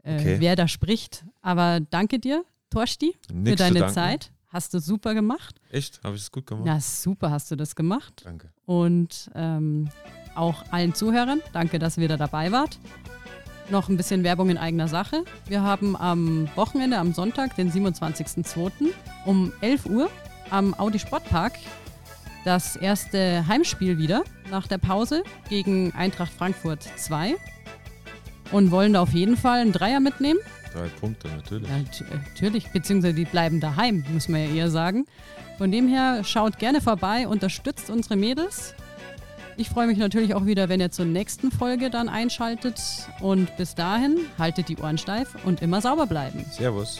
äh, 0.03 0.15
okay. 0.15 0.36
wer 0.39 0.55
da 0.55 0.69
spricht. 0.69 1.25
Aber 1.41 1.82
danke 1.82 2.19
dir, 2.19 2.45
Torsti, 2.69 3.17
für 3.27 3.55
deine 3.57 3.88
Zeit. 3.88 4.32
Hast 4.51 4.73
du 4.73 4.79
super 4.79 5.13
gemacht. 5.13 5.61
Echt? 5.69 6.03
Habe 6.03 6.17
ich 6.17 6.23
es 6.23 6.32
gut 6.32 6.45
gemacht? 6.45 6.67
Ja, 6.67 6.82
super 6.82 7.32
hast 7.32 7.49
du 7.51 7.55
das 7.55 7.73
gemacht. 7.73 8.23
Danke. 8.25 8.51
Und 8.65 9.32
ähm, 9.34 9.88
auch 10.36 10.63
allen 10.71 10.93
Zuhörern, 10.93 11.41
danke, 11.53 11.79
dass 11.79 11.97
ihr 11.97 12.07
da 12.07 12.17
dabei 12.17 12.51
wart. 12.51 12.79
Noch 13.69 13.89
ein 13.89 13.97
bisschen 13.97 14.23
Werbung 14.23 14.49
in 14.49 14.57
eigener 14.57 14.88
Sache. 14.88 15.23
Wir 15.47 15.61
haben 15.61 15.95
am 15.95 16.49
Wochenende, 16.55 16.97
am 16.97 17.13
Sonntag, 17.13 17.55
den 17.55 17.71
27.02. 17.71 18.89
um 19.25 19.53
11 19.61 19.86
Uhr 19.86 20.09
am 20.49 20.73
Audi 20.73 20.99
Sportpark 20.99 21.53
das 22.43 22.75
erste 22.75 23.45
Heimspiel 23.47 23.97
wieder 23.97 24.23
nach 24.49 24.67
der 24.67 24.77
Pause 24.77 25.23
gegen 25.49 25.93
Eintracht 25.93 26.34
Frankfurt 26.34 26.84
2 26.97 27.36
und 28.51 28.71
wollen 28.71 28.93
da 28.93 29.01
auf 29.01 29.13
jeden 29.13 29.38
Fall 29.38 29.59
einen 29.59 29.71
Dreier 29.71 29.99
mitnehmen. 29.99 30.39
Drei 30.73 30.88
Punkte, 30.99 31.27
natürlich. 31.27 31.69
Ja, 31.69 32.07
natürlich, 32.27 32.67
beziehungsweise 32.71 33.13
die 33.13 33.25
bleiben 33.25 33.59
daheim, 33.59 34.03
muss 34.11 34.27
man 34.27 34.41
ja 34.41 34.55
eher 34.55 34.69
sagen. 34.69 35.05
Von 35.57 35.71
dem 35.71 35.88
her, 35.88 36.23
schaut 36.23 36.57
gerne 36.57 36.82
vorbei, 36.82 37.27
unterstützt 37.27 37.89
unsere 37.89 38.15
Mädels. 38.15 38.73
Ich 39.62 39.70
freue 39.70 39.86
mich 39.86 39.99
natürlich 39.99 40.34
auch 40.34 40.47
wieder, 40.47 40.70
wenn 40.70 40.80
ihr 40.80 40.89
zur 40.89 41.05
nächsten 41.05 41.51
Folge 41.51 41.91
dann 41.91 42.09
einschaltet. 42.09 42.82
Und 43.20 43.55
bis 43.57 43.76
dahin, 43.76 44.18
haltet 44.39 44.70
die 44.70 44.78
Ohren 44.78 44.97
steif 44.97 45.36
und 45.45 45.62
immer 45.62 45.82
sauber 45.82 46.07
bleiben. 46.07 46.43
Servus. 46.49 46.99